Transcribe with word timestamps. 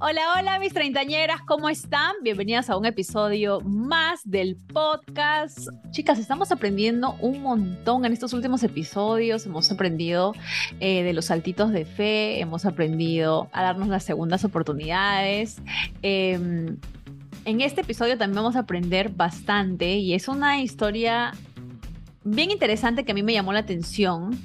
Hola, 0.00 0.20
hola 0.38 0.60
mis 0.60 0.72
treintañeras, 0.72 1.40
¿cómo 1.40 1.68
están? 1.68 2.14
Bienvenidas 2.22 2.70
a 2.70 2.76
un 2.76 2.86
episodio 2.86 3.60
más 3.62 4.20
del 4.22 4.54
podcast. 4.54 5.58
Chicas, 5.90 6.20
estamos 6.20 6.52
aprendiendo 6.52 7.16
un 7.20 7.42
montón 7.42 8.04
en 8.04 8.12
estos 8.12 8.32
últimos 8.32 8.62
episodios. 8.62 9.44
Hemos 9.44 9.72
aprendido 9.72 10.34
eh, 10.78 11.02
de 11.02 11.12
los 11.12 11.24
saltitos 11.24 11.72
de 11.72 11.84
fe, 11.84 12.38
hemos 12.38 12.64
aprendido 12.64 13.48
a 13.52 13.64
darnos 13.64 13.88
las 13.88 14.04
segundas 14.04 14.44
oportunidades. 14.44 15.56
Em, 16.02 16.76
en 17.44 17.60
este 17.60 17.80
episodio 17.80 18.16
también 18.16 18.36
vamos 18.36 18.54
a 18.54 18.60
aprender 18.60 19.08
bastante 19.08 19.96
y 19.96 20.14
es 20.14 20.28
una 20.28 20.62
historia 20.62 21.32
bien 22.30 22.50
interesante 22.50 23.04
que 23.04 23.12
a 23.12 23.14
mí 23.14 23.22
me 23.22 23.32
llamó 23.32 23.52
la 23.52 23.60
atención. 23.60 24.38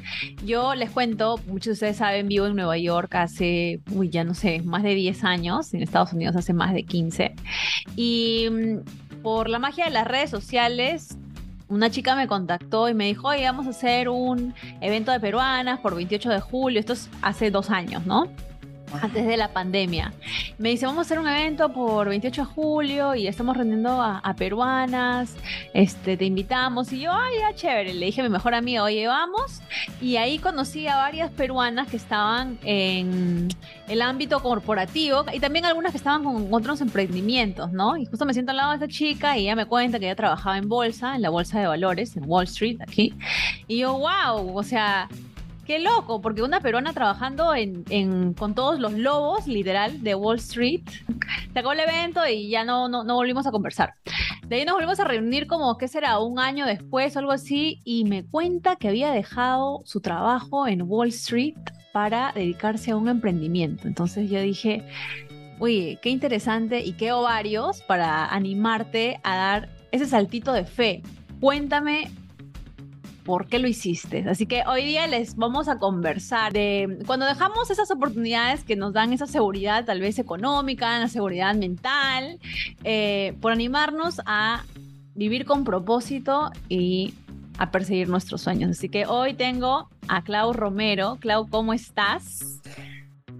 Yo 0.45 0.75
les 0.75 0.91
cuento, 0.91 1.39
muchos 1.47 1.65
de 1.65 1.71
ustedes 1.73 1.97
saben, 1.97 2.27
vivo 2.27 2.45
en 2.45 2.55
Nueva 2.55 2.77
York 2.77 3.13
hace, 3.15 3.81
uy, 3.91 4.09
ya 4.09 4.23
no 4.23 4.33
sé, 4.33 4.61
más 4.61 4.83
de 4.83 4.95
10 4.95 5.23
años, 5.23 5.73
en 5.73 5.81
Estados 5.81 6.13
Unidos 6.13 6.35
hace 6.35 6.53
más 6.53 6.73
de 6.73 6.83
15. 6.83 7.35
Y 7.95 8.47
mm, 8.49 9.21
por 9.21 9.49
la 9.49 9.59
magia 9.59 9.85
de 9.85 9.91
las 9.91 10.07
redes 10.07 10.29
sociales, 10.29 11.17
una 11.69 11.89
chica 11.89 12.15
me 12.15 12.27
contactó 12.27 12.89
y 12.89 12.93
me 12.93 13.05
dijo, 13.05 13.29
oye, 13.29 13.43
vamos 13.43 13.67
a 13.67 13.71
hacer 13.71 14.09
un 14.09 14.53
evento 14.81 15.11
de 15.11 15.19
peruanas 15.19 15.79
por 15.79 15.95
28 15.95 16.29
de 16.29 16.39
julio. 16.39 16.79
Esto 16.79 16.93
es 16.93 17.09
hace 17.21 17.49
dos 17.49 17.69
años, 17.69 18.05
¿no? 18.05 18.27
Antes 19.01 19.25
de 19.25 19.37
la 19.37 19.49
pandemia. 19.53 20.13
Me 20.57 20.69
dice, 20.69 20.85
vamos 20.85 20.99
a 20.99 21.01
hacer 21.01 21.19
un 21.19 21.27
evento 21.27 21.71
por 21.73 22.09
28 22.09 22.41
de 22.41 22.45
julio 22.45 23.15
y 23.15 23.27
estamos 23.27 23.57
rendiendo 23.57 24.01
a, 24.01 24.33
peruanas, 24.37 25.35
este, 25.73 26.17
te 26.17 26.25
invitamos. 26.25 26.91
Y 26.91 27.01
yo, 27.01 27.11
ay, 27.13 27.35
ya 27.39 27.53
chévere, 27.53 27.93
le 27.93 28.05
dije 28.07 28.21
a 28.21 28.23
mi 28.23 28.29
mejor 28.29 28.53
amiga, 28.53 28.83
oye, 28.83 29.07
vamos. 29.07 29.61
Y 30.01 30.17
ahí 30.17 30.39
conocí 30.39 30.87
a 30.87 30.97
varias 30.97 31.31
peruanas 31.31 31.87
que 31.87 31.97
estaban 31.97 32.57
en 32.63 33.49
el 33.87 34.01
ámbito 34.01 34.41
corporativo 34.41 35.25
y 35.33 35.39
también 35.39 35.65
algunas 35.65 35.91
que 35.91 35.97
estaban 35.97 36.23
con 36.23 36.53
otros 36.53 36.81
emprendimientos, 36.81 37.71
¿no? 37.71 37.97
Y 37.97 38.05
justo 38.05 38.25
me 38.25 38.33
siento 38.33 38.51
al 38.51 38.57
lado 38.57 38.69
de 38.71 38.75
esta 38.77 38.87
chica 38.87 39.37
y 39.37 39.43
ella 39.43 39.55
me 39.55 39.65
cuenta 39.65 39.99
que 39.99 40.05
ella 40.05 40.15
trabajaba 40.15 40.57
en 40.57 40.69
bolsa, 40.69 41.15
en 41.15 41.21
la 41.21 41.29
bolsa 41.29 41.59
de 41.59 41.67
valores, 41.67 42.15
en 42.15 42.23
Wall 42.25 42.45
Street, 42.45 42.81
aquí. 42.81 43.13
Y 43.67 43.79
yo, 43.79 43.93
wow, 43.97 44.57
o 44.57 44.63
sea, 44.63 45.07
Qué 45.65 45.79
loco, 45.79 46.21
porque 46.21 46.41
una 46.43 46.59
peruana 46.59 46.91
trabajando 46.91 47.55
en, 47.55 48.33
con 48.33 48.53
todos 48.53 48.79
los 48.79 48.93
lobos, 48.93 49.47
literal, 49.47 50.03
de 50.03 50.13
Wall 50.13 50.37
Street, 50.37 50.83
sacó 51.53 51.71
el 51.71 51.79
evento 51.79 52.27
y 52.27 52.49
ya 52.49 52.65
no, 52.65 52.89
no, 52.89 53.05
no 53.05 53.15
volvimos 53.15 53.47
a 53.47 53.51
conversar. 53.51 53.93
De 54.47 54.57
ahí 54.57 54.65
nos 54.65 54.75
volvimos 54.75 54.99
a 54.99 55.05
reunir 55.05 55.47
como, 55.47 55.77
¿qué 55.77 55.87
será? 55.87 56.19
Un 56.19 56.37
año 56.37 56.65
después 56.65 57.15
o 57.15 57.19
algo 57.19 57.31
así, 57.31 57.79
y 57.85 58.03
me 58.03 58.25
cuenta 58.25 58.75
que 58.75 58.89
había 58.89 59.11
dejado 59.11 59.81
su 59.85 60.01
trabajo 60.01 60.67
en 60.67 60.81
Wall 60.81 61.09
Street 61.09 61.55
para 61.93 62.33
dedicarse 62.33 62.91
a 62.91 62.97
un 62.97 63.07
emprendimiento. 63.07 63.87
Entonces 63.87 64.29
yo 64.29 64.41
dije, 64.41 64.83
uy, 65.59 65.97
qué 66.01 66.09
interesante 66.09 66.81
y 66.83 66.91
qué 66.93 67.13
ovarios 67.13 67.81
para 67.83 68.25
animarte 68.25 69.21
a 69.23 69.37
dar 69.37 69.69
ese 69.91 70.07
saltito 70.07 70.51
de 70.51 70.65
fe. 70.65 71.03
Cuéntame 71.39 72.09
por 73.23 73.47
qué 73.47 73.59
lo 73.59 73.67
hiciste. 73.67 74.25
Así 74.27 74.45
que 74.45 74.63
hoy 74.67 74.83
día 74.83 75.07
les 75.07 75.35
vamos 75.35 75.67
a 75.67 75.77
conversar 75.77 76.53
de 76.53 76.99
cuando 77.05 77.25
dejamos 77.25 77.69
esas 77.71 77.89
oportunidades 77.91 78.63
que 78.63 78.75
nos 78.75 78.93
dan 78.93 79.13
esa 79.13 79.27
seguridad 79.27 79.85
tal 79.85 80.01
vez 80.01 80.19
económica, 80.19 80.99
la 80.99 81.07
seguridad 81.07 81.55
mental, 81.55 82.39
eh, 82.83 83.35
por 83.41 83.51
animarnos 83.51 84.21
a 84.25 84.63
vivir 85.15 85.45
con 85.45 85.63
propósito 85.63 86.51
y 86.69 87.13
a 87.57 87.71
perseguir 87.71 88.09
nuestros 88.09 88.41
sueños. 88.41 88.71
Así 88.71 88.89
que 88.89 89.05
hoy 89.05 89.33
tengo 89.33 89.89
a 90.07 90.23
Clau 90.23 90.53
Romero. 90.53 91.17
Clau, 91.19 91.47
¿cómo 91.49 91.73
estás? 91.73 92.61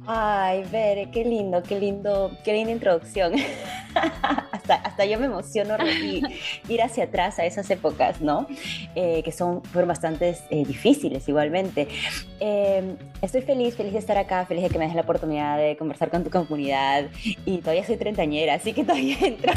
Ay, 0.05 0.65
Bere, 0.69 1.09
qué 1.11 1.23
lindo, 1.23 1.63
qué 1.63 1.79
lindo, 1.79 2.31
qué 2.43 2.53
linda 2.53 2.71
introducción. 2.71 3.33
hasta, 4.51 4.75
hasta 4.75 5.05
yo 5.05 5.19
me 5.19 5.25
emociono 5.27 5.75
ir 6.69 6.81
hacia 6.81 7.05
atrás 7.05 7.39
a 7.39 7.45
esas 7.45 7.69
épocas, 7.69 8.21
¿no? 8.21 8.47
Eh, 8.95 9.21
que 9.23 9.31
son, 9.31 9.63
fueron 9.63 9.87
bastante 9.87 10.37
eh, 10.49 10.65
difíciles 10.65 11.27
igualmente. 11.27 11.87
Em, 12.39 12.97
estoy 13.21 13.41
feliz, 13.41 13.75
feliz 13.75 13.93
de 13.93 13.99
estar 13.99 14.17
acá, 14.17 14.45
feliz 14.45 14.63
de 14.63 14.69
que 14.69 14.77
me 14.77 14.85
des 14.85 14.95
la 14.95 15.01
oportunidad 15.01 15.57
de 15.57 15.77
conversar 15.77 16.09
con 16.09 16.23
tu 16.23 16.29
comunidad 16.29 17.05
y 17.45 17.59
todavía 17.59 17.85
soy 17.85 17.97
treintañera, 17.97 18.55
así 18.55 18.73
que 18.73 18.83
todavía 18.83 19.17
entro. 19.21 19.53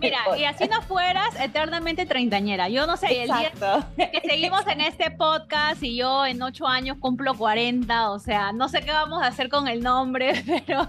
mira, 0.00 0.18
y 0.36 0.44
así 0.44 0.66
no 0.68 0.82
fueras 0.82 1.28
eternamente 1.40 2.06
treintañera. 2.06 2.68
Yo 2.68 2.86
no 2.86 2.96
sé, 2.96 3.22
el 3.22 3.28
día 3.28 3.52
que 3.96 4.28
seguimos 4.28 4.66
en 4.66 4.80
este 4.80 5.10
podcast 5.10 5.82
y 5.82 5.96
yo 5.96 6.26
en 6.26 6.42
ocho 6.42 6.66
años 6.66 6.96
cumplo 6.98 7.34
40, 7.34 8.10
o 8.10 8.18
sea, 8.18 8.52
no 8.52 8.68
sé 8.68 8.80
qué 8.80 8.90
vamos 8.90 9.22
a 9.22 9.26
hacer 9.26 9.48
con 9.48 9.59
el 9.68 9.82
nombre, 9.82 10.44
pero... 10.66 10.88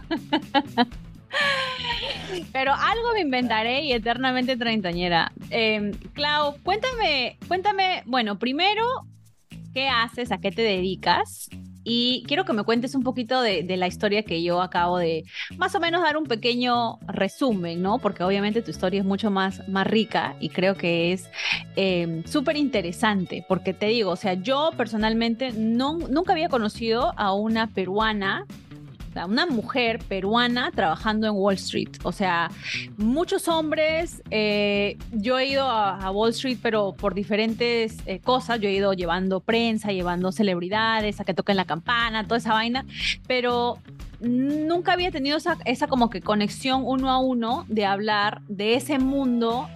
Pero 2.52 2.74
algo 2.74 3.14
me 3.14 3.22
inventaré 3.22 3.86
y 3.86 3.94
eternamente 3.94 4.58
treintañera. 4.58 5.32
Eh, 5.50 5.92
Clau, 6.14 6.58
cuéntame, 6.64 7.38
cuéntame, 7.48 8.04
bueno, 8.06 8.38
primero, 8.38 8.84
¿qué 9.74 9.88
haces? 9.88 10.32
¿A 10.32 10.40
qué 10.40 10.52
te 10.52 10.62
dedicas? 10.62 11.50
Y 11.84 12.24
quiero 12.28 12.46
que 12.46 12.54
me 12.54 12.64
cuentes 12.64 12.94
un 12.94 13.04
poquito 13.04 13.42
de, 13.42 13.64
la 13.76 13.88
historia 13.88 14.22
que 14.24 14.44
yo 14.44 14.62
acabo 14.62 15.00
de 15.00 15.24
más 15.58 15.74
o 15.74 15.80
menos 15.80 16.04
dar 16.04 16.16
un 16.16 16.26
pequeño 16.26 17.00
resumen, 17.08 17.82
¿no? 17.82 17.98
Porque 17.98 18.24
obviamente 18.24 18.62
tu 18.62 18.70
historia 18.70 19.00
es 19.00 19.06
mucho 19.06 19.32
más, 19.32 19.68
más 19.68 19.88
rica 19.88 20.36
y 20.40 20.50
creo 20.50 20.76
que 20.76 21.12
es 21.12 21.28
eh, 21.76 22.22
súper 22.26 22.56
interesante, 22.58 23.44
porque 23.48 23.74
te 23.74 23.88
digo, 23.88 24.12
o 24.12 24.16
sea, 24.16 24.36
yo 24.36 24.72
personalmente 24.78 25.54
no, 25.54 25.98
nunca 25.98 26.34
había 26.34 26.50
conocido 26.50 27.14
a 27.18 27.34
una 27.34 27.66
peruana 27.66 28.46
una 29.26 29.46
mujer 29.46 30.00
peruana 30.08 30.72
trabajando 30.72 31.28
en 31.28 31.34
Wall 31.34 31.56
Street. 31.56 31.90
O 32.04 32.12
sea, 32.12 32.50
muchos 32.98 33.48
hombres, 33.48 34.22
eh, 34.32 34.98
yo 35.12 35.40
he 35.40 35.48
ido 35.48 35.66
a, 35.66 36.10
Wall 36.12 36.32
Street, 36.32 36.58
pero 36.62 36.94
por 36.94 37.14
diferentes 37.14 37.98
eh, 38.06 38.20
cosas, 38.20 38.60
yo 38.60 38.70
he 38.70 38.74
ido 38.74 38.94
llevando 38.94 39.40
prensa, 39.40 39.92
llevando 39.92 40.32
celebridades, 40.32 41.20
a 41.20 41.24
que 41.24 41.34
toquen 41.34 41.58
la 41.58 41.66
campana, 41.66 42.24
toda 42.24 42.38
esa 42.38 42.54
vaina, 42.54 42.86
pero 43.28 43.78
nunca 44.20 44.94
había 44.94 45.12
tenido 45.12 45.38
esa, 45.38 45.88
como 45.88 46.10
que 46.10 46.22
conexión 46.22 46.84
uno 46.86 47.10
a 47.10 47.20
uno 47.20 47.66
de 47.68 47.86
hablar 47.86 48.42
de 48.48 48.76
ese 48.76 49.00
mundo 49.00 49.68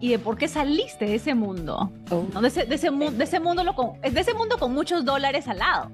y 0.00 0.10
de 0.10 0.18
por 0.18 0.36
qué 0.36 0.48
saliste 0.48 1.06
de 1.06 1.14
ese 1.16 1.34
mundo. 1.34 1.92
De, 2.40 2.74
ese, 2.74 2.90
mundo 2.90 3.12
de 3.12 3.24
ese 3.24 4.34
mundo 4.34 4.58
con 4.58 4.74
muchos 4.74 5.04
dólares 5.04 5.48
al 5.48 5.58
lado. 5.58 5.90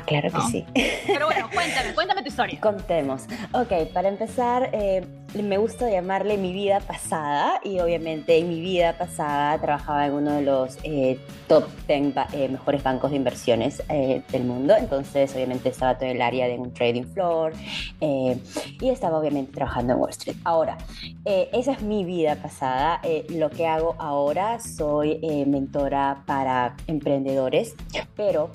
Ah, 0.00 0.04
claro 0.06 0.30
que 0.30 0.40
sí. 0.50 0.66
Pero 1.06 1.26
bueno, 1.26 1.48
cuéntame, 1.54 1.94
cuéntame 1.94 2.22
tu 2.22 2.28
historia. 2.28 2.58
Contemos. 2.60 3.24
Ok, 3.52 3.92
para 3.92 4.08
empezar, 4.08 4.70
eh, 4.72 5.04
me 5.34 5.58
gusta 5.58 5.88
llamarle 5.88 6.36
mi 6.36 6.52
vida 6.52 6.80
pasada 6.80 7.60
y 7.62 7.78
obviamente 7.78 8.36
en 8.38 8.48
mi 8.48 8.60
vida 8.60 8.98
pasada 8.98 9.58
trabajaba 9.60 10.06
en 10.06 10.14
uno 10.14 10.32
de 10.32 10.42
los 10.42 10.76
eh, 10.82 11.20
top 11.46 11.64
10 11.86 12.14
eh, 12.32 12.48
mejores 12.48 12.82
bancos 12.82 13.12
de 13.12 13.16
inversiones 13.16 13.80
eh, 13.88 14.22
del 14.32 14.44
mundo, 14.44 14.74
entonces 14.76 15.32
obviamente 15.34 15.68
estaba 15.68 15.96
todo 15.98 16.08
el 16.08 16.20
área 16.20 16.48
de 16.48 16.58
un 16.58 16.72
trading 16.72 17.04
floor 17.04 17.52
y 18.00 18.88
estaba 18.88 19.18
obviamente 19.18 19.52
trabajando 19.52 19.92
en 19.92 20.00
Wall 20.00 20.10
Street. 20.10 20.36
Ahora, 20.44 20.78
esa 21.24 21.72
es 21.72 21.82
mi 21.82 22.04
vida 22.04 22.36
pasada, 22.36 23.00
lo 23.28 23.50
que 23.50 23.66
hago 23.66 23.94
ahora 23.98 24.58
soy 24.58 25.20
mentora 25.46 26.22
para 26.26 26.76
emprendedores, 26.86 27.74
pero 28.16 28.50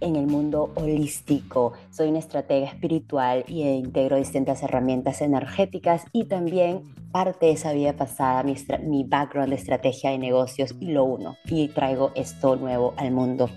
en 0.00 0.16
el 0.16 0.26
mundo 0.26 0.72
holístico, 0.76 1.72
soy 1.90 2.08
una 2.08 2.18
estratega 2.18 2.66
espiritual 2.66 3.44
y 3.48 3.62
integro 3.62 4.16
distintas 4.16 4.62
herramientas 4.62 5.22
energéticas 5.22 6.04
y 6.12 6.19
también 6.24 6.82
parte 7.12 7.46
de 7.46 7.52
esa 7.52 7.72
vida 7.72 7.94
pasada, 7.94 8.42
mi, 8.42 8.54
mi 8.82 9.04
background 9.04 9.50
de 9.50 9.56
estrategia 9.56 10.10
de 10.10 10.18
negocios 10.18 10.74
y 10.80 10.92
lo 10.92 11.04
uno 11.04 11.36
y 11.46 11.68
traigo 11.68 12.12
esto 12.14 12.56
nuevo 12.56 12.94
al 12.96 13.10
mundo. 13.10 13.50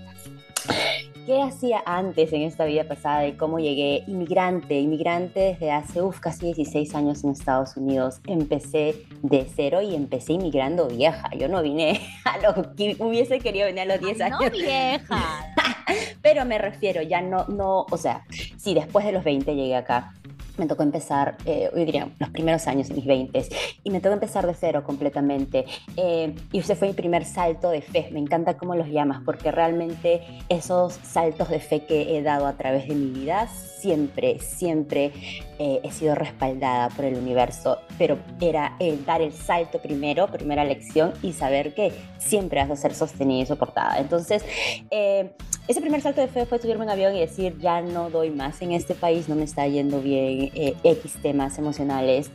qué 1.26 1.40
hacía 1.40 1.82
antes 1.86 2.32
en 2.32 2.42
esta 2.42 2.64
vida 2.64 2.84
pasada 2.84 3.26
y 3.26 3.32
cómo 3.32 3.58
llegué 3.58 4.04
inmigrante, 4.06 4.78
inmigrante 4.78 5.40
desde 5.40 5.70
hace 5.70 6.02
uf, 6.02 6.20
casi 6.20 6.46
16 6.46 6.94
años 6.94 7.24
en 7.24 7.30
Estados 7.30 7.76
Unidos. 7.76 8.20
Empecé 8.26 8.94
de 9.22 9.46
cero 9.54 9.80
y 9.80 9.94
empecé 9.94 10.34
inmigrando 10.34 10.88
vieja. 10.88 11.30
Yo 11.38 11.48
no 11.48 11.62
vine 11.62 12.00
a 12.24 12.38
lo 12.38 12.74
que 12.74 12.96
hubiese 12.98 13.38
querido 13.38 13.66
venir 13.66 13.82
a 13.82 13.96
los 13.96 14.00
10 14.00 14.20
años. 14.20 14.40
No 14.40 14.50
vieja. 14.50 15.54
Pero 16.22 16.44
me 16.44 16.58
refiero, 16.58 17.02
ya 17.02 17.20
no, 17.20 17.46
no, 17.46 17.86
o 17.90 17.96
sea, 17.96 18.24
sí, 18.56 18.74
después 18.74 19.04
de 19.04 19.12
los 19.12 19.22
20 19.22 19.54
llegué 19.54 19.76
acá 19.76 20.14
me 20.56 20.66
tocó 20.66 20.82
empezar, 20.82 21.36
eh, 21.44 21.68
yo 21.72 21.78
diría, 21.78 22.08
los 22.18 22.30
primeros 22.30 22.66
años 22.66 22.90
mis 22.90 23.04
20 23.04 23.48
y 23.82 23.90
me 23.90 24.00
tocó 24.00 24.14
empezar 24.14 24.46
de 24.46 24.54
cero 24.54 24.84
completamente. 24.84 25.64
Eh, 25.96 26.34
y 26.52 26.58
ese 26.58 26.76
fue 26.76 26.88
mi 26.88 26.94
primer 26.94 27.24
salto 27.24 27.70
de 27.70 27.82
fe. 27.82 28.08
Me 28.12 28.20
encanta 28.20 28.56
cómo 28.56 28.74
los 28.74 28.88
llamas, 28.88 29.22
porque 29.24 29.50
realmente 29.50 30.22
esos 30.48 30.94
saltos 30.94 31.48
de 31.48 31.60
fe 31.60 31.84
que 31.84 32.16
he 32.16 32.22
dado 32.22 32.46
a 32.46 32.54
través 32.54 32.88
de 32.88 32.94
mi 32.94 33.10
vida 33.10 33.48
siempre, 33.84 34.38
siempre 34.38 35.12
eh, 35.58 35.80
he 35.82 35.92
sido 35.92 36.14
respaldada 36.14 36.88
por 36.88 37.04
el 37.04 37.16
universo, 37.16 37.80
pero 37.98 38.18
era 38.40 38.76
el 38.80 39.04
dar 39.04 39.20
el 39.20 39.34
salto 39.34 39.78
primero, 39.78 40.26
primera 40.28 40.64
lección 40.64 41.12
y 41.20 41.34
saber 41.34 41.74
que 41.74 41.92
siempre 42.18 42.62
vas 42.62 42.70
a 42.70 42.76
ser 42.76 42.94
sostenida 42.94 43.42
y 43.42 43.46
soportada. 43.46 43.98
Entonces, 43.98 44.42
eh, 44.90 45.32
ese 45.68 45.82
primer 45.82 46.00
salto 46.00 46.22
de 46.22 46.28
fe 46.28 46.46
fue 46.46 46.58
subirme 46.58 46.84
en 46.84 46.90
avión 46.92 47.14
y 47.14 47.20
decir, 47.20 47.58
ya 47.58 47.82
no 47.82 48.08
doy 48.08 48.30
más 48.30 48.62
en 48.62 48.72
este 48.72 48.94
país, 48.94 49.28
no 49.28 49.34
me 49.34 49.44
está 49.44 49.66
yendo 49.66 50.00
bien, 50.00 50.50
eh, 50.54 50.74
X 50.82 51.18
temas 51.20 51.58
emocionales, 51.58 52.30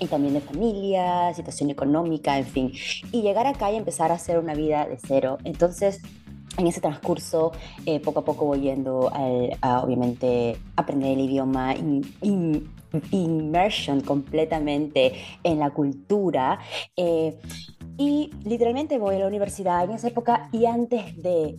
y 0.00 0.06
también 0.06 0.34
de 0.34 0.40
familia, 0.40 1.32
situación 1.34 1.70
económica, 1.70 2.38
en 2.38 2.46
fin. 2.46 2.72
Y 3.12 3.22
llegar 3.22 3.46
acá 3.46 3.70
y 3.70 3.76
empezar 3.76 4.10
a 4.10 4.14
hacer 4.14 4.38
una 4.38 4.54
vida 4.54 4.86
de 4.86 4.98
cero. 4.98 5.38
Entonces, 5.44 6.00
en 6.58 6.66
ese 6.66 6.80
transcurso, 6.80 7.52
eh, 7.86 8.00
poco 8.00 8.20
a 8.20 8.24
poco 8.24 8.44
voy 8.44 8.60
yendo 8.60 9.10
a, 9.62 9.82
obviamente, 9.82 10.58
aprender 10.76 11.12
el 11.12 11.20
idioma, 11.20 11.74
in, 11.74 12.68
immersion 13.10 14.00
completamente 14.00 15.14
en 15.42 15.58
la 15.58 15.70
cultura. 15.70 16.58
Eh, 16.96 17.38
y 17.96 18.30
literalmente 18.44 18.98
voy 18.98 19.16
a 19.16 19.18
la 19.20 19.26
universidad 19.26 19.84
en 19.84 19.92
esa 19.92 20.08
época 20.08 20.48
y 20.52 20.66
antes 20.66 21.20
de 21.20 21.58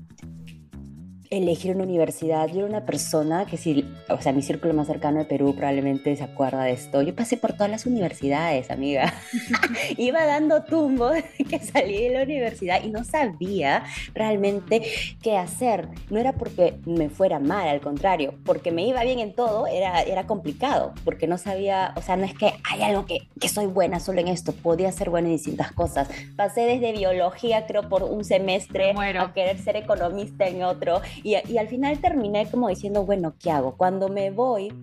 elegir 1.29 1.75
una 1.75 1.83
universidad. 1.83 2.47
Yo 2.47 2.59
era 2.59 2.65
una 2.65 2.85
persona 2.85 3.45
que 3.45 3.57
si, 3.57 3.85
o 4.09 4.21
sea, 4.21 4.33
mi 4.33 4.41
círculo 4.41 4.73
más 4.73 4.87
cercano 4.87 5.19
de 5.19 5.25
Perú 5.25 5.53
probablemente 5.55 6.15
se 6.15 6.23
acuerda 6.23 6.63
de 6.63 6.71
esto. 6.71 7.01
Yo 7.01 7.15
pasé 7.15 7.37
por 7.37 7.53
todas 7.53 7.69
las 7.69 7.85
universidades, 7.85 8.71
amiga. 8.71 9.13
Iba 9.97 10.25
dando 10.25 10.63
tumbos 10.63 11.13
que 11.49 11.59
salí 11.59 12.03
de 12.03 12.09
la 12.11 12.23
universidad 12.23 12.83
y 12.83 12.89
no 12.89 13.03
sabía 13.03 13.83
realmente 14.13 14.81
qué 15.21 15.37
hacer. 15.37 15.87
No 16.09 16.19
era 16.19 16.33
porque 16.33 16.79
me 16.85 17.09
fuera 17.09 17.39
mal, 17.39 17.67
al 17.67 17.81
contrario, 17.81 18.33
porque 18.45 18.71
me 18.71 18.85
iba 18.85 19.03
bien 19.03 19.19
en 19.19 19.33
todo, 19.33 19.67
era, 19.67 20.01
era 20.01 20.25
complicado, 20.25 20.93
porque 21.03 21.27
no 21.27 21.37
sabía, 21.37 21.93
o 21.95 22.01
sea, 22.01 22.15
no 22.17 22.25
es 22.25 22.33
que 22.33 22.53
hay 22.69 22.81
algo 22.81 23.05
que, 23.05 23.27
que 23.39 23.49
soy 23.49 23.67
buena 23.67 23.99
solo 23.99 24.19
en 24.19 24.27
esto, 24.27 24.51
podía 24.53 24.91
ser 24.91 25.09
buena 25.09 25.27
en 25.27 25.35
distintas 25.35 25.71
cosas. 25.71 26.09
Pasé 26.35 26.61
desde 26.61 26.91
biología, 26.91 27.65
creo, 27.67 27.87
por 27.87 28.03
un 28.03 28.23
semestre 28.23 28.93
a 28.99 29.33
querer 29.33 29.57
ser 29.59 29.75
economista 29.75 30.47
en 30.47 30.63
otro 30.63 31.01
y, 31.23 31.57
al 31.57 31.67
final 31.67 31.99
terminé 31.99 32.47
como 32.49 32.69
diciendo, 32.69 33.05
bueno, 33.05 33.33
¿qué 33.39 33.51
hago? 33.51 33.75
Cuando 33.75 34.09
me 34.09 34.31
voy 34.31 34.73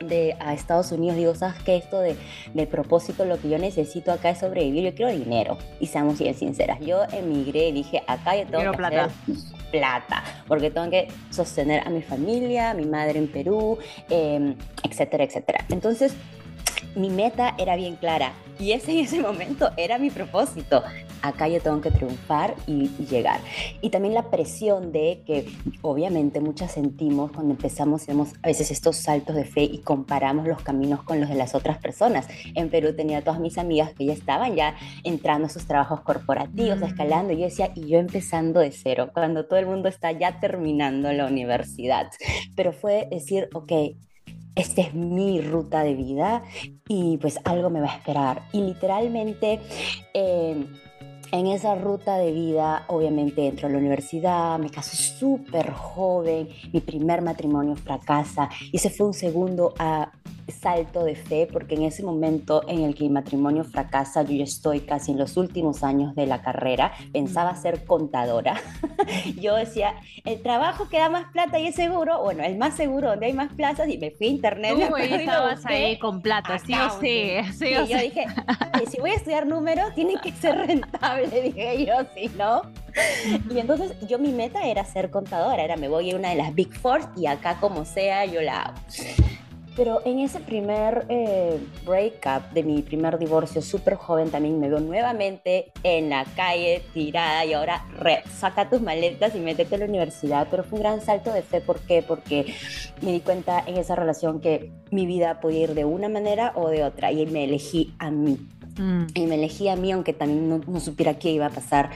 de, 0.00 0.36
a 0.40 0.54
Estados 0.54 0.92
Unidos, 0.92 1.16
digo, 1.16 1.34
¿sabes 1.34 1.62
qué? 1.62 1.76
Esto 1.76 2.00
de, 2.00 2.16
de, 2.54 2.66
propósito, 2.66 3.24
lo 3.24 3.40
que 3.40 3.48
yo 3.48 3.58
necesito 3.58 4.12
acá 4.12 4.30
es 4.30 4.38
sobrevivir, 4.38 4.84
yo 4.84 4.94
quiero 4.94 5.12
dinero. 5.12 5.58
Y 5.80 5.86
seamos 5.86 6.18
bien 6.18 6.34
sinceras, 6.34 6.80
yo 6.80 7.02
emigré 7.12 7.68
y 7.68 7.72
dije, 7.72 8.02
acá 8.06 8.36
yo 8.36 8.46
tengo 8.46 8.72
que 8.72 8.76
plata. 8.76 9.10
plata, 9.70 10.24
porque 10.48 10.70
tengo 10.70 10.90
que 10.90 11.08
sostener 11.30 11.86
a 11.86 11.90
mi 11.90 12.02
familia, 12.02 12.70
a 12.70 12.74
mi 12.74 12.84
madre 12.84 13.18
en 13.18 13.28
Perú, 13.28 13.78
eh, 14.10 14.54
etcétera, 14.82 15.24
etcétera. 15.24 15.64
Entonces, 15.68 16.14
mi 16.94 17.10
meta 17.10 17.54
era 17.58 17.76
bien 17.76 17.96
clara 17.96 18.32
y 18.58 18.72
ese 18.72 18.92
en 18.92 18.98
ese 19.04 19.20
momento 19.20 19.70
era 19.76 19.98
mi 19.98 20.10
propósito. 20.10 20.82
Acá 21.22 21.46
yo 21.46 21.60
tengo 21.60 21.80
que 21.80 21.92
triunfar 21.92 22.56
y, 22.66 22.88
llegar. 23.08 23.40
Y 23.80 23.90
también 23.90 24.14
la 24.14 24.28
presión 24.30 24.90
de 24.90 25.22
que 25.24 25.46
obviamente 25.80 26.40
muchas 26.40 26.72
sentimos 26.72 27.30
cuando 27.30 27.52
empezamos, 27.52 28.02
hacemos 28.02 28.32
a 28.42 28.48
veces 28.48 28.72
estos 28.72 28.96
saltos 28.96 29.36
de 29.36 29.44
fe 29.44 29.62
y 29.62 29.78
comparamos 29.78 30.48
los 30.48 30.62
caminos 30.62 31.02
con 31.04 31.20
los 31.20 31.28
de 31.28 31.36
las 31.36 31.54
otras 31.54 31.78
personas. 31.78 32.26
En 32.54 32.70
Perú 32.70 32.94
tenía 32.96 33.22
todas 33.22 33.38
mis 33.38 33.56
amigas 33.58 33.92
que 33.94 34.04
ya 34.04 34.12
estaban 34.12 34.56
ya 34.56 34.74
entrando 35.04 35.46
a 35.46 35.50
sus 35.50 35.66
trabajos 35.66 36.00
corporativos, 36.00 36.80
mm. 36.80 36.84
escalando. 36.84 37.32
Y 37.32 37.36
yo 37.36 37.44
decía, 37.44 37.70
y 37.76 37.86
yo 37.86 37.98
empezando 37.98 38.58
de 38.58 38.72
cero, 38.72 39.10
cuando 39.14 39.46
todo 39.46 39.60
el 39.60 39.66
mundo 39.66 39.88
está 39.88 40.10
ya 40.10 40.40
terminando 40.40 41.12
la 41.12 41.26
universidad. 41.26 42.10
Pero 42.56 42.72
fue 42.72 43.06
decir, 43.10 43.48
ok, 43.54 43.72
esta 44.54 44.82
es 44.82 44.94
mi 44.94 45.40
ruta 45.40 45.82
de 45.82 45.94
vida 45.94 46.42
y 46.88 47.18
pues 47.18 47.38
algo 47.44 47.70
me 47.70 47.80
va 47.80 47.92
a 47.92 47.96
esperar. 47.96 48.42
Y 48.52 48.62
literalmente... 48.62 49.60
Eh, 50.14 50.66
en 51.32 51.46
esa 51.46 51.74
ruta 51.74 52.18
de 52.18 52.30
vida, 52.30 52.84
obviamente 52.88 53.46
entro 53.46 53.66
a 53.66 53.70
la 53.70 53.78
universidad, 53.78 54.58
me 54.58 54.68
caso 54.68 54.94
súper 54.94 55.72
joven, 55.72 56.46
mi 56.74 56.80
primer 56.80 57.22
matrimonio 57.22 57.74
fracasa 57.74 58.50
y 58.70 58.76
ese 58.76 58.90
fue 58.90 59.06
un 59.06 59.14
segundo 59.14 59.72
a 59.78 60.12
salto 60.48 61.04
de 61.04 61.14
fe 61.14 61.48
porque 61.50 61.74
en 61.74 61.82
ese 61.82 62.02
momento 62.02 62.62
en 62.68 62.82
el 62.82 62.94
que 62.94 63.04
mi 63.04 63.10
matrimonio 63.10 63.64
fracasa, 63.64 64.22
yo 64.22 64.34
ya 64.34 64.44
estoy 64.44 64.80
casi 64.80 65.12
en 65.12 65.18
los 65.18 65.36
últimos 65.36 65.82
años 65.82 66.14
de 66.14 66.26
la 66.26 66.42
carrera, 66.42 66.92
pensaba 67.12 67.54
ser 67.56 67.84
contadora. 67.84 68.60
yo 69.40 69.56
decía, 69.56 69.94
el 70.24 70.42
trabajo 70.42 70.88
que 70.88 70.98
da 70.98 71.08
más 71.08 71.30
plata 71.32 71.58
y 71.58 71.66
es 71.66 71.74
seguro, 71.74 72.22
bueno, 72.22 72.42
el 72.44 72.56
más 72.56 72.76
seguro 72.76 73.10
donde 73.10 73.26
hay 73.26 73.32
más 73.32 73.52
plazas 73.52 73.88
y 73.88 73.98
me 73.98 74.10
fui 74.10 74.28
a 74.28 74.30
internet. 74.30 74.74
Tú 74.76 74.96
estabas 74.96 75.64
ahí 75.66 75.98
con 75.98 76.22
plata, 76.22 76.58
sí 76.58 76.74
o 76.74 77.00
sí. 77.00 77.32
sí, 77.58 77.70
yo 77.70 77.98
dije, 77.98 78.26
si 78.90 79.00
voy 79.00 79.10
a 79.10 79.14
estudiar 79.14 79.46
números, 79.46 79.94
tiene 79.94 80.14
que 80.20 80.32
ser 80.32 80.56
rentable, 80.56 81.40
dije 81.42 81.86
yo, 81.86 81.94
sí, 82.14 82.30
¿no? 82.36 82.62
Y 83.50 83.58
entonces 83.58 83.94
yo 84.06 84.18
mi 84.18 84.32
meta 84.32 84.66
era 84.66 84.84
ser 84.84 85.10
contadora, 85.10 85.62
era 85.62 85.76
me 85.76 85.88
voy 85.88 86.10
a 86.10 86.16
una 86.16 86.30
de 86.30 86.36
las 86.36 86.54
Big 86.54 86.72
Four 86.74 87.00
y 87.16 87.26
acá 87.26 87.58
como 87.60 87.84
sea 87.84 88.24
yo 88.26 88.40
la 88.42 88.62
hago. 88.62 88.78
Pero 89.74 90.02
en 90.04 90.18
ese 90.18 90.40
primer 90.40 91.06
eh, 91.08 91.58
breakup 91.86 92.52
de 92.52 92.62
mi 92.62 92.82
primer 92.82 93.18
divorcio, 93.18 93.62
súper 93.62 93.94
joven, 93.94 94.30
también 94.30 94.60
me 94.60 94.68
veo 94.68 94.80
nuevamente 94.80 95.72
en 95.82 96.10
la 96.10 96.24
calle 96.36 96.82
tirada 96.92 97.44
y 97.44 97.54
ahora 97.54 97.86
saca 98.38 98.68
tus 98.68 98.82
maletas 98.82 99.34
y 99.34 99.38
métete 99.38 99.76
a 99.76 99.78
la 99.78 99.86
universidad. 99.86 100.48
Pero 100.50 100.64
fue 100.64 100.78
un 100.78 100.82
gran 100.82 101.00
salto 101.00 101.32
de 101.32 101.42
fe. 101.42 101.60
¿Por 101.60 101.80
qué? 101.80 102.04
Porque 102.06 102.54
me 103.00 103.12
di 103.12 103.20
cuenta 103.20 103.62
en 103.66 103.78
esa 103.78 103.96
relación 103.96 104.40
que 104.40 104.70
mi 104.90 105.06
vida 105.06 105.40
podía 105.40 105.64
ir 105.64 105.74
de 105.74 105.86
una 105.86 106.08
manera 106.08 106.52
o 106.54 106.68
de 106.68 106.84
otra 106.84 107.10
y 107.12 107.24
me 107.26 107.44
elegí 107.44 107.94
a 107.98 108.10
mí. 108.10 108.38
Mm. 108.78 109.06
Y 109.14 109.26
me 109.26 109.36
elegí 109.36 109.68
a 109.68 109.76
mí, 109.76 109.92
aunque 109.92 110.12
también 110.12 110.48
no, 110.48 110.80
supiera 110.80 111.14
qué 111.14 111.30
iba 111.30 111.46
a 111.46 111.50
pasar. 111.50 111.90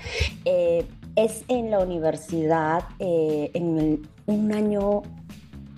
Eh, 0.45 0.87
es 1.15 1.45
en 1.49 1.71
la 1.71 1.81
universidad, 1.81 2.85
eh, 2.99 3.51
en 3.55 4.07
un 4.27 4.53
año 4.53 5.03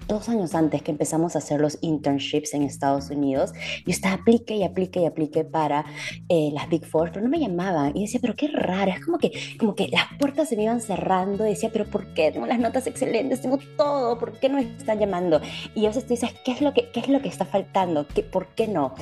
dos 0.09 0.29
años 0.29 0.55
antes 0.55 0.83
que 0.83 0.91
empezamos 0.91 1.37
a 1.37 1.38
hacer 1.38 1.61
los 1.61 1.79
internships 1.83 2.55
en 2.55 2.62
Estados 2.62 3.11
Unidos, 3.11 3.53
yo 3.87 3.93
estaba 3.93 4.15
aplique 4.15 4.57
y 4.57 4.65
aplique 4.65 5.00
y 5.00 5.07
aplique 5.07 5.45
para 5.45 5.85
eh, 6.29 6.50
las 6.53 6.69
Big 6.69 6.85
Four, 6.85 7.11
pero 7.12 7.23
no 7.23 7.31
me 7.31 7.38
llamaban. 7.38 7.97
Y 7.97 8.03
decía, 8.03 8.19
pero 8.21 8.35
qué 8.35 8.49
raro, 8.49 8.91
es 8.91 9.05
como 9.05 9.19
que, 9.19 9.33
como 9.59 9.75
que 9.75 9.88
las 9.88 10.07
puertas 10.19 10.49
se 10.49 10.57
me 10.57 10.65
iban 10.65 10.81
cerrando. 10.81 11.47
Y 11.47 11.50
decía, 11.50 11.71
pero 11.73 11.85
¿por 11.85 12.12
qué? 12.15 12.33
Tengo 12.33 12.47
las 12.47 12.59
notas 12.59 12.87
excelentes, 12.87 13.43
tengo 13.43 13.59
todo, 13.77 14.19
¿por 14.19 14.38
qué 14.41 14.49
no 14.49 14.57
me 14.57 14.62
están 14.62 14.99
llamando? 14.99 15.41
Y 15.75 15.85
a 15.85 15.88
veces 15.88 16.05
tú 16.05 16.15
dices, 16.15 16.31
¿qué 16.45 16.53
es 16.53 16.61
lo 16.61 16.73
que, 16.73 16.91
qué 16.91 17.00
es 17.00 17.09
lo 17.09 17.21
que 17.21 17.29
está 17.29 17.45
faltando? 17.45 18.07
¿Qué, 18.09 18.23
¿Por 18.23 18.49
qué 18.55 18.67
no? 18.67 18.95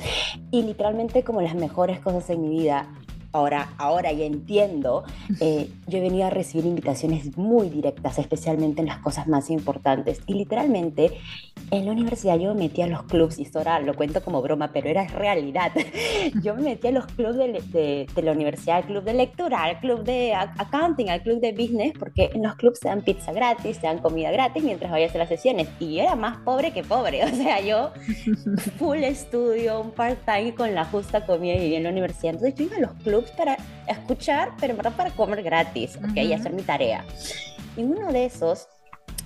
Y 0.51 0.61
literalmente 0.63 1.23
como 1.23 1.41
las 1.41 1.55
mejores 1.55 1.99
cosas 1.99 2.29
en 2.29 2.41
mi 2.41 2.49
vida 2.49 2.89
ahora, 3.31 3.69
ahora 3.77 4.11
ya 4.11 4.25
entiendo, 4.25 5.03
eh, 5.39 5.69
yo 5.87 5.97
he 5.97 6.01
venido 6.01 6.25
a 6.25 6.29
recibir 6.29 6.65
invitaciones 6.65 7.37
muy 7.37 7.69
directas, 7.69 8.19
especialmente 8.19 8.81
en 8.81 8.87
las 8.87 8.99
cosas 8.99 9.27
más 9.27 9.49
importantes. 9.49 10.21
Y 10.27 10.33
literalmente, 10.33 11.17
en 11.71 11.85
la 11.85 11.91
universidad 11.91 12.37
yo 12.37 12.53
me 12.53 12.67
metí 12.67 12.81
a 12.81 12.87
los 12.87 13.03
clubs, 13.03 13.39
y 13.39 13.43
esto 13.43 13.59
ahora 13.59 13.79
lo 13.79 13.93
cuento 13.93 14.21
como 14.21 14.41
broma, 14.41 14.71
pero 14.71 14.89
era 14.89 15.05
realidad. 15.07 15.71
Yo 16.43 16.55
me 16.55 16.61
metí 16.61 16.87
a 16.87 16.91
los 16.91 17.05
clubs 17.07 17.37
de, 17.37 18.07
la 18.15 18.31
universidad, 18.31 18.77
al 18.77 18.85
club 18.85 19.03
de 19.03 19.13
lectura, 19.13 19.63
al 19.63 19.79
club 19.79 20.03
de 20.03 20.33
accounting, 20.33 21.09
al 21.09 21.21
club 21.21 21.39
de 21.39 21.51
business, 21.51 21.93
porque 21.97 22.29
en 22.33 22.43
los 22.43 22.55
clubs 22.55 22.79
te 22.79 22.89
dan 22.89 23.01
pizza 23.01 23.31
gratis, 23.31 23.79
te 23.79 23.87
dan 23.87 23.99
comida 23.99 24.31
gratis 24.31 24.63
mientras 24.63 24.91
vayas 24.91 25.13
a 25.15 25.17
las 25.17 25.29
sesiones. 25.29 25.67
Y 25.79 25.95
yo 25.95 26.03
era 26.03 26.15
más 26.15 26.37
pobre 26.39 26.71
que 26.71 26.83
pobre, 26.83 27.23
o 27.25 27.29
sea, 27.29 27.61
yo 27.61 27.91
full 28.77 28.97
estudio, 28.97 29.81
un 29.81 29.91
part-time 29.91 30.53
con 30.55 30.73
la 30.73 30.85
justa 30.85 31.25
comida 31.25 31.55
y 31.55 31.59
vivía 31.59 31.77
en 31.77 31.83
la 31.83 31.89
universidad. 31.89 32.33
Entonces 32.35 32.55
yo 32.55 32.65
iba 32.65 32.77
a 32.77 32.81
los 32.81 32.93
clubs 33.03 33.16
para 33.35 33.57
escuchar, 33.87 34.53
pero 34.59 34.71
en 34.71 34.77
verdad 34.77 34.93
para 34.95 35.11
comer 35.11 35.43
gratis, 35.43 35.97
ok, 35.97 36.17
y 36.17 36.33
hacer 36.33 36.53
mi 36.53 36.61
tarea. 36.61 37.05
Y 37.75 37.83
uno 37.83 38.11
de 38.11 38.25
esos, 38.25 38.67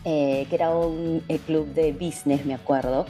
eh, 0.04 0.46
que 0.50 0.56
era 0.56 0.72
un 0.76 1.24
club 1.46 1.68
de 1.74 1.94
business, 1.94 2.46
me 2.46 2.54
acuerdo, 2.54 3.06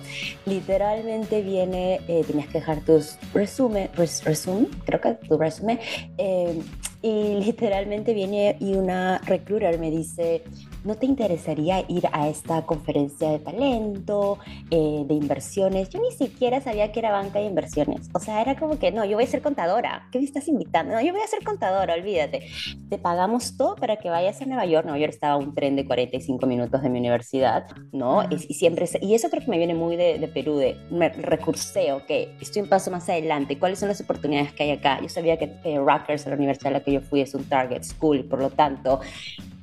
literalmente 0.46 1.42
viene, 1.42 2.02
eh, 2.08 2.24
tenías 2.26 2.48
que 2.48 2.60
dejar 2.60 2.82
tus 2.82 3.18
resumen, 3.34 3.90
resumen, 3.96 4.68
creo 4.86 5.02
que 5.02 5.14
tu 5.28 5.38
resumen, 5.38 5.80
eh, 6.18 6.60
y 7.02 7.36
literalmente 7.36 8.14
viene 8.14 8.58
y 8.60 8.74
una 8.74 9.20
recruiter 9.20 9.80
me 9.80 9.90
dice, 9.90 10.44
¿no 10.84 10.96
te 10.96 11.06
interesaría 11.06 11.84
ir 11.88 12.08
a 12.12 12.28
esta 12.30 12.64
conferencia 12.64 13.30
de 13.30 13.40
talento, 13.40 14.38
eh, 14.70 15.04
de 15.06 15.14
inversiones? 15.14 15.90
Yo 15.90 16.00
ni 16.00 16.12
siquiera 16.12 16.62
sabía 16.62 16.92
que 16.92 17.00
era 17.00 17.12
banca 17.12 17.40
de 17.40 17.46
inversiones. 17.46 18.10
O 18.14 18.20
sea, 18.20 18.42
era 18.42 18.56
como 18.56 18.78
que, 18.78 18.92
no, 18.92 19.06
yo 19.06 19.16
voy 19.16 19.24
a 19.24 19.28
ser 19.28 19.42
contadora. 19.42 20.08
¿Qué 20.12 20.20
me 20.20 20.26
estás 20.26 20.48
invitando? 20.48 20.94
No, 20.94 21.02
yo 21.02 21.14
voy 21.14 21.22
a 21.22 21.28
ser 21.28 21.44
contadora, 21.44 21.94
olvídate. 21.94 22.48
Te 22.90 22.98
pagamos 22.98 23.58
todo 23.58 23.76
para 23.76 23.98
que 23.98 24.10
vayas 24.10 24.42
a 24.42 24.46
Nueva 24.46 24.66
York. 24.66 24.86
Nueva 24.86 25.00
York 25.00 25.14
estaba 25.14 25.34
a 25.34 25.38
un 25.38 25.56
tren 25.56 25.76
de 25.76 25.86
45 25.86 26.46
minutos 26.46 26.82
de 26.82 26.90
mi 26.90 27.00
universidad, 27.00 27.68
¿no? 27.92 28.24
Y, 28.30 28.38
siempre, 28.54 28.88
y 29.02 29.14
eso 29.14 29.30
creo 29.30 29.44
que 29.44 29.52
me 29.52 29.58
viene 29.58 29.74
muy 29.74 29.96
de, 29.96 30.20
de 30.20 30.28
Perú, 30.28 30.58
de 30.58 30.78
me 30.90 31.10
recursé, 31.10 31.94
ok, 31.94 32.10
estoy 32.42 32.62
un 32.62 32.70
paso 32.70 32.92
más 32.92 33.08
adelante, 33.10 33.58
¿cuáles 33.58 33.80
son 33.80 33.90
las 33.90 34.02
oportunidades 34.02 34.54
que 34.54 34.64
hay 34.64 34.72
acá? 34.72 35.00
Yo 35.02 35.10
sabía 35.10 35.38
que 35.38 35.54
eh, 35.64 35.78
Rutgers, 35.78 36.26
la 36.28 36.36
universidad 36.36 36.68
a 36.68 36.80
la 36.80 36.84
que 36.84 36.91
yo 36.92 37.02
fui, 37.02 37.22
es 37.22 37.34
un 37.34 37.44
target 37.46 37.84
school 37.84 38.24
por 38.26 38.40
lo 38.40 38.50
tanto 38.50 39.00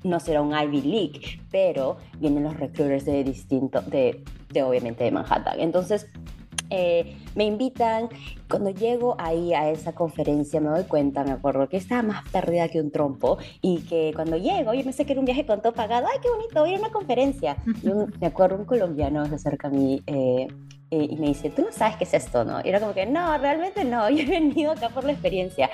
no 0.05 0.21
será 0.21 0.43
un 0.43 0.53
Ivy 0.57 0.83
League, 0.83 1.41
pero 1.51 1.97
vienen 2.19 2.45
los 2.45 2.57
recruiters 2.57 3.05
de 3.05 3.25
distinto, 3.25 3.83
de, 3.83 4.23
de 4.51 4.63
obviamente 4.63 5.05
de 5.05 5.11
Manhattan. 5.11 5.61
Entonces, 5.61 6.07
eh, 6.71 7.17
me 7.35 7.45
invitan, 7.45 8.09
cuando 8.49 8.71
llego 8.71 9.17
ahí 9.19 9.55
a 9.55 9.71
esa 9.71 9.95
conferencia 9.95 10.61
me 10.61 10.69
doy 10.69 10.85
cuenta, 10.85 11.25
me 11.25 11.33
acuerdo 11.33 11.69
que 11.69 11.79
estaba 11.79 12.03
más 12.03 12.29
perdida 12.31 12.69
que 12.69 12.81
un 12.81 12.91
trompo 12.91 13.39
y 13.63 13.81
que 13.83 14.13
cuando 14.15 14.37
llego, 14.37 14.75
yo 14.75 14.83
pensé 14.83 15.07
que 15.07 15.13
era 15.13 15.21
un 15.21 15.25
viaje 15.25 15.47
con 15.47 15.63
todo 15.63 15.73
pagado, 15.73 16.07
ay, 16.13 16.19
qué 16.23 16.29
bonito, 16.29 16.61
voy 16.61 16.75
a 16.75 16.79
una 16.79 16.91
conferencia. 16.91 17.57
Me 18.21 18.27
acuerdo 18.27 18.57
un 18.57 18.65
colombiano 18.67 19.25
se 19.27 19.35
acerca 19.37 19.69
a 19.69 19.71
mí, 19.71 20.03
eh, 20.07 20.49
eh, 20.91 21.07
y 21.11 21.17
me 21.17 21.27
dice, 21.29 21.51
tú 21.51 21.63
no 21.63 21.71
sabes 21.71 21.97
qué 21.97 22.05
es 22.05 22.15
esto, 22.15 22.45
¿no? 22.45 22.61
Y 22.65 22.69
era 22.71 22.81
como 22.81 22.95
que, 22.95 23.05
no, 23.05 23.37
realmente 23.37 23.85
no, 23.85 24.09
yo 24.11 24.23
he 24.23 24.27
venido 24.27 24.73
acá 24.73 24.89
por 24.89 25.05
la 25.05 25.13
experiencia. 25.13 25.69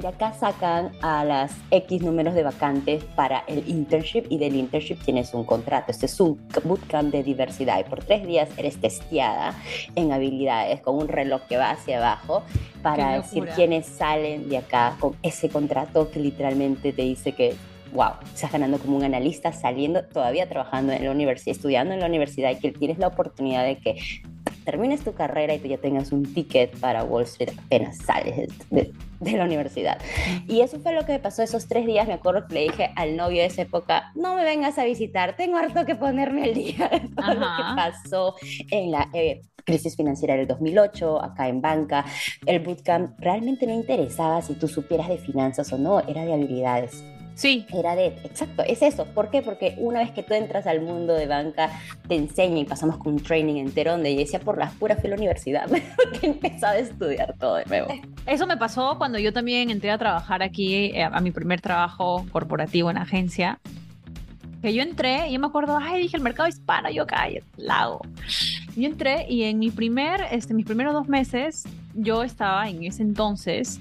Y 0.00 0.06
acá 0.06 0.32
sacan 0.34 0.92
a 1.02 1.24
las 1.24 1.52
X 1.70 2.02
números 2.02 2.34
de 2.34 2.44
vacantes 2.44 3.04
para 3.16 3.40
el 3.48 3.68
internship 3.68 4.26
y 4.28 4.38
del 4.38 4.54
internship 4.54 4.98
tienes 5.04 5.34
un 5.34 5.44
contrato. 5.44 5.90
Este 5.90 6.06
es 6.06 6.20
un 6.20 6.40
bootcamp 6.62 7.12
de 7.12 7.24
diversidad 7.24 7.80
y 7.80 7.84
por 7.84 8.04
tres 8.04 8.24
días 8.24 8.48
eres 8.56 8.80
testeada 8.80 9.54
en 9.96 10.12
habilidades 10.12 10.80
con 10.80 10.96
un 10.96 11.08
reloj 11.08 11.42
que 11.48 11.56
va 11.56 11.70
hacia 11.70 11.98
abajo 11.98 12.44
para 12.82 13.16
decir 13.16 13.48
quiénes 13.56 13.86
salen 13.86 14.48
de 14.48 14.58
acá 14.58 14.96
con 15.00 15.16
ese 15.22 15.48
contrato 15.48 16.10
que 16.10 16.20
literalmente 16.20 16.92
te 16.92 17.02
dice 17.02 17.32
que 17.32 17.56
wow, 17.92 18.12
estás 18.32 18.50
ganando 18.52 18.78
como 18.78 18.96
un 18.96 19.04
analista, 19.04 19.52
saliendo, 19.52 20.04
todavía 20.04 20.48
trabajando 20.48 20.92
en 20.92 21.04
la 21.04 21.10
universidad, 21.10 21.56
estudiando 21.56 21.92
en 21.94 22.00
la 22.00 22.06
universidad 22.06 22.50
y 22.50 22.58
que 22.58 22.72
tienes 22.72 22.98
la 22.98 23.08
oportunidad 23.08 23.64
de 23.64 23.76
que 23.78 23.96
termines 24.64 25.02
tu 25.02 25.14
carrera 25.14 25.54
y 25.54 25.58
tú 25.58 25.68
ya 25.68 25.78
tengas 25.78 26.12
un 26.12 26.32
ticket 26.32 26.78
para 26.78 27.04
Wall 27.04 27.24
Street 27.24 27.52
apenas 27.58 27.98
sales 27.98 28.48
de, 28.70 28.92
la 29.20 29.44
universidad. 29.44 29.98
Y 30.48 30.60
eso 30.60 30.80
fue 30.80 30.92
lo 30.92 31.06
que 31.06 31.12
me 31.12 31.18
pasó 31.18 31.42
esos 31.42 31.68
tres 31.68 31.86
días. 31.86 32.08
Me 32.08 32.14
acuerdo 32.14 32.46
que 32.48 32.54
le 32.54 32.60
dije 32.62 32.90
al 32.96 33.16
novio 33.16 33.40
de 33.40 33.46
esa 33.46 33.62
época, 33.62 34.12
no 34.14 34.34
me 34.34 34.44
vengas 34.44 34.78
a 34.78 34.84
visitar, 34.84 35.36
tengo 35.36 35.58
harto 35.58 35.84
que 35.86 35.94
ponerme 35.94 36.44
al 36.44 36.54
día 36.54 36.88
de 36.92 37.08
todo 37.08 37.34
lo 37.34 37.40
que 37.40 37.62
pasó 37.76 38.34
en 38.70 38.90
la... 38.90 39.08
Eh, 39.12 39.42
crisis 39.64 39.94
financiera 39.96 40.34
del 40.34 40.48
2008, 40.48 41.22
acá 41.22 41.46
en 41.46 41.60
banca, 41.60 42.04
el 42.46 42.58
bootcamp 42.58 43.16
realmente 43.20 43.64
no 43.64 43.72
interesaba 43.72 44.42
si 44.42 44.54
tú 44.54 44.66
supieras 44.66 45.08
de 45.08 45.18
finanzas 45.18 45.72
o 45.72 45.78
no, 45.78 46.00
era 46.00 46.24
de 46.24 46.32
habilidades. 46.32 47.04
Sí. 47.34 47.66
Era 47.72 47.96
de, 47.96 48.06
exacto, 48.24 48.62
es 48.66 48.82
eso. 48.82 49.06
¿Por 49.06 49.30
qué? 49.30 49.42
Porque 49.42 49.74
una 49.78 50.00
vez 50.00 50.10
que 50.10 50.22
tú 50.22 50.34
entras 50.34 50.66
al 50.66 50.80
mundo 50.80 51.14
de 51.14 51.26
banca, 51.26 51.70
te 52.08 52.14
enseña 52.14 52.58
y 52.58 52.64
pasamos 52.64 52.98
con 52.98 53.14
un 53.14 53.22
training 53.22 53.56
entero 53.56 53.92
donde 53.92 54.12
yo 54.14 54.20
decía 54.20 54.40
por 54.40 54.58
las 54.58 54.72
puras 54.74 55.00
fui 55.00 55.08
a 55.08 55.10
la 55.10 55.16
universidad, 55.16 55.68
que 56.20 56.26
empezaba 56.26 56.72
a 56.74 56.78
estudiar 56.78 57.34
todo 57.38 57.56
de 57.56 57.64
nuevo. 57.66 57.88
Eso 58.26 58.46
me 58.46 58.56
pasó 58.56 58.96
cuando 58.98 59.18
yo 59.18 59.32
también 59.32 59.70
entré 59.70 59.90
a 59.90 59.98
trabajar 59.98 60.42
aquí, 60.42 60.92
eh, 60.94 61.04
a 61.04 61.20
mi 61.20 61.30
primer 61.30 61.60
trabajo 61.60 62.26
corporativo 62.30 62.90
en 62.90 62.98
agencia. 62.98 63.58
Que 64.60 64.72
yo 64.72 64.82
entré 64.82 65.28
y 65.28 65.32
yo 65.32 65.40
me 65.40 65.48
acuerdo, 65.48 65.76
ay, 65.80 66.02
dije 66.02 66.16
el 66.16 66.22
mercado 66.22 66.48
hispano, 66.48 66.88
yo 66.88 67.02
acá, 67.02 67.26
lago. 67.56 68.00
Yo 68.76 68.86
entré 68.86 69.26
y 69.28 69.42
en 69.42 69.58
mi 69.58 69.70
primer, 69.70 70.20
este, 70.30 70.54
mis 70.54 70.64
primeros 70.64 70.92
dos 70.92 71.08
meses, 71.08 71.64
yo 71.94 72.22
estaba 72.22 72.68
en 72.68 72.84
ese 72.84 73.02
entonces 73.02 73.80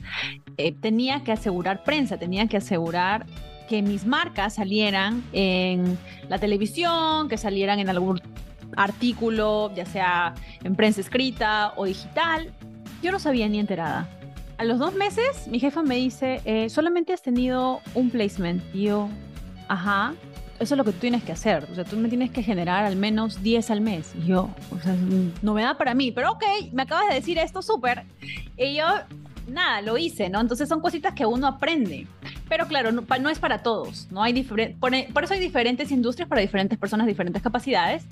eh, 0.58 0.74
tenía 0.74 1.24
que 1.24 1.32
asegurar 1.32 1.84
prensa, 1.84 2.18
tenía 2.18 2.48
que 2.48 2.58
asegurar 2.58 3.26
que 3.68 3.82
mis 3.82 4.06
marcas 4.06 4.56
salieran 4.56 5.24
en 5.32 5.98
la 6.28 6.40
televisión, 6.40 7.30
que 7.30 7.38
salieran 7.38 7.80
en 7.80 7.90
algún 7.90 8.22
artículo, 8.76 9.74
ya 9.76 9.86
sea 9.86 10.34
en 10.64 10.76
prensa 10.76 11.02
escrita 11.02 11.74
o 11.76 11.86
digital. 11.86 12.52
Yo 13.02 13.12
no 13.12 13.20
sabía 13.20 13.48
ni 13.48 13.60
enterada. 13.60 14.10
A 14.58 14.64
los 14.64 14.78
dos 14.78 14.94
meses, 14.94 15.48
mi 15.48 15.60
jefa 15.60 15.82
me 15.82 15.96
dice, 15.96 16.42
eh, 16.46 16.70
solamente 16.70 17.14
has 17.14 17.22
tenido 17.22 17.82
un 17.96 18.10
placement. 18.12 18.64
Y 18.76 18.84
yo, 18.84 19.10
ajá, 19.68 20.14
eso 20.60 20.76
es 20.76 20.78
lo 20.78 20.84
que 20.84 20.92
tú 20.92 21.00
tienes 21.00 21.24
que 21.24 21.32
hacer. 21.32 21.66
O 21.72 21.76
sea, 21.76 21.84
tú 21.84 21.98
me 21.98 22.10
tienes 22.10 22.30
que 22.30 22.44
generar 22.44 22.86
al 22.86 22.96
menos 22.96 23.42
10 23.42 23.72
al 23.72 23.82
mes. 23.82 24.14
Y 24.22 24.28
yo, 24.28 24.50
o 24.70 24.80
sea, 24.80 24.96
novedad 25.42 25.78
para 25.78 25.96
mí, 25.96 26.12
pero 26.12 26.34
ok, 26.34 26.44
me 26.74 26.84
acabas 26.84 27.10
de 27.10 27.16
decir 27.16 27.40
esto 27.40 27.64
súper. 27.64 28.04
Y 28.58 28.76
yo, 28.76 28.86
nada, 29.52 29.82
lo 29.82 29.98
hice, 29.98 30.30
¿no? 30.30 30.42
Entonces 30.42 30.68
son 30.68 30.82
cositas 30.82 31.14
que 31.14 31.26
uno 31.26 31.48
aprende. 31.48 32.08
Pero 32.50 32.68
claro, 32.68 32.92
no, 32.92 33.30
es 33.30 33.40
para 33.40 33.64
todos, 33.64 34.08
¿no? 34.12 34.24
Hay 34.24 34.44
por, 34.44 34.60
por 35.14 35.24
eso 35.24 35.34
hay 35.34 35.40
diferentes 35.40 35.92
industrias 35.92 36.28
para 36.28 36.42
diferentes 36.42 36.78
personas, 36.78 37.08
diferentes 37.08 37.42
capacidades. 37.42 38.04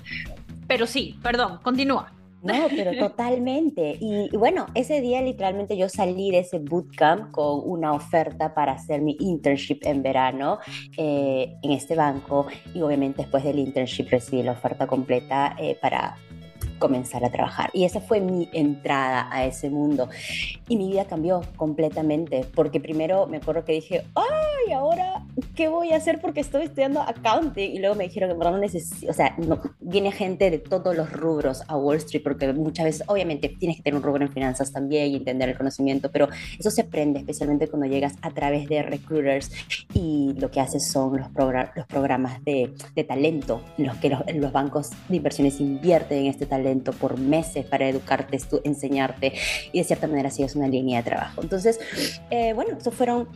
Pero 0.66 0.86
sí, 0.86 1.18
perdón, 1.22 1.58
continúa. 1.62 2.12
No, 2.42 2.54
pero 2.70 2.92
totalmente. 2.98 3.96
Y, 4.00 4.28
bueno, 4.36 4.66
ese 4.74 5.00
día 5.00 5.20
literalmente 5.22 5.76
yo 5.76 5.88
salí 5.88 6.30
de 6.30 6.40
ese 6.40 6.58
bootcamp 6.58 7.30
con 7.30 7.60
una 7.64 7.92
oferta 7.92 8.54
para 8.54 8.72
hacer 8.72 9.00
mi 9.00 9.16
internship 9.20 9.80
en 9.82 10.02
verano 10.02 10.58
eh, 10.96 11.56
en 11.62 11.72
este 11.72 11.94
banco 11.94 12.46
y 12.74 12.82
obviamente 12.82 13.22
después 13.22 13.44
del 13.44 13.58
internship 13.58 14.08
recibí 14.10 14.42
la 14.42 14.52
oferta 14.52 14.86
completa 14.86 15.54
eh, 15.58 15.76
para 15.80 16.16
comenzar 16.80 17.24
a 17.24 17.30
trabajar. 17.30 17.70
Y 17.72 17.84
esa 17.84 18.00
fue 18.00 18.20
mi 18.20 18.48
entrada 18.52 19.28
a 19.30 19.44
ese 19.44 19.70
mundo. 19.70 20.08
Y 20.68 20.76
mi 20.76 20.88
vida 20.88 21.04
cambió 21.04 21.42
completamente, 21.54 22.44
porque 22.54 22.80
primero 22.80 23.28
me 23.28 23.36
acuerdo 23.36 23.64
que 23.64 23.74
dije, 23.74 24.04
ay, 24.16 24.72
ahora, 24.72 25.24
¿qué 25.54 25.68
voy 25.68 25.92
a 25.92 25.96
hacer? 25.96 26.20
Porque 26.20 26.40
estoy 26.40 26.64
estudiando 26.64 27.00
accounting. 27.00 27.76
Y 27.76 27.78
luego 27.78 27.94
me 27.94 28.04
dijeron 28.04 28.36
que 28.36 28.44
no 28.44 28.58
necesito, 28.58 29.10
o 29.10 29.14
sea, 29.14 29.36
no, 29.38 29.60
viene 29.78 30.10
gente 30.10 30.50
de 30.50 30.58
todos 30.58 30.96
los 30.96 31.12
rubros 31.12 31.62
a 31.68 31.76
Wall 31.76 31.98
Street, 31.98 32.22
porque 32.24 32.52
muchas 32.52 32.86
veces, 32.86 33.04
obviamente, 33.06 33.48
tienes 33.48 33.76
que 33.76 33.82
tener 33.82 33.96
un 33.96 34.02
rubro 34.02 34.24
en 34.24 34.32
finanzas 34.32 34.72
también 34.72 35.12
y 35.12 35.16
entender 35.16 35.50
el 35.50 35.56
conocimiento, 35.56 36.10
pero 36.10 36.28
eso 36.58 36.70
se 36.70 36.80
aprende 36.80 37.20
especialmente 37.20 37.68
cuando 37.68 37.86
llegas 37.86 38.14
a 38.22 38.30
través 38.30 38.68
de 38.68 38.82
recruiters 38.82 39.50
y 39.94 40.34
lo 40.38 40.50
que 40.50 40.60
haces 40.60 40.88
son 40.90 41.18
los, 41.18 41.28
los 41.76 41.86
programas 41.86 42.42
de, 42.44 42.72
de, 42.94 43.04
talento, 43.04 43.62
en 43.76 43.86
los 43.86 43.96
que 43.98 44.08
los, 44.08 44.22
los 44.34 44.52
bancos 44.52 44.90
de 45.08 45.16
inversiones 45.16 45.60
invierten 45.60 46.18
en 46.18 46.26
este 46.26 46.46
talento 46.46 46.69
por 46.78 47.18
meses 47.18 47.64
para 47.66 47.88
educarte, 47.88 48.38
enseñarte 48.64 49.32
y 49.72 49.78
de 49.78 49.84
cierta 49.84 50.06
manera 50.06 50.28
es 50.28 50.56
una 50.56 50.68
línea 50.68 51.02
de 51.02 51.10
trabajo. 51.10 51.42
Entonces, 51.42 51.80
eh, 52.30 52.52
bueno, 52.54 52.76
eso 52.78 52.90
fueron 52.90 53.28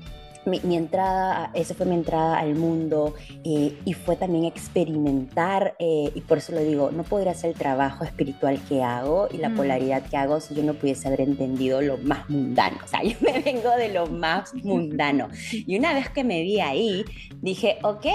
mi, 0.46 0.76
entrada, 0.76 1.50
esa 1.54 1.74
fue 1.74 1.86
mi 1.86 1.94
entrada 1.94 2.38
al 2.38 2.54
mundo 2.54 3.14
eh, 3.44 3.78
y 3.84 3.92
fue 3.94 4.16
también 4.16 4.44
experimentar, 4.44 5.74
eh, 5.78 6.10
y 6.14 6.20
por 6.20 6.38
eso 6.38 6.52
lo 6.52 6.60
digo, 6.60 6.90
no 6.90 7.02
podría 7.02 7.32
hacer 7.32 7.50
el 7.50 7.56
trabajo 7.56 8.04
espiritual 8.04 8.60
que 8.68 8.82
hago 8.82 9.28
y 9.30 9.38
la 9.38 9.48
mm. 9.48 9.56
polaridad 9.56 10.02
que 10.02 10.16
hago 10.16 10.40
si 10.40 10.54
yo 10.54 10.62
no 10.62 10.74
pudiese 10.74 11.08
haber 11.08 11.22
entendido 11.22 11.80
lo 11.80 11.96
más 11.98 12.28
mundano. 12.28 12.78
O 12.84 12.88
sea, 12.88 13.02
yo 13.02 13.16
me 13.20 13.40
vengo 13.40 13.70
de 13.70 13.88
lo 13.88 14.06
más 14.06 14.54
mundano. 14.54 15.28
Y 15.50 15.78
una 15.78 15.94
vez 15.94 16.10
que 16.10 16.24
me 16.24 16.42
vi 16.42 16.60
ahí, 16.60 17.04
dije, 17.40 17.78
ok, 17.82 18.06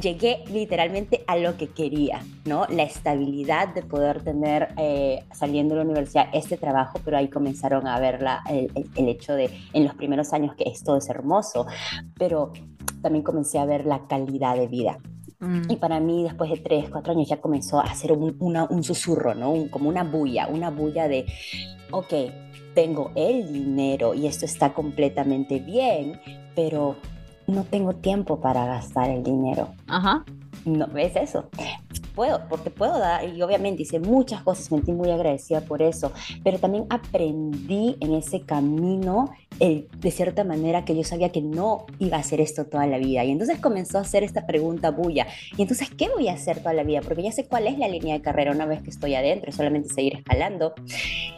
llegué 0.00 0.44
literalmente 0.50 1.24
a 1.26 1.36
lo 1.36 1.56
que 1.56 1.68
quería, 1.68 2.22
¿no? 2.44 2.66
La 2.66 2.82
estabilidad 2.82 3.74
de 3.74 3.82
poder 3.82 4.22
tener 4.22 4.74
eh, 4.76 5.24
saliendo 5.32 5.74
de 5.74 5.80
la 5.80 5.84
universidad 5.84 6.28
este 6.32 6.56
trabajo, 6.56 7.00
pero 7.04 7.16
ahí 7.16 7.28
comenzaron 7.28 7.86
a 7.86 7.98
ver 7.98 8.24
el, 8.50 8.70
el, 8.96 9.08
hecho 9.08 9.34
de 9.34 9.50
en 9.72 9.84
los 9.84 9.94
primeros 9.94 10.32
años 10.32 10.54
que 10.56 10.64
esto 10.64 10.96
es 10.96 11.08
hermoso, 11.08 11.66
pero 12.18 12.52
también 13.02 13.22
comencé 13.22 13.58
a 13.58 13.64
ver 13.64 13.86
la 13.86 14.06
calidad 14.06 14.56
de 14.56 14.66
vida. 14.66 14.98
Mm. 15.40 15.70
Y 15.70 15.76
para 15.76 16.00
mí, 16.00 16.22
después 16.22 16.50
de 16.50 16.58
tres, 16.58 16.88
cuatro 16.90 17.12
años, 17.12 17.28
ya 17.28 17.40
comenzó 17.40 17.78
a 17.78 17.84
hacer 17.84 18.12
un, 18.12 18.36
un 18.40 18.84
susurro, 18.84 19.34
¿no? 19.34 19.54
como 19.70 19.88
una 19.88 20.04
bulla, 20.04 20.48
una 20.48 20.70
bulla 20.70 21.08
de, 21.08 21.26
ok, 21.90 22.14
tengo 22.74 23.12
el 23.14 23.52
dinero 23.52 24.14
y 24.14 24.26
esto 24.26 24.44
está 24.44 24.74
completamente 24.74 25.60
bien, 25.60 26.20
pero 26.54 26.96
no 27.46 27.64
tengo 27.64 27.94
tiempo 27.94 28.40
para 28.40 28.66
gastar 28.66 29.10
el 29.10 29.22
dinero. 29.22 29.68
Ajá. 29.86 30.24
No, 30.64 30.86
¿ves 30.88 31.16
eso? 31.16 31.48
Puedo, 32.14 32.48
porque 32.48 32.70
puedo 32.70 32.98
dar, 32.98 33.28
y 33.28 33.42
obviamente 33.42 33.82
hice 33.82 33.98
muchas 33.98 34.42
cosas, 34.42 34.70
me 34.70 34.78
sentí 34.78 34.92
muy 34.92 35.10
agradecida 35.10 35.60
por 35.62 35.82
eso, 35.82 36.12
pero 36.42 36.58
también 36.58 36.86
aprendí 36.88 37.96
en 38.00 38.14
ese 38.14 38.42
camino 38.42 39.30
eh, 39.60 39.86
de 39.98 40.10
cierta 40.10 40.42
manera 40.42 40.84
que 40.84 40.96
yo 40.96 41.04
sabía 41.04 41.28
que 41.28 41.40
no 41.40 41.86
iba 42.00 42.16
a 42.16 42.20
hacer 42.20 42.40
esto 42.40 42.64
toda 42.66 42.86
la 42.86 42.98
vida. 42.98 43.24
Y 43.24 43.30
entonces 43.30 43.60
comenzó 43.60 43.98
a 43.98 44.00
hacer 44.00 44.24
esta 44.24 44.46
pregunta 44.46 44.90
bulla. 44.90 45.26
Y 45.56 45.62
entonces, 45.62 45.90
¿qué 45.90 46.08
voy 46.08 46.28
a 46.28 46.32
hacer 46.32 46.58
toda 46.58 46.72
la 46.72 46.82
vida? 46.82 47.00
Porque 47.02 47.22
ya 47.22 47.30
sé 47.30 47.46
cuál 47.46 47.68
es 47.68 47.78
la 47.78 47.86
línea 47.86 48.14
de 48.14 48.20
carrera 48.20 48.50
una 48.50 48.66
vez 48.66 48.82
que 48.82 48.90
estoy 48.90 49.14
adentro, 49.14 49.52
solamente 49.52 49.88
seguir 49.90 50.16
escalando. 50.16 50.74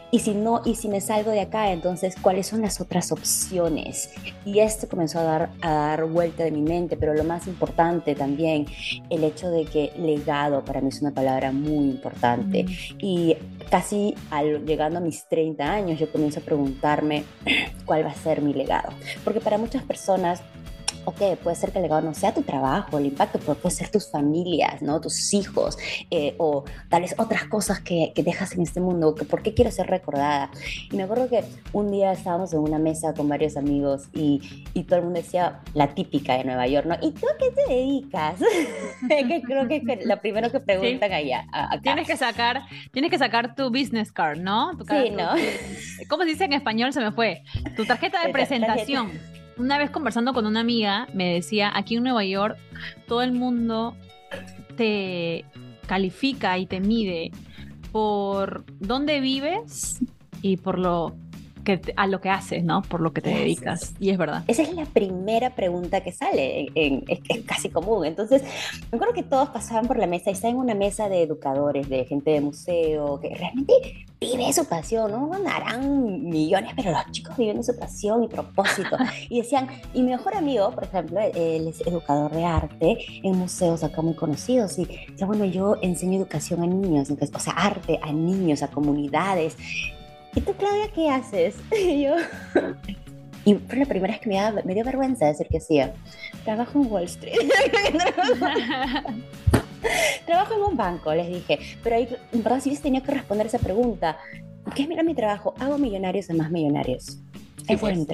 Y 0.09 0.19
si 0.19 0.33
no, 0.33 0.61
y 0.65 0.75
si 0.75 0.87
me 0.87 1.01
salgo 1.01 1.31
de 1.31 1.41
acá, 1.41 1.71
entonces, 1.71 2.15
¿cuáles 2.19 2.47
son 2.47 2.61
las 2.61 2.79
otras 2.81 3.11
opciones? 3.11 4.09
Y 4.45 4.59
esto 4.59 4.87
comenzó 4.87 5.19
a 5.19 5.23
dar, 5.23 5.49
a 5.61 5.69
dar 5.69 6.05
vuelta 6.05 6.43
de 6.43 6.51
mi 6.51 6.61
mente, 6.61 6.97
pero 6.97 7.13
lo 7.13 7.23
más 7.23 7.45
importante 7.45 8.15
también, 8.15 8.65
el 9.09 9.23
hecho 9.23 9.51
de 9.51 9.65
que 9.65 9.91
legado 9.97 10.63
para 10.67 10.81
mí 10.81 10.89
es 10.89 11.01
una 11.01 11.11
palabra 11.11 11.51
muy 11.51 11.85
importante. 11.85 12.65
Y 12.99 13.35
casi 13.71 14.13
al, 14.29 14.65
llegando 14.65 14.99
a 14.99 15.01
mis 15.01 15.27
30 15.27 15.63
años, 15.63 15.99
yo 15.99 16.11
comienzo 16.11 16.41
a 16.41 16.43
preguntarme 16.43 17.23
cuál 17.85 18.05
va 18.05 18.11
a 18.11 18.15
ser 18.15 18.41
mi 18.41 18.53
legado. 18.53 18.89
Porque 19.23 19.39
para 19.39 19.57
muchas 19.57 19.83
personas 19.83 20.41
ok, 21.07 21.37
puede 21.41 21.55
ser 21.55 21.71
que 21.71 21.79
el 21.79 21.83
legado 21.83 22.01
no 22.01 22.13
sea 22.13 22.33
tu 22.33 22.41
trabajo, 22.41 22.97
el 22.97 23.05
impacto 23.05 23.39
puede 23.39 23.73
ser 23.73 23.89
tus 23.89 24.11
familias, 24.11 24.81
¿no? 24.81 24.99
Tus 24.99 25.33
hijos, 25.33 25.77
eh, 26.11 26.35
o 26.37 26.65
tal 26.89 27.03
vez 27.03 27.15
otras 27.17 27.45
cosas 27.45 27.79
que, 27.79 28.11
que, 28.13 28.23
dejas 28.23 28.51
en 28.55 28.61
este 28.61 28.81
mundo, 28.81 29.15
que 29.15 29.23
por 29.23 29.41
qué 29.41 29.53
quiero 29.53 29.71
ser 29.71 29.87
recordada. 29.87 30.51
Y 30.91 30.97
me 30.97 31.03
acuerdo 31.03 31.29
que 31.29 31.45
un 31.71 31.91
día 31.91 32.11
estábamos 32.11 32.51
en 32.51 32.59
una 32.59 32.77
mesa 32.77 33.13
con 33.13 33.29
varios 33.29 33.55
amigos 33.55 34.09
y, 34.13 34.65
y 34.73 34.83
todo 34.83 34.99
el 34.99 35.05
mundo 35.05 35.21
decía 35.21 35.61
la 35.73 35.95
típica 35.95 36.37
de 36.37 36.43
Nueva 36.43 36.67
York, 36.67 36.85
¿no? 36.85 36.95
¿Y 37.01 37.13
tú 37.13 37.25
a 37.25 37.37
qué 37.37 37.51
te 37.51 37.73
dedicas? 37.73 38.35
que 39.07 39.41
creo 39.43 39.65
que 39.69 39.77
es 39.77 40.05
lo 40.05 40.19
primero 40.19 40.51
que 40.51 40.59
preguntan 40.67 41.13
allá. 41.13 41.45
Tienes 41.83 42.05
que 42.05 42.17
sacar, 42.17 42.63
tienes 42.91 43.11
que 43.11 43.17
sacar 43.17 43.55
tu 43.55 43.69
business 43.69 44.11
card, 44.11 44.39
¿no? 44.39 44.73
sí, 44.73 45.09
¿no? 45.11 45.29
¿Cómo 46.09 46.23
se 46.23 46.29
dice 46.31 46.43
en 46.43 46.51
español? 46.51 46.91
Se 46.91 46.99
me 46.99 47.13
fue. 47.13 47.43
Tu 47.77 47.85
tarjeta 47.85 48.21
de 48.25 48.33
presentación 48.33 49.37
una 49.57 49.77
vez 49.77 49.89
conversando 49.89 50.33
con 50.33 50.45
una 50.45 50.59
amiga, 50.59 51.07
me 51.13 51.33
decía, 51.33 51.71
aquí 51.73 51.95
en 51.95 52.03
Nueva 52.03 52.23
York 52.25 52.57
todo 53.07 53.21
el 53.21 53.31
mundo 53.31 53.95
te 54.75 55.45
califica 55.87 56.57
y 56.57 56.65
te 56.65 56.79
mide 56.79 57.31
por 57.91 58.65
dónde 58.79 59.19
vives 59.19 59.99
y 60.41 60.57
por 60.57 60.77
lo 60.77 61.15
a 61.95 62.07
lo 62.07 62.21
que 62.21 62.29
haces, 62.29 62.63
¿no? 62.63 62.81
Por 62.81 63.01
lo 63.01 63.13
que 63.13 63.21
te 63.21 63.29
dedicas. 63.29 63.93
Y 63.99 64.09
es 64.09 64.17
verdad. 64.17 64.43
Esa 64.47 64.63
es 64.63 64.73
la 64.73 64.85
primera 64.85 65.55
pregunta 65.55 66.01
que 66.01 66.11
sale, 66.11 66.69
en, 66.75 67.03
es, 67.07 67.19
casi 67.45 67.69
común. 67.69 68.05
Entonces, 68.05 68.43
me 68.91 68.97
acuerdo 68.97 69.13
que 69.13 69.23
todos 69.23 69.49
pasaban 69.49 69.87
por 69.87 69.97
la 69.97 70.07
mesa 70.07 70.29
y 70.29 70.33
está 70.33 70.47
en 70.47 70.57
una 70.57 70.75
mesa 70.75 71.09
de 71.09 71.21
educadores, 71.23 71.89
de 71.89 72.05
gente 72.05 72.31
de 72.31 72.41
museo, 72.41 73.19
que 73.19 73.35
realmente 73.35 73.73
vive 74.19 74.51
su 74.51 74.65
pasión, 74.65 75.11
¿no? 75.11 75.29
Ganarán 75.29 76.29
millones, 76.29 76.71
pero 76.75 76.91
los 76.91 77.11
chicos 77.11 77.37
viven 77.37 77.63
su 77.63 77.77
pasión 77.77 78.23
y 78.23 78.27
propósito. 78.27 78.97
y 79.29 79.41
decían, 79.41 79.67
y 79.93 80.01
mi 80.01 80.11
mejor 80.11 80.35
amigo, 80.35 80.71
por 80.71 80.85
ejemplo, 80.85 81.19
él 81.19 81.67
es 81.67 81.81
educador 81.81 82.31
de 82.31 82.45
arte 82.45 82.97
en 83.23 83.37
museos 83.37 83.83
acá 83.83 84.01
muy 84.01 84.15
conocidos, 84.15 84.77
y 84.79 84.85
decía, 84.85 85.27
bueno, 85.27 85.45
yo 85.45 85.75
enseño 85.81 86.17
educación 86.17 86.63
a 86.63 86.67
niños, 86.67 87.09
o 87.09 87.39
sea, 87.39 87.53
arte 87.53 87.99
a 88.01 88.11
niños, 88.11 88.63
a 88.63 88.67
comunidades. 88.69 89.55
¿Y 90.37 90.41
tú, 90.41 90.53
Claudia, 90.53 90.87
qué 90.93 91.09
haces? 91.09 91.55
Y 91.77 92.03
yo... 92.03 92.15
Y 93.43 93.55
fue 93.55 93.77
la 93.77 93.85
primera 93.85 94.13
vez 94.13 94.21
que 94.21 94.29
me, 94.29 94.63
me 94.63 94.73
dio 94.73 94.83
vergüenza 94.83 95.25
decir 95.25 95.47
que 95.49 95.59
hacía. 95.59 95.93
Trabajo 96.43 96.81
en 96.81 96.91
Wall 96.91 97.05
Street. 97.05 97.37
trabajo 100.25 100.53
en 100.53 100.61
un 100.63 100.75
banco, 100.75 101.13
les 101.13 101.29
dije. 101.29 101.57
Pero 101.81 101.95
ahí, 101.95 102.09
en 102.33 102.43
verdad, 102.43 102.59
sí 102.59 102.77
tenía 102.77 103.01
que 103.01 103.13
responder 103.13 103.47
esa 103.47 103.59
pregunta. 103.59 104.17
¿Qué 104.75 104.83
es 104.83 104.89
mi 104.89 105.15
trabajo? 105.15 105.53
Hago 105.59 105.77
millonarios 105.77 106.29
a 106.29 106.33
más 106.33 106.51
millonarios. 106.51 107.19
Ese, 107.67 107.91
es 107.91 107.97
mi 107.97 108.07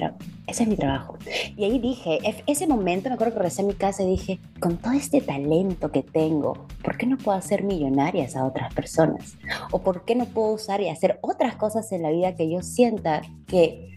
ese 0.46 0.62
es 0.62 0.68
mi 0.68 0.76
trabajo. 0.76 1.16
Y 1.56 1.64
ahí 1.64 1.78
dije, 1.78 2.18
ese 2.46 2.66
momento 2.66 3.08
me 3.08 3.14
acuerdo 3.14 3.34
que 3.34 3.38
regresé 3.40 3.62
a 3.62 3.66
mi 3.66 3.74
casa 3.74 4.02
y 4.02 4.06
dije, 4.06 4.40
con 4.60 4.76
todo 4.78 4.92
este 4.92 5.20
talento 5.20 5.90
que 5.90 6.02
tengo, 6.02 6.66
¿por 6.82 6.96
qué 6.96 7.06
no 7.06 7.16
puedo 7.16 7.36
hacer 7.36 7.62
millonarias 7.62 8.36
a 8.36 8.44
otras 8.44 8.72
personas? 8.74 9.36
¿O 9.70 9.80
por 9.80 10.04
qué 10.04 10.14
no 10.14 10.26
puedo 10.26 10.52
usar 10.52 10.80
y 10.80 10.88
hacer 10.88 11.18
otras 11.22 11.56
cosas 11.56 11.90
en 11.92 12.02
la 12.02 12.10
vida 12.10 12.34
que 12.34 12.50
yo 12.50 12.62
sienta 12.62 13.22
que 13.46 13.94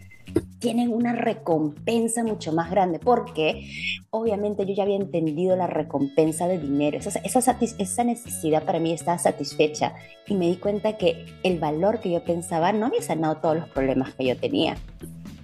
tienen 0.58 0.92
una 0.92 1.12
recompensa 1.12 2.24
mucho 2.24 2.52
más 2.52 2.70
grande, 2.70 2.98
porque 2.98 3.68
obviamente 4.10 4.66
yo 4.66 4.74
ya 4.74 4.82
había 4.82 4.96
entendido 4.96 5.56
la 5.56 5.66
recompensa 5.66 6.48
de 6.48 6.58
dinero, 6.58 6.98
esa, 6.98 7.20
esa, 7.20 7.58
esa, 7.60 8.04
necesidad 8.04 8.64
para 8.64 8.80
mí 8.80 8.92
estaba 8.92 9.18
satisfecha 9.18 9.94
y 10.26 10.34
me 10.34 10.46
di 10.46 10.56
cuenta 10.56 10.96
que 10.96 11.26
el 11.42 11.58
valor 11.58 12.00
que 12.00 12.10
yo 12.10 12.24
pensaba 12.24 12.72
no 12.72 12.86
había 12.86 13.02
sanado 13.02 13.36
todos 13.36 13.56
los 13.56 13.68
problemas 13.68 14.14
que 14.14 14.26
yo 14.26 14.36
tenía. 14.36 14.76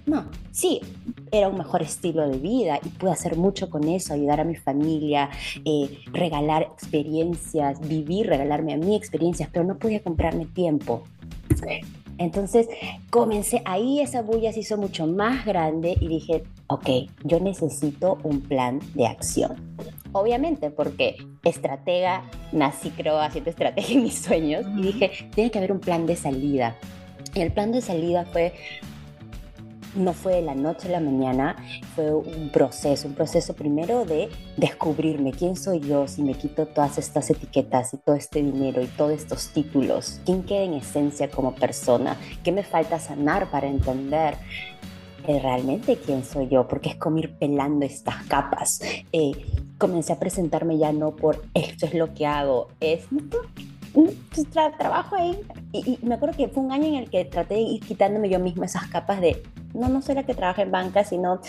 No, 0.05 0.25
sí, 0.51 0.81
era 1.31 1.47
un 1.47 1.57
mejor 1.57 1.81
estilo 1.81 2.29
de 2.29 2.37
vida 2.37 2.79
y 2.83 2.89
pude 2.89 3.11
hacer 3.11 3.37
mucho 3.37 3.69
con 3.69 3.87
eso, 3.87 4.13
ayudar 4.13 4.39
a 4.39 4.43
mi 4.43 4.55
familia, 4.55 5.29
eh, 5.65 5.97
regalar 6.11 6.63
experiencias, 6.63 7.79
vivir, 7.87 8.27
regalarme 8.27 8.73
a 8.73 8.77
mí 8.77 8.95
experiencias, 8.95 9.49
pero 9.51 9.65
no 9.65 9.77
podía 9.77 10.03
comprarme 10.03 10.45
tiempo. 10.45 11.03
Entonces 12.17 12.67
comencé, 13.09 13.61
ahí 13.65 13.99
esa 13.99 14.21
bulla 14.21 14.53
se 14.53 14.59
hizo 14.59 14.77
mucho 14.77 15.07
más 15.07 15.45
grande 15.45 15.97
y 15.99 16.07
dije, 16.07 16.43
ok, 16.67 16.87
yo 17.23 17.39
necesito 17.39 18.19
un 18.23 18.41
plan 18.41 18.79
de 18.93 19.07
acción. 19.07 19.55
Obviamente, 20.13 20.69
porque 20.69 21.17
estratega, 21.43 22.23
nací 22.53 22.91
creo 22.91 23.19
haciendo 23.19 23.49
estrategia 23.49 23.97
en 23.97 24.03
mis 24.03 24.19
sueños 24.19 24.65
y 24.77 24.81
dije, 24.83 25.11
tiene 25.33 25.51
que 25.51 25.57
haber 25.57 25.71
un 25.71 25.79
plan 25.79 26.05
de 26.05 26.15
salida. 26.15 26.75
Y 27.33 27.41
el 27.41 27.51
plan 27.51 27.73
de 27.73 27.81
salida 27.81 28.23
fue 28.31 28.53
no 29.95 30.13
fue 30.13 30.35
de 30.35 30.41
la 30.41 30.55
noche 30.55 30.89
a 30.89 30.91
la 30.91 30.99
mañana, 30.99 31.55
fue 31.95 32.13
un 32.13 32.49
proceso, 32.51 33.07
un 33.07 33.15
proceso 33.15 33.53
primero 33.53 34.05
de 34.05 34.29
descubrirme 34.57 35.31
quién 35.31 35.55
soy 35.55 35.79
yo 35.79 36.07
si 36.07 36.21
me 36.21 36.33
quito 36.33 36.67
todas 36.67 36.97
estas 36.97 37.29
etiquetas 37.29 37.93
y 37.93 37.97
todo 37.97 38.15
este 38.15 38.41
dinero 38.41 38.81
y 38.81 38.87
todos 38.87 39.11
estos 39.11 39.49
títulos, 39.49 40.19
quién 40.25 40.43
queda 40.43 40.63
en 40.63 40.73
esencia 40.73 41.29
como 41.29 41.55
persona, 41.55 42.17
qué 42.43 42.51
me 42.51 42.63
falta 42.63 42.99
sanar 42.99 43.49
para 43.49 43.67
entender 43.67 44.35
realmente 45.27 45.97
quién 45.97 46.23
soy 46.23 46.47
yo, 46.49 46.67
porque 46.67 46.89
es 46.89 46.95
como 46.95 47.17
ir 47.17 47.35
pelando 47.37 47.85
estas 47.85 48.23
capas. 48.25 48.81
Eh, 49.11 49.31
comencé 49.77 50.13
a 50.13 50.19
presentarme 50.19 50.77
ya 50.77 50.91
no 50.91 51.15
por 51.15 51.43
esto 51.53 51.85
es 51.85 51.93
lo 51.93 52.13
que 52.13 52.25
hago, 52.25 52.69
es 52.79 53.05
trabajo 54.77 55.15
ahí. 55.15 55.39
Y, 55.71 55.99
y, 56.01 56.05
me 56.05 56.15
acuerdo 56.15 56.37
que 56.37 56.47
fue 56.47 56.63
un 56.63 56.71
año 56.71 56.85
en 56.85 56.95
el 56.95 57.09
que 57.09 57.25
traté 57.25 57.55
de 57.55 57.61
ir 57.61 57.81
quitándome 57.81 58.29
yo 58.29 58.39
misma 58.39 58.65
esas 58.65 58.87
capas 58.87 59.21
de 59.21 59.41
no, 59.73 59.89
no 59.89 60.01
soy 60.01 60.15
la 60.15 60.23
que 60.23 60.33
trabaja 60.33 60.61
en 60.61 60.71
banca, 60.71 61.03
sino 61.03 61.41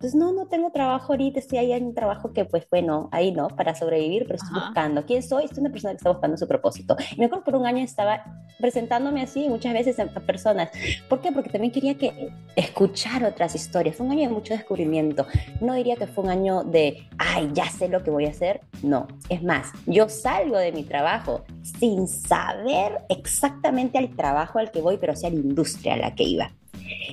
pues 0.00 0.14
no, 0.14 0.32
no 0.32 0.46
tengo 0.46 0.70
trabajo 0.70 1.12
ahorita, 1.12 1.38
estoy 1.40 1.58
ahí 1.58 1.72
en 1.72 1.84
un 1.84 1.94
trabajo 1.94 2.32
que 2.32 2.46
pues 2.46 2.66
bueno, 2.70 3.10
ahí 3.12 3.32
no, 3.32 3.48
para 3.48 3.74
sobrevivir, 3.74 4.24
pero 4.26 4.36
estoy 4.36 4.58
buscando. 4.58 5.04
¿Quién 5.04 5.22
soy? 5.22 5.46
Soy 5.48 5.58
una 5.58 5.70
persona 5.70 5.92
que 5.92 5.98
está 5.98 6.10
buscando 6.10 6.38
su 6.38 6.48
propósito. 6.48 6.96
Y 7.14 7.18
me 7.18 7.26
acuerdo 7.26 7.44
por 7.44 7.56
un 7.56 7.66
año 7.66 7.84
estaba 7.84 8.24
presentándome 8.58 9.20
así 9.22 9.46
muchas 9.50 9.74
veces 9.74 10.00
a, 10.00 10.06
personas. 10.06 10.70
¿Por 11.08 11.20
qué? 11.20 11.32
Porque 11.32 11.50
también 11.50 11.70
quería 11.70 11.98
que 11.98 12.32
escuchar 12.56 13.24
otras 13.24 13.54
historias. 13.54 13.96
Fue 13.96 14.06
un 14.06 14.12
año 14.12 14.28
de 14.28 14.34
mucho 14.34 14.54
descubrimiento. 14.54 15.26
No 15.60 15.74
diría 15.74 15.96
que 15.96 16.06
fue 16.06 16.24
un 16.24 16.30
año 16.30 16.64
de, 16.64 17.06
ay, 17.18 17.50
ya 17.52 17.68
sé 17.68 17.88
lo 17.88 18.02
que 18.02 18.10
voy 18.10 18.24
a 18.24 18.30
hacer. 18.30 18.62
No, 18.82 19.06
es 19.28 19.42
más, 19.42 19.70
yo 19.84 20.08
salgo 20.08 20.56
de 20.56 20.72
mi 20.72 20.84
trabajo 20.84 21.44
sin 21.78 22.08
saber 22.08 23.02
exactamente 23.10 23.98
al 23.98 24.16
trabajo 24.16 24.58
al 24.58 24.70
que 24.70 24.80
voy, 24.80 24.96
pero 24.96 25.14
sí 25.14 25.26
a 25.26 25.30
la 25.30 25.36
industria 25.36 25.94
a 25.94 25.98
la 25.98 26.14
que 26.14 26.24
iba 26.24 26.52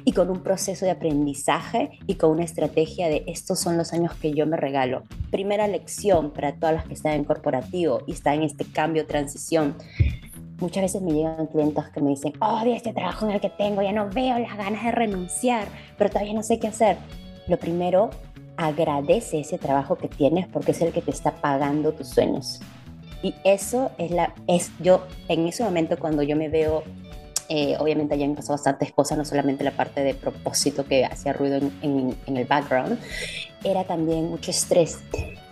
y 0.05 0.11
con 0.13 0.29
un 0.29 0.41
proceso 0.41 0.85
de 0.85 0.91
aprendizaje 0.91 1.91
y 2.07 2.15
con 2.15 2.31
una 2.31 2.43
estrategia 2.43 3.07
de 3.07 3.23
estos 3.27 3.59
son 3.59 3.77
los 3.77 3.93
años 3.93 4.13
que 4.15 4.33
yo 4.33 4.45
me 4.45 4.57
regalo. 4.57 5.03
Primera 5.31 5.67
lección 5.67 6.31
para 6.31 6.53
todas 6.53 6.75
las 6.75 6.85
que 6.85 6.93
están 6.93 7.13
en 7.13 7.23
corporativo 7.23 8.01
y 8.07 8.13
están 8.13 8.35
en 8.35 8.43
este 8.43 8.65
cambio, 8.65 9.05
transición. 9.05 9.75
Muchas 10.59 10.83
veces 10.83 11.01
me 11.01 11.11
llegan 11.11 11.47
clientes 11.47 11.83
que 11.93 12.01
me 12.01 12.09
dicen, 12.09 12.33
odio 12.39 12.73
este 12.73 12.93
trabajo 12.93 13.27
en 13.27 13.33
el 13.33 13.41
que 13.41 13.49
tengo, 13.49 13.81
ya 13.81 13.91
no 13.91 14.09
veo 14.09 14.39
las 14.39 14.57
ganas 14.57 14.83
de 14.83 14.91
renunciar, 14.91 15.67
pero 15.97 16.09
todavía 16.09 16.33
no 16.33 16.43
sé 16.43 16.59
qué 16.59 16.67
hacer. 16.67 16.97
Lo 17.47 17.57
primero, 17.57 18.09
agradece 18.57 19.39
ese 19.39 19.57
trabajo 19.57 19.97
que 19.97 20.07
tienes 20.07 20.47
porque 20.47 20.71
es 20.71 20.81
el 20.81 20.91
que 20.91 21.01
te 21.01 21.11
está 21.11 21.31
pagando 21.35 21.93
tus 21.93 22.07
sueños. 22.07 22.59
Y 23.23 23.33
eso 23.43 23.91
es 23.97 24.11
la, 24.11 24.33
es 24.47 24.71
yo, 24.79 25.05
en 25.27 25.47
ese 25.47 25.63
momento 25.63 25.97
cuando 25.97 26.23
yo 26.23 26.35
me 26.35 26.49
veo 26.49 26.83
eh, 27.49 27.75
obviamente 27.79 28.13
allá 28.13 28.25
han 28.25 28.35
pasado 28.35 28.53
bastantes 28.53 28.91
cosas, 28.91 29.17
no 29.17 29.25
solamente 29.25 29.63
la 29.63 29.71
parte 29.71 30.01
de 30.03 30.13
propósito 30.13 30.85
que 30.85 31.05
hacía 31.05 31.33
ruido 31.33 31.57
en, 31.81 32.15
el 32.25 32.45
background, 32.45 32.99
era 33.63 33.83
también 33.83 34.29
mucho 34.29 34.51
estrés. 34.51 34.99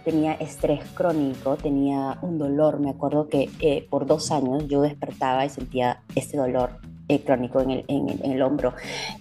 Tenía 0.03 0.33
estrés 0.33 0.81
crónico, 0.93 1.55
tenía 1.57 2.17
un 2.21 2.37
dolor. 2.37 2.79
Me 2.79 2.91
acuerdo 2.91 3.27
que 3.27 3.49
eh, 3.59 3.87
por 3.89 4.05
dos 4.05 4.31
años 4.31 4.67
yo 4.67 4.81
despertaba 4.81 5.45
y 5.45 5.49
sentía 5.49 6.03
este 6.15 6.37
dolor 6.37 6.79
eh, 7.07 7.21
crónico 7.23 7.61
en 7.61 7.71
el, 7.71 7.85
en, 7.87 8.31
el 8.31 8.41
hombro. 8.41 8.73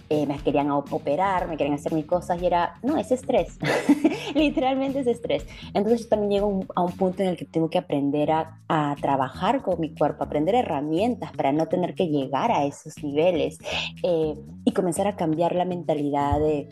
Eh, 0.09 0.27
me 0.27 0.39
querían 0.39 0.71
operar, 0.71 1.49
me 1.49 1.57
querían 1.57 1.75
hacer 1.75 1.93
mil 1.93 2.07
cosas 2.07 2.41
y 2.41 2.47
era, 2.47 2.79
no, 2.83 2.97
es 2.97 3.11
estrés. 3.11 3.59
Literalmente 4.35 5.01
es 5.01 5.07
estrés. 5.07 5.47
Entonces 5.75 6.05
yo 6.05 6.09
también 6.09 6.31
llego 6.31 6.65
a 6.75 6.83
un 6.83 6.93
punto 6.93 7.23
en 7.23 7.31
el 7.31 7.37
que 7.37 7.45
tengo 7.45 7.69
que 7.69 7.79
aprender 7.79 8.31
a, 8.31 8.61
a, 8.69 8.97
trabajar 9.01 9.63
con 9.63 9.81
mi 9.81 9.95
cuerpo, 9.95 10.25
aprender 10.25 10.55
herramientas 10.55 11.33
para 11.33 11.53
no 11.53 11.67
tener 11.67 11.95
que 11.95 12.09
llegar 12.09 12.51
a 12.53 12.65
esos 12.65 13.03
niveles 13.03 13.59
eh, 14.03 14.35
y 14.65 14.73
comenzar 14.73 15.07
a 15.07 15.17
cambiar 15.17 15.55
la 15.55 15.65
mentalidad 15.65 16.39
de 16.39 16.69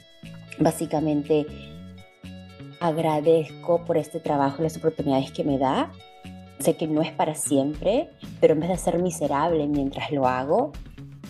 básicamente 0.58 1.46
agradezco 2.80 3.84
por 3.84 3.96
este 3.96 4.18
trabajo, 4.18 4.62
las 4.62 4.76
oportunidades 4.76 5.30
que 5.30 5.44
me 5.44 5.58
da. 5.58 5.92
Sé 6.58 6.76
que 6.76 6.86
no 6.86 7.02
es 7.02 7.12
para 7.12 7.34
siempre, 7.34 8.10
pero 8.40 8.54
en 8.54 8.60
vez 8.60 8.70
de 8.70 8.76
ser 8.76 9.00
miserable 9.00 9.66
mientras 9.66 10.12
lo 10.12 10.28
hago, 10.28 10.72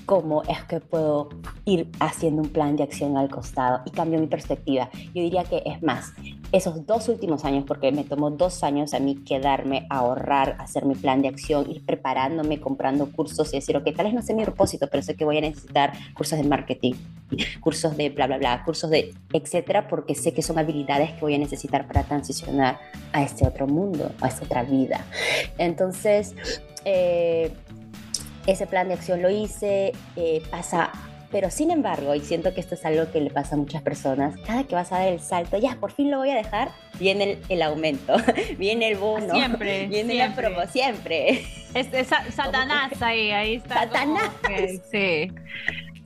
cómo 0.06 0.42
es 0.44 0.62
que 0.64 0.80
puedo 0.80 1.28
ir 1.64 1.90
haciendo 2.00 2.42
un 2.42 2.48
plan 2.48 2.76
de 2.76 2.82
acción 2.82 3.16
al 3.16 3.28
costado 3.28 3.80
y 3.84 3.90
cambio 3.90 4.18
mi 4.20 4.26
perspectiva. 4.26 4.90
Yo 5.14 5.22
diría 5.22 5.44
que 5.44 5.62
es 5.64 5.82
más, 5.82 6.12
esos 6.52 6.86
dos 6.86 7.08
últimos 7.08 7.44
años, 7.44 7.64
porque 7.66 7.92
me 7.92 8.04
tomó 8.04 8.30
dos 8.30 8.62
años 8.62 8.92
a 8.94 9.00
mí 9.00 9.16
quedarme, 9.16 9.86
ahorrar, 9.88 10.56
hacer 10.58 10.84
mi 10.84 10.94
plan 10.94 11.22
de 11.22 11.28
acción, 11.28 11.70
ir 11.70 11.84
preparándome, 11.84 12.60
comprando 12.60 13.10
cursos 13.10 13.52
y 13.52 13.56
decir, 13.56 13.76
ok, 13.76 13.84
tal 13.96 14.06
vez 14.06 14.14
no 14.14 14.22
sé 14.22 14.34
mi 14.34 14.44
propósito, 14.44 14.86
pero 14.90 15.02
sé 15.02 15.16
que 15.16 15.24
voy 15.24 15.38
a 15.38 15.40
necesitar 15.40 15.92
cursos 16.14 16.38
de 16.38 16.44
marketing, 16.44 16.94
cursos 17.60 17.96
de 17.96 18.10
bla, 18.10 18.26
bla, 18.26 18.38
bla, 18.38 18.62
cursos 18.64 18.90
de 18.90 19.14
etcétera, 19.32 19.88
porque 19.88 20.14
sé 20.14 20.34
que 20.34 20.42
son 20.42 20.58
habilidades 20.58 21.12
que 21.12 21.20
voy 21.20 21.34
a 21.34 21.38
necesitar 21.38 21.86
para 21.86 22.02
transicionar 22.04 22.78
a 23.12 23.22
este 23.22 23.46
otro 23.46 23.66
mundo, 23.66 24.10
a 24.20 24.28
esta 24.28 24.44
otra 24.44 24.62
vida. 24.62 25.06
Entonces, 25.56 26.34
eh, 26.84 27.50
ese 28.46 28.66
plan 28.66 28.88
de 28.88 28.94
acción 28.94 29.22
lo 29.22 29.30
hice, 29.30 29.92
eh, 30.16 30.42
pasa, 30.50 30.90
pero 31.32 31.50
sin 31.50 31.70
embargo, 31.70 32.14
y 32.14 32.20
siento 32.20 32.52
que 32.52 32.60
esto 32.60 32.74
es 32.74 32.84
algo 32.84 33.10
que 33.10 33.20
le 33.20 33.30
pasa 33.30 33.54
a 33.54 33.58
muchas 33.58 33.82
personas, 33.82 34.34
cada 34.46 34.64
que 34.64 34.74
vas 34.74 34.92
a 34.92 34.98
dar 34.98 35.08
el 35.08 35.20
salto, 35.20 35.58
ya, 35.58 35.76
por 35.76 35.90
fin 35.90 36.10
lo 36.10 36.18
voy 36.18 36.30
a 36.30 36.36
dejar, 36.36 36.70
viene 36.98 37.38
el, 37.48 37.62
aumento, 37.62 38.16
viene 38.58 38.90
el 38.90 38.98
bono, 38.98 39.34
siempre, 39.34 39.86
viene 39.90 40.14
la 40.14 40.34
promo, 40.34 40.66
siempre. 40.66 41.44
Es, 41.74 41.88
Satanás 42.34 43.00
ahí, 43.00 43.30
ahí 43.30 43.54
está. 43.54 43.84
Satanás. 43.84 44.30
sí. 44.90 45.32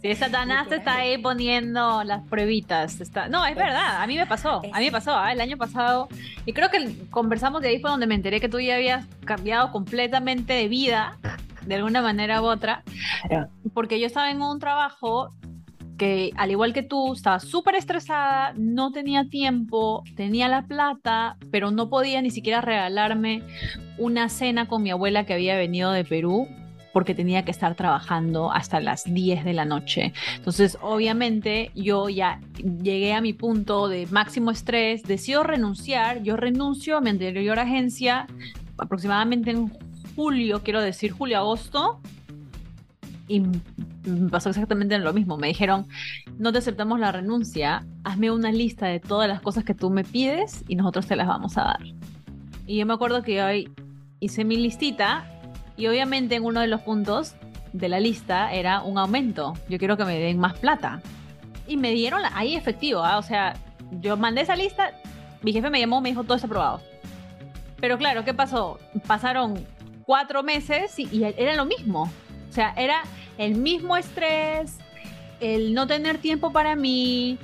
Sí, 0.03 0.15
Satanás 0.15 0.69
te 0.69 0.77
está 0.77 0.99
ahí 0.99 1.19
poniendo 1.19 2.05
las 2.05 2.23
pruebitas. 2.29 3.01
Está... 3.01 3.29
No, 3.29 3.45
es 3.47 3.57
verdad, 3.57 4.03
a 4.03 4.07
mí 4.07 4.15
me 4.17 4.27
pasó, 4.27 4.63
a 4.73 4.79
mí 4.79 4.85
me 4.85 4.93
pasó 4.93 5.17
¿ah? 5.17 5.33
el 5.33 5.41
año 5.41 5.57
pasado. 5.57 6.09
Y 6.45 6.53
creo 6.53 6.71
que 6.71 7.09
conversamos 7.11 7.63
de 7.63 7.69
ahí 7.69 7.81
fue 7.81 7.91
donde 7.91 8.07
me 8.07 8.15
enteré 8.15 8.39
que 8.39 8.49
tú 8.49 8.61
ya 8.61 8.77
habías 8.77 9.07
cambiado 9.25 9.73
completamente 9.73 10.53
de 10.53 10.69
vida 10.69 11.19
de 11.67 11.75
alguna 11.75 12.03
manera 12.03 12.43
u 12.43 12.47
otra. 12.47 12.83
Porque 13.75 14.01
yo 14.01 14.07
estaba 14.07 14.31
en 14.31 14.41
un 14.43 14.59
trabajo 14.59 15.31
que, 15.97 16.31
al 16.37 16.51
igual 16.51 16.73
que 16.73 16.83
tú, 16.83 17.15
estaba 17.15 17.41
súper 17.41 17.75
estresada, 17.75 18.53
no 18.57 18.93
tenía 18.93 19.29
tiempo, 19.29 20.05
tenía 20.15 20.49
la 20.49 20.67
plata, 20.67 21.37
pero 21.51 21.71
no 21.71 21.89
podía 21.89 22.23
ni 22.23 22.31
siquiera 22.31 22.61
regalarme 22.61 23.43
una 23.99 24.29
cena 24.29 24.69
con 24.69 24.83
mi 24.83 24.91
abuela 24.91 25.25
que 25.25 25.35
había 25.35 25.57
venido 25.57 25.93
de 25.93 26.05
Perú 26.05 26.49
porque 26.93 27.15
tenía 27.15 27.45
que 27.45 27.51
estar 27.51 27.75
trabajando 27.75 28.51
hasta 28.51 28.81
las 28.81 29.05
10 29.05 29.45
de 29.45 29.53
la 29.53 29.67
noche. 29.67 30.15
Entonces, 30.37 30.79
obviamente, 30.81 31.71
yo 31.75 32.09
ya 32.09 32.41
llegué 32.83 33.13
a 33.13 33.21
mi 33.21 33.35
punto 33.35 33.89
de 33.89 34.07
máximo 34.07 34.51
estrés, 34.51 35.03
decido 35.03 35.43
renunciar, 35.43 36.23
yo 36.23 36.39
renuncio 36.39 36.97
a 36.97 37.03
mi 37.03 37.11
anterior 37.11 37.59
agencia 37.59 38.27
aproximadamente 38.79 39.51
en 39.51 39.71
julio, 40.17 40.63
quiero 40.65 40.81
decir 40.81 41.13
julio, 41.13 41.39
agosto, 41.39 42.01
y 43.29 43.41
me 43.41 44.31
pasó 44.31 44.49
exactamente 44.51 44.99
lo 44.99 45.13
mismo. 45.13 45.37
Me 45.37 45.49
dijeron, 45.49 45.87
no 46.39 46.53
te 46.53 46.59
aceptamos 46.59 46.99
la 46.99 47.13
renuncia, 47.13 47.85
hazme 48.05 48.31
una 48.31 48.51
lista 48.53 48.87
de 48.87 49.01
todas 49.01 49.29
las 49.29 49.41
cosas 49.41 49.65
que 49.65 49.75
tú 49.75 49.91
me 49.91 50.05
pides 50.05 50.65
y 50.69 50.77
nosotros 50.77 51.07
te 51.07 51.17
las 51.17 51.27
vamos 51.27 51.59
a 51.59 51.65
dar. 51.65 51.81
Y 52.67 52.79
yo 52.79 52.87
me 52.87 52.95
acuerdo 52.95 53.23
que 53.23 53.43
hoy 53.43 53.71
hice 54.21 54.45
mi 54.45 54.57
listita 54.57 55.25
y 55.77 55.87
obviamente 55.87 56.37
en 56.37 56.45
uno 56.45 56.61
de 56.61 56.67
los 56.69 56.81
puntos 56.81 57.35
de 57.73 57.89
la 57.89 58.01
lista 58.01 58.53
era 58.53 58.83
un 58.83 58.99
aumento. 58.99 59.55
Yo 59.69 59.79
quiero 59.79 59.97
que 59.97 60.05
me 60.05 60.19
den 60.19 60.39
más 60.39 60.59
plata. 60.59 61.01
Y 61.69 61.77
me 61.77 61.91
dieron 61.91 62.23
ahí 62.33 62.55
efectivo, 62.55 63.05
¿ah? 63.05 63.19
o 63.19 63.23
sea, 63.23 63.55
yo 64.01 64.17
mandé 64.17 64.43
esa 64.43 64.55
lista, 64.55 64.93
mi 65.43 65.53
jefe 65.53 65.69
me 65.69 65.81
llamó, 65.81 66.01
me 66.01 66.11
dijo, 66.11 66.23
todo 66.23 66.37
está 66.37 66.47
aprobado. 66.47 66.81
Pero 67.81 67.99
claro, 67.99 68.25
¿qué 68.25 68.35
pasó? 68.35 68.79
Pasaron 69.07 69.67
cuatro 70.07 70.43
meses 70.43 70.99
y, 70.99 71.25
era 71.25 71.55
lo 71.55 71.67
mismo. 71.67 72.11
O 72.49 72.53
sea, 72.53 72.73
era 72.77 73.03
el 73.37 73.57
mismo 73.57 73.97
estrés, 73.97 74.79
el 75.41 75.75
no 75.75 75.87
tener 75.87 76.19
tiempo 76.19 76.53
para 76.53 76.75
mí, 76.77 77.39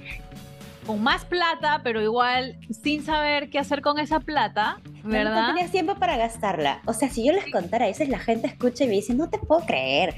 con 0.86 1.02
más 1.02 1.24
plata, 1.24 1.80
pero 1.84 2.00
igual 2.00 2.56
sin 2.70 3.04
saber 3.04 3.50
qué 3.50 3.58
hacer 3.58 3.82
con 3.82 3.98
esa 3.98 4.20
plata, 4.20 4.80
¿verdad? 5.04 5.48
No 5.48 5.54
tenías 5.54 5.70
tiempo 5.70 5.96
para 5.96 6.16
gastarla. 6.16 6.80
O 6.86 6.92
sea, 6.92 7.10
si 7.10 7.26
yo 7.26 7.32
les 7.32 7.50
contara, 7.52 7.84
a 7.84 7.88
veces 7.88 8.08
la 8.08 8.18
gente 8.18 8.46
escucha 8.46 8.84
y 8.84 8.86
me 8.86 8.94
dice, 8.94 9.14
no 9.14 9.28
te 9.28 9.38
puedo 9.38 9.64
creer. 9.66 10.14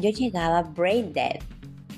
Yo 0.00 0.10
llegaba 0.10 0.62
brain 0.62 1.12
dead. 1.12 1.40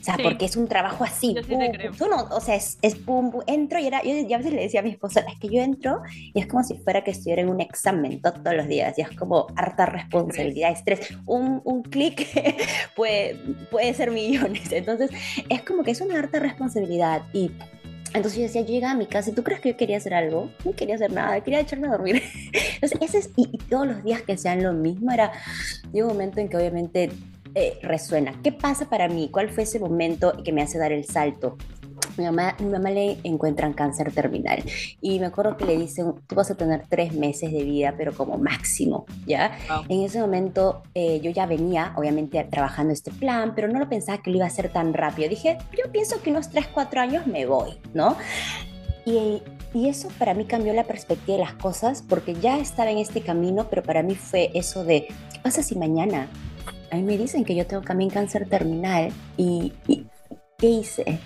O 0.05 0.07
sea, 0.07 0.19
porque 0.23 0.45
es 0.45 0.55
un 0.55 0.69
trabajo 0.69 1.03
así. 1.03 1.33
Yo 1.35 1.43
sí 1.43 1.55
creo. 1.73 1.93
Tú 1.93 2.07
no, 2.09 2.25
o 2.31 2.40
sea, 2.40 2.57
es, 2.57 2.77
es 2.83 2.95
pum, 2.95 3.33
entro 3.47 3.79
y 3.79 3.87
era, 3.87 4.03
yo 4.03 4.12
ya 4.29 4.37
a 4.37 4.38
veces 4.38 4.53
le 4.53 4.61
decía 4.61 4.81
a 4.81 4.83
mi 4.83 4.90
esposa, 4.90 5.21
es 5.21 5.38
que 5.38 5.49
yo 5.49 5.62
entro 5.62 6.03
y 6.12 6.38
es 6.38 6.47
como 6.47 6.62
si 6.62 6.75
fuera 6.75 7.03
que 7.03 7.12
estuviera 7.12 7.40
en 7.40 7.49
un 7.49 7.62
examen 7.62 8.21
todos 8.21 8.55
los 8.55 8.69
días, 8.69 8.99
y 8.99 9.01
es 9.01 9.11
como 9.12 9.47
harta 9.57 9.87
responsabilidad, 9.87 10.73
estrés. 10.73 11.09
Un, 11.25 11.62
un 11.64 11.83
clic 11.83 12.29
puede, 12.97 13.37
puede 13.71 13.95
ser 13.95 14.11
millones. 14.11 14.71
Entonces, 14.73 15.11
es 15.49 15.62
como 15.62 15.83
que 15.83 15.93
es 15.93 16.03
una 16.03 16.19
harta 16.19 16.38
responsabilidad 16.38 17.23
y 17.33 17.51
entonces 18.12 18.37
yo 18.37 18.43
decía, 18.43 18.61
yo 18.61 18.69
llegaba 18.69 18.93
a 18.93 18.97
mi 18.97 19.07
casa 19.07 19.31
y 19.31 19.33
tú 19.33 19.43
crees 19.43 19.61
que 19.61 19.71
yo 19.71 19.77
quería 19.77 19.97
hacer 19.97 20.14
algo? 20.14 20.49
No 20.64 20.73
quería 20.73 20.95
hacer 20.95 21.12
nada, 21.12 21.40
quería 21.40 21.61
echarme 21.61 21.88
a 21.88 21.93
dormir. 21.93 22.23
Entonces, 22.75 22.99
ese 23.01 23.19
es, 23.19 23.31
y, 23.37 23.49
y, 23.53 23.59
todos 23.59 23.88
los 23.88 24.05
días 24.05 24.23
que 24.23 24.37
sean 24.37 24.62
lo 24.62 24.73
mismo, 24.73 25.11
era, 25.11 25.33
llegó 25.93 26.09
un 26.09 26.12
momento 26.12 26.38
en 26.38 26.49
que 26.49 26.57
obviamente 26.57 27.11
eh, 27.55 27.79
resuena. 27.83 28.40
¿Qué 28.43 28.53
pasa 28.53 28.88
para 28.88 29.09
mí? 29.09 29.29
¿Cuál 29.31 29.51
fue 29.51 29.62
ese 29.62 29.79
momento 29.79 30.33
que 30.45 30.53
me 30.53 30.62
hace 30.62 30.79
dar 30.79 30.93
el 30.93 31.05
salto? 31.05 31.57
Mi 32.17 32.25
mamá, 32.25 32.57
mi 32.61 32.67
mamá 32.67 32.90
le 32.90 33.19
encuentran 33.25 33.73
cáncer 33.73 34.12
terminal 34.12 34.62
y 35.01 35.19
me 35.19 35.27
acuerdo 35.27 35.57
que 35.57 35.64
le 35.64 35.77
dicen, 35.77 36.14
tú 36.27 36.35
vas 36.35 36.51
a 36.51 36.55
tener 36.55 36.85
tres 36.88 37.12
meses 37.12 37.53
de 37.53 37.64
vida, 37.64 37.95
pero 37.97 38.14
como 38.14 38.38
máximo, 38.38 39.05
¿ya? 39.27 39.57
En 39.88 40.03
ese 40.03 40.21
momento 40.21 40.83
eh, 40.95 41.21
yo 41.21 41.31
ya 41.31 41.47
venía, 41.47 41.93
obviamente, 41.97 42.43
trabajando 42.45 42.93
este 42.93 43.11
plan, 43.11 43.55
pero 43.55 43.69
no 43.69 43.79
lo 43.79 43.88
pensaba 43.88 44.19
que 44.23 44.31
lo 44.31 44.37
iba 44.37 44.45
a 44.45 44.49
hacer 44.49 44.73
tan 44.73 44.95
rápido. 44.95 45.29
Dije, 45.29 45.59
yo 45.73 45.90
pienso 45.90 46.21
que 46.23 46.31
unos 46.31 46.51
tres, 46.51 46.67
cuatro 46.69 47.01
años 47.01 47.27
me 47.27 47.47
voy, 47.47 47.79
¿no? 47.95 48.17
Y, 49.05 49.43
y 49.73 49.88
eso 49.88 50.09
para 50.19 50.35
mí 50.35 50.45
cambió 50.45 50.73
la 50.73 50.85
perspectiva 50.85 51.38
de 51.38 51.45
las 51.45 51.55
cosas 51.55 52.03
porque 52.09 52.35
ya 52.35 52.59
estaba 52.59 52.90
en 52.90 52.99
este 52.99 53.23
camino, 53.23 53.69
pero 53.69 53.83
para 53.83 54.03
mí 54.03 54.14
fue 54.14 54.51
eso 54.55 54.85
de, 54.85 55.09
¿qué 55.33 55.38
pasa 55.43 55.62
si 55.62 55.77
mañana 55.77 56.29
a 56.90 56.97
mí 56.97 57.03
me 57.03 57.18
dicen 57.18 57.44
que 57.44 57.55
yo 57.55 57.66
tengo 57.66 57.83
también 57.83 58.11
cáncer 58.11 58.49
terminal 58.49 59.12
y, 59.37 59.73
¿qué 60.59 60.66
hice? 60.66 61.18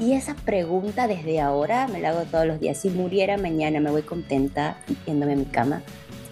Y 0.00 0.12
esa 0.12 0.34
pregunta 0.34 1.08
desde 1.08 1.40
ahora 1.40 1.88
me 1.88 2.00
la 2.00 2.10
hago 2.10 2.22
todos 2.22 2.46
los 2.46 2.60
días. 2.60 2.78
Si 2.78 2.88
muriera 2.88 3.36
mañana, 3.36 3.80
me 3.80 3.90
voy 3.90 4.02
contenta 4.02 4.78
yéndome 5.06 5.32
a 5.32 5.36
mi 5.36 5.44
cama. 5.44 5.82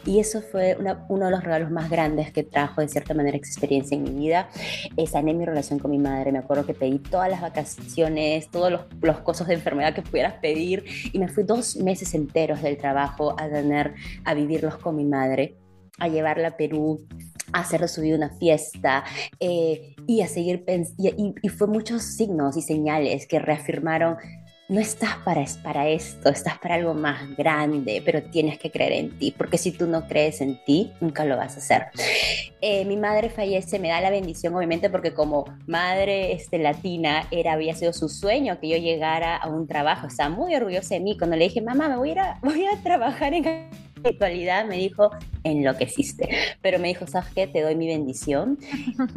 Y 0.07 0.19
eso 0.19 0.41
fue 0.41 0.79
uno 1.09 1.27
de 1.27 1.31
los 1.31 1.45
regalos 1.45 1.71
más 1.71 1.91
grandes 1.91 2.33
que 2.33 2.43
trajo 2.43 2.81
de 2.81 2.89
cierta 2.89 3.13
manera 3.13 3.37
esa 3.37 3.47
experiencia 3.47 3.97
en 3.97 4.05
mi 4.05 4.11
vida. 4.11 4.49
Sané 5.07 5.35
mi 5.35 5.45
relación 5.45 5.79
con 5.79 5.91
mi 5.91 5.99
madre. 5.99 6.33
Me 6.33 6.39
acuerdo 6.39 6.65
que 6.65 6.73
pedí 6.73 6.99
todas 7.01 7.29
las 7.29 7.43
vacaciones, 7.43 8.51
todos 8.51 8.73
los, 8.73 8.83
los 9.03 9.19
cosas 9.21 9.49
de 9.49 9.55
enfermedad 9.55 9.95
que 9.95 10.03
pudieras 10.03 10.35
pedir. 10.35 10.85
Y 11.13 11.19
me 11.19 11.29
fui 11.29 11.45
dos 11.45 11.77
meses 11.77 12.15
enteros 12.15 12.63
del 12.63 12.79
trabajo 12.79 13.35
a 13.39 13.49
tener, 13.49 13.95
a 14.25 14.33
vivirlos 14.33 14.77
con 14.79 14.97
mi 14.97 15.05
madre, 15.05 15.59
a 15.99 16.09
llevarla 16.09 16.49
a 16.49 16.57
Perú, 16.57 17.07
hacer 17.53 17.81
de 17.81 17.89
su 17.89 18.03
vida 18.03 18.17
una 18.17 18.31
fiesta 18.31 19.05
eh, 19.39 19.95
y 20.07 20.23
a 20.23 20.29
seguir 20.29 20.65
y, 20.99 21.35
y, 21.43 21.49
fue 21.49 21.67
muchos 21.67 22.03
signos 22.03 22.57
y 22.57 22.63
señales 22.63 23.27
que 23.27 23.39
reafirmaron 23.39 24.17
no 24.71 24.79
estás 24.79 25.17
para, 25.25 25.45
para 25.65 25.89
esto, 25.89 26.29
estás 26.29 26.57
para 26.61 26.77
algo 26.77 26.95
más 26.95 27.37
grande, 27.37 28.01
pero 28.05 28.23
tienes 28.23 28.57
que 28.57 28.71
creer 28.71 28.93
en 28.93 29.19
ti, 29.19 29.35
porque 29.37 29.59
si 29.59 29.73
tú 29.73 29.89
no 29.89 30.07
crees 30.07 30.41
en 30.41 30.65
ti, 30.65 30.93
nunca 31.01 31.25
lo 31.25 31.37
vas 31.37 31.57
a 31.57 31.59
hacer. 31.59 31.87
Eh, 32.61 32.85
mi 32.85 32.97
madre 32.97 33.31
fallece, 33.31 33.81
me 33.81 33.89
da 33.89 34.01
la 34.01 34.11
bendición, 34.11 34.55
obviamente, 34.55 34.89
porque 34.89 35.13
como 35.13 35.45
madre 35.67 36.33
este, 36.33 36.59
latina, 36.59 37.27
era, 37.33 37.55
había 37.55 37.75
sido 37.75 37.93
su 37.93 38.09
sueño 38.09 38.61
que 38.61 38.69
yo 38.69 38.77
llegara 38.77 39.37
a 39.37 39.49
un 39.49 39.67
trabajo. 39.67 40.07
Estaba 40.07 40.31
muy 40.31 40.55
orgullosa 40.55 40.95
de 40.95 41.01
mí 41.01 41.19
cuando 41.19 41.35
le 41.35 41.45
dije, 41.45 41.61
mamá, 41.61 41.89
me 41.89 41.97
voy 41.97 42.13
a, 42.13 42.39
voy 42.43 42.65
a 42.65 42.81
trabajar 42.81 43.35
en 43.35 43.43
actualidad 44.05 44.65
me 44.67 44.77
dijo, 44.77 45.11
enloqueciste. 45.45 46.29
Pero 46.63 46.79
me 46.79 46.89
dijo, 46.89 47.07
¿sabes 47.07 47.31
qué? 47.35 47.47
Te 47.47 47.63
doy 47.63 47.75
mi 47.77 47.87
bendición. 47.87 48.59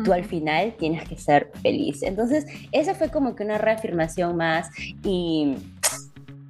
Tú 0.04 0.14
al 0.14 0.26
final 0.26 0.76
tienes 0.78 1.08
que 1.08 1.18
ser 1.18 1.52
feliz. 1.62 2.04
Entonces, 2.04 2.46
esa 2.72 2.96
fue 2.96 3.10
como 3.10 3.36
que 3.36 3.44
una 3.44 3.58
reafirmación 3.58 4.36
más 4.36 4.70
y 5.04 5.56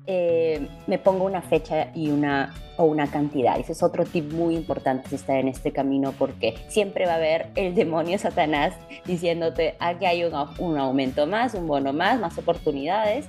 eh, 0.05 0.67
me 0.85 0.97
pongo 0.99 1.25
una 1.25 1.41
fecha 1.41 1.91
y 1.95 2.09
una 2.09 2.53
o 2.77 2.85
una 2.85 3.07
cantidad. 3.07 3.57
Ese 3.57 3.71
es 3.71 3.83
otro 3.83 4.03
tip 4.03 4.33
muy 4.33 4.55
importante 4.55 5.07
si 5.07 5.15
estar 5.15 5.37
en 5.37 5.47
este 5.47 5.71
camino 5.71 6.13
porque 6.17 6.55
siempre 6.67 7.05
va 7.05 7.13
a 7.13 7.15
haber 7.15 7.47
el 7.55 7.73
demonio 7.75 8.17
Satanás 8.17 8.73
diciéndote 9.05 9.75
aquí 9.79 10.05
hay 10.05 10.23
un, 10.25 10.77
aumento 10.77 11.27
más, 11.27 11.53
un 11.53 11.67
bono 11.67 11.93
más, 11.93 12.19
más 12.19 12.37
oportunidades, 12.37 13.27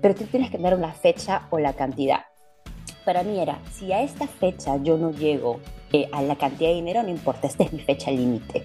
pero 0.00 0.14
tú 0.14 0.24
tienes 0.24 0.50
que 0.50 0.58
dar 0.58 0.76
una 0.76 0.92
fecha 0.92 1.48
o 1.50 1.58
la 1.58 1.72
cantidad. 1.72 2.20
Para 3.04 3.22
mí 3.22 3.38
era, 3.38 3.58
si 3.72 3.92
a 3.92 4.02
esta 4.02 4.26
fecha 4.26 4.76
yo 4.82 4.96
no 4.96 5.10
llego 5.10 5.60
eh, 5.92 6.08
a 6.12 6.22
la 6.22 6.36
cantidad 6.36 6.70
de 6.70 6.76
dinero, 6.76 7.02
no 7.02 7.10
importa, 7.10 7.46
esta 7.46 7.64
es 7.64 7.72
mi 7.72 7.80
fecha 7.80 8.10
límite. 8.10 8.64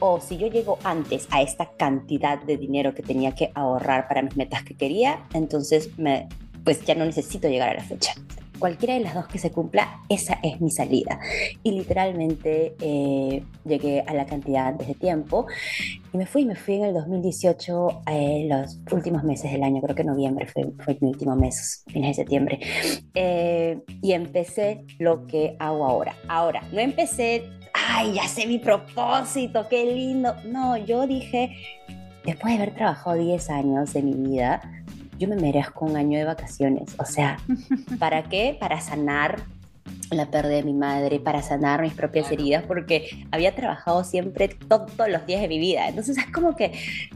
O 0.00 0.20
si 0.20 0.38
yo 0.38 0.46
llego 0.46 0.78
antes 0.84 1.26
a 1.30 1.42
esta 1.42 1.66
cantidad 1.76 2.40
de 2.40 2.56
dinero 2.56 2.94
que 2.94 3.02
tenía 3.02 3.34
que 3.34 3.50
ahorrar 3.54 4.08
para 4.08 4.22
mis 4.22 4.36
metas 4.36 4.62
que 4.62 4.74
quería, 4.74 5.26
entonces 5.34 5.98
me, 5.98 6.28
pues 6.64 6.84
ya 6.84 6.94
no 6.94 7.04
necesito 7.04 7.48
llegar 7.48 7.70
a 7.70 7.74
la 7.74 7.84
fecha 7.84 8.14
cualquiera 8.58 8.94
de 8.94 9.00
las 9.00 9.14
dos 9.14 9.26
que 9.26 9.38
se 9.38 9.50
cumpla, 9.50 10.00
esa 10.08 10.38
es 10.42 10.60
mi 10.60 10.70
salida. 10.70 11.18
Y 11.62 11.72
literalmente 11.72 12.74
eh, 12.80 13.42
llegué 13.64 14.02
a 14.06 14.14
la 14.14 14.26
cantidad 14.26 14.74
de 14.74 14.94
tiempo 14.94 15.46
y 16.12 16.18
me 16.18 16.26
fui, 16.26 16.44
me 16.44 16.56
fui 16.56 16.76
en 16.76 16.84
el 16.84 16.94
2018, 16.94 18.02
eh, 18.10 18.46
los 18.48 18.80
últimos 18.90 19.24
meses 19.24 19.52
del 19.52 19.62
año, 19.62 19.80
creo 19.82 19.94
que 19.94 20.04
noviembre 20.04 20.46
fue, 20.46 20.64
fue 20.84 20.98
mi 21.00 21.08
último 21.08 21.36
mes, 21.36 21.84
fines 21.88 22.16
de 22.16 22.22
septiembre, 22.22 22.60
eh, 23.14 23.80
y 24.02 24.12
empecé 24.12 24.84
lo 24.98 25.26
que 25.26 25.56
hago 25.58 25.84
ahora. 25.84 26.16
Ahora, 26.28 26.62
no 26.72 26.80
empecé, 26.80 27.44
ay, 27.74 28.14
ya 28.14 28.26
sé 28.26 28.46
mi 28.46 28.58
propósito, 28.58 29.66
qué 29.68 29.84
lindo. 29.84 30.34
No, 30.46 30.76
yo 30.76 31.06
dije, 31.06 31.54
después 32.24 32.54
de 32.54 32.62
haber 32.62 32.74
trabajado 32.74 33.16
10 33.16 33.50
años 33.50 33.92
de 33.92 34.02
mi 34.02 34.14
vida, 34.14 34.60
yo 35.18 35.28
me 35.28 35.36
merezco 35.36 35.84
un 35.84 35.96
año 35.96 36.18
de 36.18 36.24
vacaciones. 36.24 36.94
O 36.98 37.04
sea, 37.04 37.38
¿para 37.98 38.24
qué? 38.24 38.56
Para 38.58 38.80
sanar 38.80 39.42
la 40.10 40.30
pérdida 40.30 40.56
de 40.56 40.62
mi 40.62 40.74
madre, 40.74 41.20
para 41.20 41.42
sanar 41.42 41.82
mis 41.82 41.94
propias 41.94 42.30
heridas, 42.30 42.64
porque 42.66 43.26
había 43.30 43.54
trabajado 43.54 44.04
siempre 44.04 44.48
todos 44.48 45.08
los 45.08 45.26
días 45.26 45.40
de 45.40 45.48
mi 45.48 45.58
vida. 45.58 45.88
Entonces 45.88 46.18
es 46.18 46.26
como 46.32 46.56
que, 46.56 46.72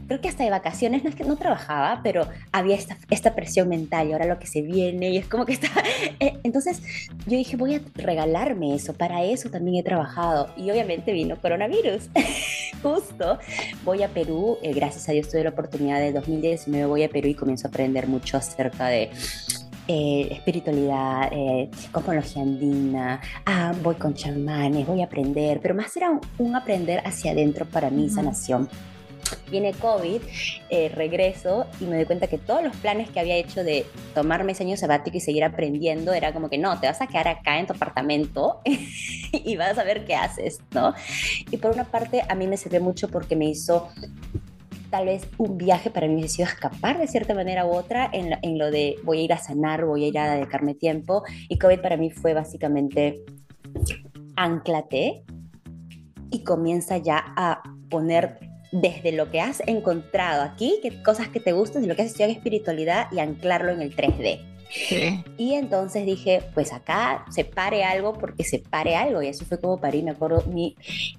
creo 0.07 0.21
que 0.21 0.27
hasta 0.27 0.43
de 0.43 0.49
vacaciones 0.49 1.03
no 1.03 1.09
es 1.09 1.15
que 1.15 1.23
no 1.23 1.35
trabajaba, 1.35 2.01
pero 2.03 2.27
había 2.51 2.75
esta, 2.75 2.97
esta 3.09 3.35
presión 3.35 3.69
mental 3.69 4.09
y 4.09 4.13
ahora 4.13 4.25
lo 4.25 4.39
que 4.39 4.47
se 4.47 4.61
viene 4.61 5.09
y 5.09 5.17
es 5.17 5.27
como 5.27 5.45
que 5.45 5.53
está... 5.53 5.69
Eh, 6.19 6.37
entonces 6.43 6.81
yo 7.25 7.37
dije, 7.37 7.55
voy 7.55 7.75
a 7.75 7.81
regalarme 7.95 8.75
eso, 8.75 8.93
para 8.93 9.23
eso 9.23 9.49
también 9.49 9.77
he 9.77 9.83
trabajado. 9.83 10.49
Y 10.57 10.69
obviamente 10.69 11.11
vino 11.11 11.39
coronavirus. 11.41 12.09
Justo 12.83 13.39
voy 13.83 14.03
a 14.03 14.09
Perú, 14.09 14.57
eh, 14.61 14.73
gracias 14.73 15.07
a 15.09 15.11
Dios 15.13 15.29
tuve 15.29 15.43
la 15.43 15.49
oportunidad 15.49 15.99
de 15.99 16.11
2019, 16.11 16.85
voy 16.85 17.03
a 17.03 17.09
Perú 17.09 17.29
y 17.29 17.35
comienzo 17.35 17.67
a 17.67 17.69
aprender 17.69 18.07
mucho 18.07 18.37
acerca 18.37 18.87
de 18.87 19.09
eh, 19.87 20.29
espiritualidad, 20.31 21.29
eh, 21.33 21.69
cosmología 21.91 22.41
andina, 22.41 23.19
ah, 23.45 23.73
voy 23.83 23.95
con 23.95 24.13
chamanes, 24.13 24.87
voy 24.87 25.01
a 25.01 25.05
aprender, 25.05 25.59
pero 25.61 25.75
más 25.75 25.95
era 25.97 26.19
un, 26.37 26.55
aprender 26.55 27.01
hacia 27.05 27.31
adentro 27.31 27.65
para 27.65 27.89
mi 27.89 28.09
sanación. 28.09 28.69
Viene 29.51 29.73
COVID, 29.73 30.21
eh, 30.69 30.89
regreso 30.93 31.65
y 31.81 31.85
me 31.85 31.97
doy 31.97 32.05
cuenta 32.05 32.27
que 32.27 32.37
todos 32.37 32.63
los 32.63 32.75
planes 32.77 33.09
que 33.09 33.19
había 33.19 33.35
hecho 33.35 33.63
de 33.63 33.85
tomarme 34.13 34.53
ese 34.53 34.63
año 34.63 34.77
sabático 34.77 35.17
y 35.17 35.19
seguir 35.19 35.43
aprendiendo 35.43 36.13
era 36.13 36.31
como 36.31 36.49
que 36.49 36.57
no, 36.57 36.79
te 36.79 36.87
vas 36.87 37.01
a 37.01 37.07
quedar 37.07 37.27
acá 37.27 37.59
en 37.59 37.67
tu 37.67 37.73
apartamento 37.73 38.61
y 38.65 39.57
vas 39.57 39.77
a 39.77 39.83
ver 39.83 40.05
qué 40.05 40.15
haces, 40.15 40.59
¿no? 40.71 40.93
Y 41.51 41.57
por 41.57 41.71
una 41.71 41.83
parte 41.83 42.21
a 42.27 42.35
mí 42.35 42.47
me 42.47 42.57
sirve 42.57 42.79
mucho 42.79 43.09
porque 43.09 43.35
me 43.35 43.45
hizo 43.45 43.89
tal 44.93 45.05
vez 45.05 45.27
un 45.39 45.57
viaje 45.57 45.89
para 45.89 46.07
mí 46.07 46.23
ha 46.23 46.27
sido 46.27 46.47
escapar 46.47 46.99
de 46.99 47.07
cierta 47.07 47.33
manera 47.33 47.65
u 47.65 47.71
otra 47.71 48.07
en 48.13 48.59
lo, 48.59 48.69
de 48.69 48.97
voy 49.03 49.21
a 49.21 49.23
ir 49.23 49.33
a 49.33 49.39
sanar, 49.39 49.85
voy 49.85 50.03
a 50.03 50.07
ir 50.09 50.19
a 50.19 50.35
dedicarme 50.35 50.75
tiempo. 50.75 51.23
Y 51.49 51.57
COVID 51.57 51.79
para 51.79 51.97
mí 51.97 52.11
fue 52.11 52.35
básicamente 52.35 53.25
anclate 54.35 55.23
y 56.29 56.43
comienza 56.43 56.97
ya 56.97 57.23
a 57.35 57.63
poner 57.89 58.37
desde 58.71 59.13
lo 59.13 59.31
que 59.31 59.41
has 59.41 59.63
encontrado 59.65 60.43
aquí, 60.43 60.77
qué 60.83 61.01
cosas 61.01 61.27
que 61.27 61.39
te 61.39 61.53
gustan, 61.53 61.81
de 61.81 61.87
lo 61.87 61.95
que 61.95 62.03
has 62.03 62.09
estudiado 62.09 62.31
en 62.31 62.37
espiritualidad 62.37 63.07
y 63.11 63.17
anclarlo 63.17 63.71
en 63.71 63.81
el 63.81 63.95
3D. 63.95 64.52
Y 65.37 65.53
entonces 65.53 66.05
dije, 66.05 66.41
pues 66.53 66.73
acá 66.73 67.25
se 67.29 67.45
pare 67.45 67.83
algo 67.83 68.13
porque 68.13 68.43
se 68.43 68.59
pare 68.59 68.95
algo. 68.95 69.21
Y 69.21 69.27
eso 69.27 69.45
fue 69.45 69.59
como 69.59 69.79
parí. 69.79 70.03
Me 70.03 70.11
acuerdo 70.11 70.43
mi, 70.47 70.75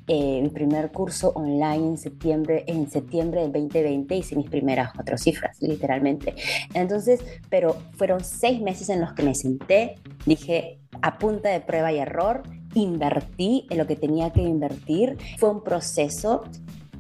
eh, 0.07 0.41
mi 0.43 0.49
primer 0.49 0.91
curso 0.91 1.33
online 1.35 1.89
en 1.89 1.99
septiembre, 1.99 2.65
en 2.67 2.91
septiembre 2.91 3.43
del 3.43 3.53
2020 3.53 4.17
hice 4.17 4.37
mis 4.37 4.51
primeras 4.51 4.93
cuatro 4.93 5.19
cifras, 5.19 5.61
literalmente. 5.61 6.35
Entonces, 6.75 7.21
pero 7.49 7.77
fueron 7.97 8.25
seis 8.25 8.61
meses 8.61 8.89
en 8.89 9.01
los 9.01 9.13
que 9.13 9.23
me 9.23 9.35
senté, 9.35 9.97
dije, 10.27 10.79
a 11.03 11.19
punta 11.19 11.49
de 11.51 11.61
prueba 11.61 11.93
y 11.93 11.99
error, 11.99 12.43
invertí 12.75 13.67
en 13.71 13.79
lo 13.79 13.87
que 13.87 13.97
tenía 13.97 14.33
que 14.33 14.43
invertir. 14.43 15.17
Fue 15.39 15.51
un 15.51 15.63
proceso 15.63 16.45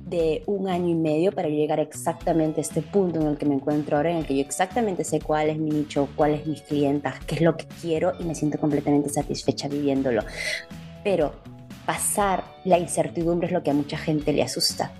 de 0.06 0.42
un 0.46 0.68
año 0.68 0.88
y 0.88 0.94
medio 0.94 1.32
para 1.32 1.48
llegar 1.48 1.80
exactamente 1.80 2.60
a 2.60 2.62
este 2.62 2.82
punto 2.82 3.20
en 3.20 3.26
el 3.26 3.38
que 3.38 3.46
me 3.46 3.54
encuentro 3.54 3.96
ahora, 3.96 4.10
en 4.10 4.18
el 4.18 4.26
que 4.26 4.36
yo 4.36 4.42
exactamente 4.42 5.04
sé 5.04 5.20
cuál 5.20 5.48
es 5.48 5.58
mi 5.58 5.70
nicho, 5.70 6.08
cuál 6.14 6.32
es 6.34 6.46
mis 6.46 6.62
clientas, 6.62 7.24
qué 7.26 7.36
es 7.36 7.40
lo 7.40 7.56
que 7.56 7.66
quiero 7.80 8.12
y 8.18 8.24
me 8.24 8.34
siento 8.34 8.58
completamente 8.58 9.08
satisfecha 9.08 9.68
viviéndolo. 9.68 10.22
Pero 11.02 11.32
pasar 11.86 12.44
la 12.64 12.78
incertidumbre 12.78 13.46
es 13.46 13.52
lo 13.52 13.62
que 13.62 13.70
a 13.70 13.74
mucha 13.74 13.96
gente 13.96 14.32
le 14.32 14.42
asusta. 14.42 14.92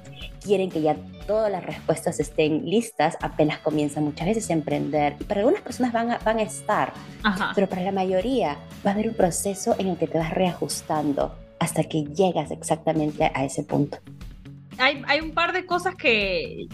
Quieren 0.42 0.70
que 0.70 0.82
ya 0.82 0.96
todas 1.26 1.50
las 1.50 1.64
respuestas 1.64 2.20
estén 2.20 2.68
listas 2.68 3.16
apenas 3.20 3.58
comienzan 3.58 4.04
muchas 4.04 4.26
veces 4.26 4.50
a 4.50 4.52
emprender. 4.52 5.16
Y 5.20 5.24
para 5.24 5.40
algunas 5.40 5.62
personas 5.62 5.92
van 5.92 6.10
a, 6.10 6.18
van 6.18 6.38
a 6.38 6.42
estar, 6.42 6.92
pero 7.54 7.68
para 7.68 7.82
la 7.82 7.92
mayoría 7.92 8.58
va 8.86 8.90
a 8.90 8.94
haber 8.94 9.08
un 9.08 9.14
proceso 9.14 9.74
en 9.78 9.88
el 9.88 9.96
que 9.96 10.06
te 10.06 10.18
vas 10.18 10.32
reajustando 10.32 11.34
hasta 11.58 11.84
que 11.84 12.04
llegas 12.04 12.50
exactamente 12.50 13.30
a 13.32 13.44
ese 13.44 13.62
punto 13.62 13.98
hay, 14.78 15.20
un 15.20 15.32
par 15.32 15.52
de 15.52 15.66
cosas 15.66 15.94
que, 15.94 16.66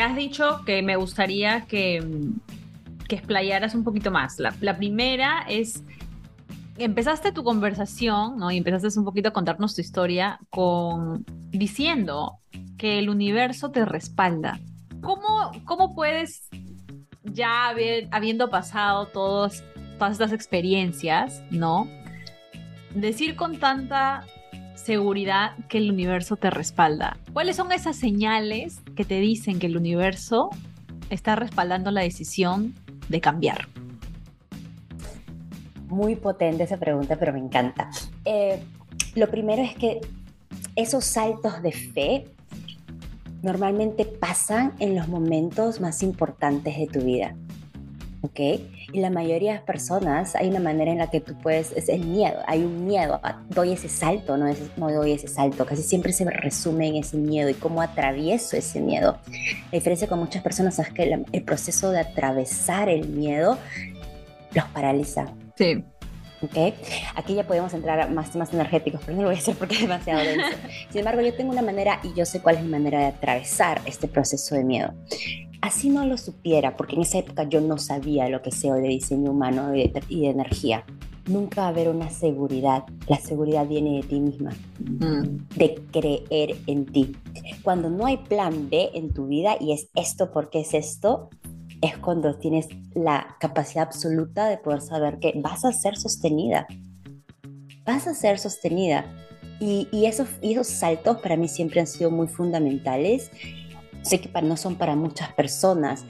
has 0.00 0.16
dicho 0.16 0.62
que 0.64 0.82
me 0.82 0.96
gustaría 0.96 1.62
que, 1.66 2.02
que 3.08 3.16
explayaras 3.16 3.74
un 3.74 3.84
poquito 3.84 4.10
más. 4.10 4.38
La, 4.38 4.76
primera 4.76 5.44
es, 5.48 5.82
empezaste 6.78 7.32
tu 7.32 7.44
conversación, 7.44 8.36
¿no? 8.38 8.50
Y 8.50 8.56
empezaste 8.56 8.98
un 8.98 9.04
poquito 9.04 9.28
a 9.28 9.32
contarnos 9.32 9.74
tu 9.74 9.80
historia 9.80 10.38
con 10.50 11.24
diciendo 11.50 12.38
que 12.76 12.98
el 12.98 13.08
universo 13.08 13.70
te 13.70 13.84
respalda. 13.84 14.58
¿Cómo, 15.00 15.52
cómo 15.64 15.94
puedes, 15.94 16.48
ya 17.22 17.74
habiendo 18.10 18.50
pasado 18.50 19.06
todos, 19.06 19.62
todas 19.98 20.12
estas 20.12 20.32
experiencias, 20.32 21.42
¿no? 21.50 21.86
Decir 22.94 23.36
con 23.36 23.58
tanta 23.58 24.24
seguridad 24.84 25.52
que 25.68 25.78
el 25.78 25.90
universo 25.90 26.36
te 26.36 26.50
respalda. 26.50 27.16
¿Cuáles 27.32 27.56
son 27.56 27.72
esas 27.72 27.96
señales 27.96 28.82
que 28.94 29.04
te 29.04 29.18
dicen 29.20 29.58
que 29.58 29.66
el 29.66 29.76
universo 29.76 30.50
está 31.10 31.36
respaldando 31.36 31.90
la 31.90 32.02
decisión 32.02 32.74
de 33.08 33.20
cambiar? 33.20 33.68
Muy 35.88 36.16
potente 36.16 36.64
esa 36.64 36.76
pregunta, 36.76 37.16
pero 37.18 37.32
me 37.32 37.38
encanta. 37.38 37.90
Eh, 38.24 38.62
lo 39.14 39.30
primero 39.30 39.62
es 39.62 39.74
que 39.74 40.00
esos 40.76 41.04
saltos 41.04 41.62
de 41.62 41.72
fe 41.72 42.24
normalmente 43.42 44.04
pasan 44.04 44.72
en 44.80 44.96
los 44.96 45.08
momentos 45.08 45.80
más 45.80 46.02
importantes 46.02 46.76
de 46.76 46.86
tu 46.86 47.00
vida. 47.00 47.34
¿Ok? 48.24 48.40
Y 48.40 49.00
la 49.00 49.10
mayoría 49.10 49.52
de 49.52 49.58
personas, 49.58 50.34
hay 50.34 50.48
una 50.48 50.58
manera 50.58 50.90
en 50.90 50.96
la 50.96 51.10
que 51.10 51.20
tú 51.20 51.34
puedes, 51.42 51.72
es 51.72 51.90
el 51.90 52.06
miedo, 52.06 52.38
hay 52.46 52.62
un 52.62 52.86
miedo, 52.86 53.20
doy 53.50 53.72
ese 53.72 53.90
salto, 53.90 54.38
no, 54.38 54.46
no 54.78 54.90
doy 54.90 55.12
ese 55.12 55.28
salto, 55.28 55.66
casi 55.66 55.82
siempre 55.82 56.10
se 56.14 56.24
resume 56.24 56.88
en 56.88 56.96
ese 56.96 57.18
miedo 57.18 57.50
y 57.50 57.54
cómo 57.54 57.82
atravieso 57.82 58.56
ese 58.56 58.80
miedo. 58.80 59.18
La 59.70 59.76
diferencia 59.76 60.08
con 60.08 60.20
muchas 60.20 60.42
personas 60.42 60.78
es 60.78 60.88
que 60.88 61.22
el, 61.32 61.44
proceso 61.44 61.90
de 61.90 62.00
atravesar 62.00 62.88
el 62.88 63.08
miedo 63.08 63.58
los 64.54 64.64
paraliza. 64.68 65.26
Sí. 65.56 65.84
¿Okay? 66.44 66.74
Aquí 67.14 67.34
ya 67.34 67.46
podemos 67.46 67.72
entrar 67.74 68.10
más 68.10 68.30
temas 68.30 68.52
energéticos, 68.52 69.00
pero 69.04 69.16
no 69.16 69.22
lo 69.22 69.28
voy 69.28 69.36
a 69.36 69.38
hacer 69.38 69.56
porque 69.56 69.74
es 69.74 69.80
demasiado 69.82 70.20
denso. 70.20 70.56
Sin 70.90 71.00
embargo, 71.00 71.20
yo 71.20 71.34
tengo 71.34 71.52
una 71.52 71.62
manera 71.62 72.00
y 72.02 72.12
yo 72.14 72.24
sé 72.24 72.40
cuál 72.40 72.56
es 72.56 72.62
mi 72.62 72.70
manera 72.70 72.98
de 72.98 73.06
atravesar 73.06 73.80
este 73.86 74.08
proceso 74.08 74.54
de 74.54 74.64
miedo 74.64 74.94
así 75.64 75.88
no 75.88 76.04
lo 76.04 76.18
supiera, 76.18 76.76
porque 76.76 76.94
en 76.94 77.02
esa 77.02 77.18
época 77.18 77.44
yo 77.44 77.62
no 77.62 77.78
sabía 77.78 78.28
lo 78.28 78.42
que 78.42 78.50
sea 78.50 78.74
de 78.74 78.86
diseño 78.86 79.30
humano 79.30 79.74
y 79.74 79.88
de, 79.88 80.28
energía. 80.28 80.84
Nunca 81.26 81.62
va 81.62 81.68
a 81.68 81.70
haber 81.70 81.88
una 81.88 82.10
seguridad. 82.10 82.84
La 83.08 83.16
seguridad 83.16 83.66
viene 83.66 83.96
de 83.96 84.02
ti 84.02 84.20
misma, 84.20 84.50
mm. 84.78 85.56
de 85.56 85.74
creer 85.90 86.56
en 86.66 86.84
ti. 86.84 87.16
Cuando 87.62 87.88
no 87.88 88.04
hay 88.04 88.18
plan 88.18 88.68
B 88.68 88.90
en 88.92 89.14
tu 89.14 89.26
vida 89.26 89.56
y 89.58 89.72
es 89.72 89.88
esto 89.94 90.30
porque 90.32 90.60
es 90.60 90.74
esto, 90.74 91.30
es 91.84 91.98
cuando 91.98 92.36
tienes 92.36 92.68
la 92.94 93.36
capacidad 93.40 93.84
absoluta 93.84 94.48
de 94.48 94.58
poder 94.58 94.80
saber 94.80 95.18
que 95.18 95.32
vas 95.36 95.64
a 95.64 95.72
ser 95.72 95.96
sostenida. 95.96 96.66
Vas 97.84 98.06
a 98.06 98.14
ser 98.14 98.38
sostenida. 98.38 99.04
Y, 99.60 99.88
esos, 100.04 100.28
y 100.42 100.52
esos 100.52 100.66
saltos 100.66 101.18
para 101.18 101.36
mí 101.36 101.48
siempre 101.48 101.80
han 101.80 101.86
sido 101.86 102.10
muy 102.10 102.26
fundamentales 102.26 103.30
Sé 104.04 104.20
que 104.20 104.30
no 104.42 104.58
son 104.58 104.76
para 104.76 104.96
muchas 104.96 105.32
personas, 105.32 106.04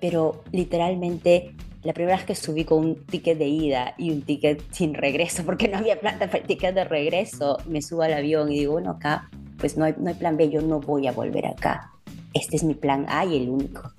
pero 0.00 0.42
literalmente 0.50 1.54
la 1.82 1.92
primera 1.92 2.16
vez 2.16 2.24
que 2.24 2.34
subí 2.34 2.64
con 2.64 2.78
un 2.78 3.04
ticket 3.04 3.36
de 3.36 3.46
ida 3.46 3.94
y 3.98 4.12
un 4.12 4.22
ticket 4.22 4.62
sin 4.72 4.94
regreso, 4.94 5.44
porque 5.44 5.68
no 5.68 5.76
había 5.76 6.00
plata 6.00 6.26
para 6.26 6.38
el 6.38 6.44
ticket 6.44 6.74
de 6.74 6.84
regreso, 6.84 7.58
me 7.66 7.82
subo 7.82 8.00
al 8.00 8.14
avión 8.14 8.50
y 8.50 8.60
digo, 8.60 8.72
bueno, 8.72 8.92
acá 8.92 9.28
pues 9.58 9.76
no 9.76 9.84
hay, 9.84 9.94
no 9.98 10.08
hay 10.08 10.14
plan 10.14 10.38
B, 10.38 10.48
yo 10.48 10.62
no 10.62 10.80
voy 10.80 11.06
a 11.06 11.12
volver 11.12 11.46
acá. 11.46 11.92
Este 12.32 12.56
es 12.56 12.64
mi 12.64 12.74
plan 12.74 13.04
A 13.10 13.26
y 13.26 13.36
el 13.36 13.50
único. 13.50 13.92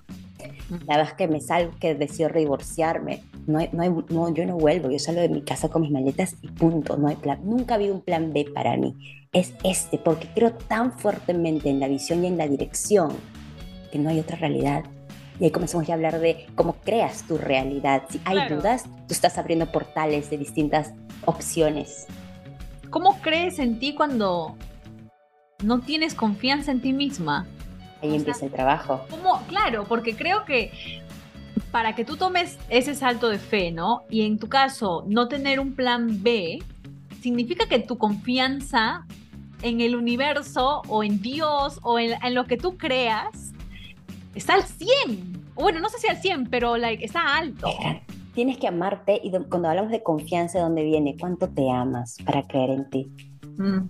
La 0.87 0.97
vez 0.97 1.13
que 1.13 1.27
me 1.27 1.41
salgo, 1.41 1.73
que 1.79 1.93
decido 1.93 2.29
divorciarme, 2.29 3.23
no, 3.45 3.59
hay, 3.59 3.69
no, 3.71 3.83
hay, 3.83 3.89
no, 4.09 4.33
yo 4.33 4.45
no 4.45 4.57
vuelvo, 4.57 4.89
yo 4.89 4.97
salgo 4.97 5.21
de 5.21 5.29
mi 5.29 5.41
casa 5.41 5.69
con 5.69 5.83
mis 5.83 5.91
maletas 5.91 6.35
y 6.41 6.47
punto, 6.47 6.97
no 6.97 7.07
hay 7.07 7.15
plan. 7.15 7.39
Nunca 7.43 7.75
ha 7.75 7.77
habido 7.77 7.93
un 7.93 8.01
plan 8.01 8.33
B 8.33 8.47
para 8.53 8.75
mí. 8.75 8.95
Es 9.31 9.53
este, 9.63 9.97
porque 9.97 10.27
creo 10.33 10.53
tan 10.53 10.91
fuertemente 10.91 11.69
en 11.69 11.79
la 11.79 11.87
visión 11.87 12.23
y 12.23 12.27
en 12.27 12.37
la 12.37 12.47
dirección 12.47 13.11
que 13.91 13.99
no 13.99 14.09
hay 14.09 14.19
otra 14.19 14.37
realidad. 14.37 14.83
Y 15.39 15.45
ahí 15.45 15.51
comenzamos 15.51 15.85
ya 15.85 15.93
a 15.93 15.97
hablar 15.97 16.19
de 16.19 16.47
cómo 16.55 16.73
creas 16.83 17.23
tu 17.27 17.37
realidad. 17.37 18.03
Si 18.09 18.19
hay 18.25 18.49
dudas, 18.49 18.85
tú 19.07 19.13
estás 19.13 19.37
abriendo 19.37 19.71
portales 19.71 20.29
de 20.29 20.37
distintas 20.37 20.93
opciones. 21.25 22.07
¿Cómo 22.89 23.19
crees 23.21 23.59
en 23.59 23.77
ti 23.77 23.93
cuando 23.93 24.55
no 25.63 25.81
tienes 25.81 26.15
confianza 26.15 26.71
en 26.71 26.81
ti 26.81 26.93
misma? 26.93 27.45
Ahí 28.05 28.15
empieza 28.15 28.45
el 28.45 28.51
trabajo. 28.51 29.05
¿cómo? 29.09 29.41
Claro, 29.47 29.85
porque 29.85 30.15
creo 30.15 30.45
que 30.45 30.71
para 31.71 31.93
que 31.93 32.05
tú 32.05 32.17
tomes 32.17 32.57
ese 32.69 32.95
salto 32.95 33.29
de 33.29 33.37
fe, 33.37 33.71
¿no? 33.71 34.03
Y 34.09 34.25
en 34.25 34.39
tu 34.39 34.47
caso, 34.47 35.03
no 35.07 35.27
tener 35.27 35.59
un 35.59 35.75
plan 35.75 36.23
B, 36.23 36.59
significa 37.21 37.67
que 37.67 37.79
tu 37.79 37.97
confianza 37.97 39.05
en 39.61 39.81
el 39.81 39.95
universo 39.95 40.81
o 40.87 41.03
en 41.03 41.21
Dios 41.21 41.79
o 41.83 41.99
en, 41.99 42.13
en 42.23 42.35
lo 42.35 42.45
que 42.45 42.57
tú 42.57 42.77
creas 42.77 43.53
está 44.35 44.53
al 44.53 44.63
100. 44.63 45.45
Bueno, 45.55 45.79
no 45.79 45.89
sé 45.89 45.97
si 45.99 46.07
al 46.07 46.17
100, 46.17 46.47
pero 46.49 46.77
like, 46.77 47.03
está 47.03 47.37
alto. 47.37 47.69
Tienes 48.33 48.57
que 48.57 48.67
amarte 48.67 49.19
y 49.23 49.31
cuando 49.49 49.69
hablamos 49.69 49.91
de 49.91 50.03
confianza, 50.03 50.59
¿de 50.59 50.65
dónde 50.65 50.83
viene? 50.83 51.15
¿Cuánto 51.17 51.49
te 51.49 51.71
amas 51.71 52.17
para 52.25 52.45
creer 52.45 52.71
en 52.71 52.89
ti? 52.89 53.11
Mm. 53.57 53.89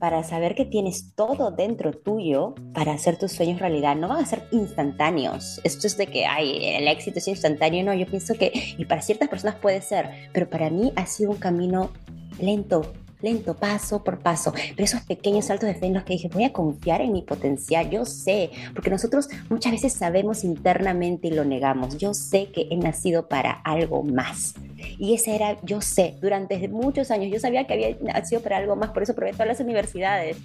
Para 0.00 0.24
saber 0.24 0.54
que 0.54 0.64
tienes 0.64 1.14
todo 1.14 1.52
dentro 1.52 1.92
tuyo 1.92 2.54
para 2.74 2.92
hacer 2.92 3.18
tus 3.18 3.32
sueños 3.32 3.60
realidad. 3.60 3.94
No 3.94 4.08
van 4.08 4.24
a 4.24 4.26
ser 4.26 4.42
instantáneos. 4.50 5.60
Esto 5.62 5.86
es 5.86 5.96
de 5.98 6.06
que, 6.06 6.24
ay, 6.26 6.58
el 6.74 6.88
éxito 6.88 7.18
es 7.18 7.28
instantáneo. 7.28 7.84
No, 7.84 7.94
yo 7.94 8.06
pienso 8.06 8.34
que, 8.34 8.50
y 8.78 8.86
para 8.86 9.02
ciertas 9.02 9.28
personas 9.28 9.56
puede 9.56 9.82
ser, 9.82 10.10
pero 10.32 10.48
para 10.48 10.70
mí 10.70 10.92
ha 10.96 11.06
sido 11.06 11.30
un 11.30 11.36
camino 11.36 11.92
lento, 12.40 12.90
lento, 13.22 13.54
paso 13.54 14.02
por 14.02 14.18
paso. 14.18 14.52
Pero 14.52 14.84
esos 14.84 15.02
pequeños 15.02 15.46
saltos 15.46 15.68
de 15.68 15.74
fe 15.74 15.86
en 15.86 15.94
los 15.94 16.04
que 16.04 16.14
dije, 16.14 16.28
voy 16.32 16.44
a 16.44 16.52
confiar 16.52 17.00
en 17.00 17.12
mi 17.12 17.22
potencial, 17.22 17.90
yo 17.90 18.04
sé, 18.04 18.50
porque 18.74 18.90
nosotros 18.90 19.28
muchas 19.48 19.72
veces 19.72 19.92
sabemos 19.92 20.44
internamente 20.44 21.28
y 21.28 21.32
lo 21.32 21.44
negamos. 21.44 21.98
Yo 21.98 22.14
sé 22.14 22.50
que 22.52 22.68
he 22.70 22.76
nacido 22.76 23.28
para 23.28 23.52
algo 23.52 24.02
más. 24.02 24.54
Y 24.98 25.14
ese 25.14 25.34
era, 25.34 25.58
yo 25.62 25.80
sé, 25.80 26.16
durante 26.20 26.68
muchos 26.68 27.10
años, 27.10 27.30
yo 27.32 27.38
sabía 27.38 27.66
que 27.66 27.74
había 27.74 27.96
nacido 28.00 28.40
para 28.40 28.56
algo 28.56 28.76
más, 28.76 28.90
por 28.90 29.02
eso 29.02 29.14
probé 29.14 29.32
todas 29.32 29.48
las 29.48 29.60
universidades. 29.60 30.38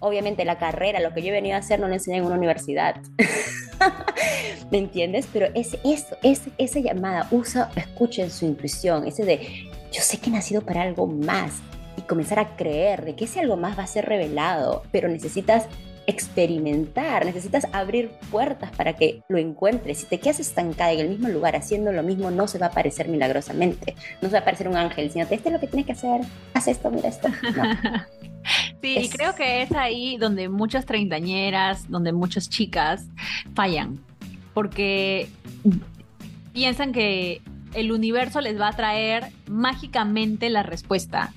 Obviamente 0.00 0.44
la 0.44 0.58
carrera, 0.58 1.00
lo 1.00 1.14
que 1.14 1.22
yo 1.22 1.28
he 1.28 1.32
venido 1.32 1.56
a 1.56 1.58
hacer 1.58 1.80
no 1.80 1.88
lo 1.88 1.94
enseñé 1.94 2.18
en 2.18 2.24
una 2.24 2.36
universidad. 2.36 2.96
¿Me 4.70 4.78
entiendes? 4.78 5.26
Pero 5.32 5.46
es 5.54 5.76
eso, 5.84 6.16
es, 6.22 6.42
esa 6.58 6.80
llamada, 6.80 7.28
usa, 7.30 7.70
escuchen 7.76 8.30
su 8.30 8.44
intuición, 8.44 9.06
ese 9.06 9.24
de, 9.24 9.70
yo 9.92 10.02
sé 10.02 10.18
que 10.18 10.30
he 10.30 10.32
nacido 10.32 10.62
para 10.62 10.82
algo 10.82 11.06
más 11.06 11.60
y 12.00 12.06
comenzar 12.06 12.38
a 12.38 12.56
creer 12.56 13.04
de 13.04 13.14
que 13.14 13.26
ese 13.26 13.40
algo 13.40 13.56
más 13.56 13.78
va 13.78 13.82
a 13.82 13.86
ser 13.86 14.06
revelado, 14.06 14.82
pero 14.90 15.08
necesitas 15.08 15.66
experimentar, 16.06 17.26
necesitas 17.26 17.66
abrir 17.72 18.10
puertas 18.30 18.70
para 18.72 18.94
que 18.94 19.22
lo 19.28 19.38
encuentres. 19.38 19.98
Si 19.98 20.06
te 20.06 20.18
quedas 20.18 20.40
estancada 20.40 20.92
en 20.92 21.00
el 21.00 21.08
mismo 21.10 21.28
lugar 21.28 21.54
haciendo 21.56 21.92
lo 21.92 22.02
mismo, 22.02 22.30
no 22.30 22.48
se 22.48 22.58
va 22.58 22.66
a 22.66 22.68
aparecer 22.70 23.08
milagrosamente, 23.08 23.94
no 24.22 24.28
se 24.28 24.32
va 24.32 24.38
a 24.38 24.42
aparecer 24.42 24.66
un 24.66 24.76
ángel, 24.76 25.10
sino 25.10 25.24
este 25.24 25.36
es 25.36 25.52
lo 25.52 25.60
que 25.60 25.66
tienes 25.66 25.86
que 25.86 25.92
hacer, 25.92 26.22
haz 26.54 26.68
esto, 26.68 26.90
mira 26.90 27.08
esto. 27.08 27.28
Sí, 28.80 28.96
y 28.98 29.08
creo 29.10 29.34
que 29.34 29.60
es 29.60 29.72
ahí 29.72 30.16
donde 30.16 30.48
muchas 30.48 30.86
treintañeras, 30.86 31.90
donde 31.90 32.10
muchas 32.12 32.48
chicas 32.48 33.04
fallan, 33.54 34.02
porque 34.54 35.28
piensan 36.54 36.92
que 36.92 37.42
el 37.74 37.92
universo 37.92 38.40
les 38.40 38.60
va 38.60 38.68
a 38.68 38.72
traer 38.72 39.32
mágicamente 39.48 40.50
la 40.50 40.62
respuesta. 40.62 41.32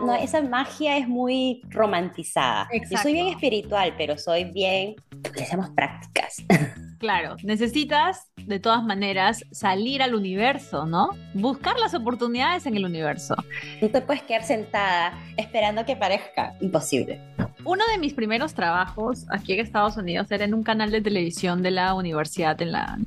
No 0.00 0.14
esa 0.14 0.42
magia 0.42 0.96
es 0.96 1.08
muy 1.08 1.62
romantizada. 1.68 2.68
Yo 2.90 2.98
soy 2.98 3.12
bien 3.12 3.28
espiritual, 3.28 3.94
pero 3.96 4.18
soy 4.18 4.44
bien, 4.44 4.96
le 5.34 5.42
hacemos 5.42 5.70
prácticas. 5.70 6.42
Claro, 6.98 7.36
necesitas 7.44 8.28
de 8.48 8.58
todas 8.58 8.82
maneras 8.82 9.44
salir 9.50 10.02
al 10.02 10.14
universo, 10.14 10.86
¿no? 10.86 11.10
Buscar 11.34 11.78
las 11.78 11.94
oportunidades 11.94 12.66
en 12.66 12.76
el 12.76 12.84
universo. 12.84 13.36
No 13.82 13.88
te 13.88 14.00
puedes 14.00 14.22
quedar 14.22 14.42
sentada 14.42 15.12
esperando 15.36 15.84
que 15.84 15.96
parezca 15.96 16.54
imposible. 16.60 17.20
Uno 17.64 17.84
de 17.92 17.98
mis 17.98 18.14
primeros 18.14 18.54
trabajos 18.54 19.26
aquí 19.30 19.52
en 19.52 19.60
Estados 19.60 19.96
Unidos 19.96 20.30
era 20.30 20.44
en 20.44 20.54
un 20.54 20.62
canal 20.62 20.90
de 20.90 21.02
televisión 21.02 21.62
de 21.62 21.70
la 21.70 21.92
universidad 21.94 22.60
en, 22.62 22.72
la, 22.72 22.98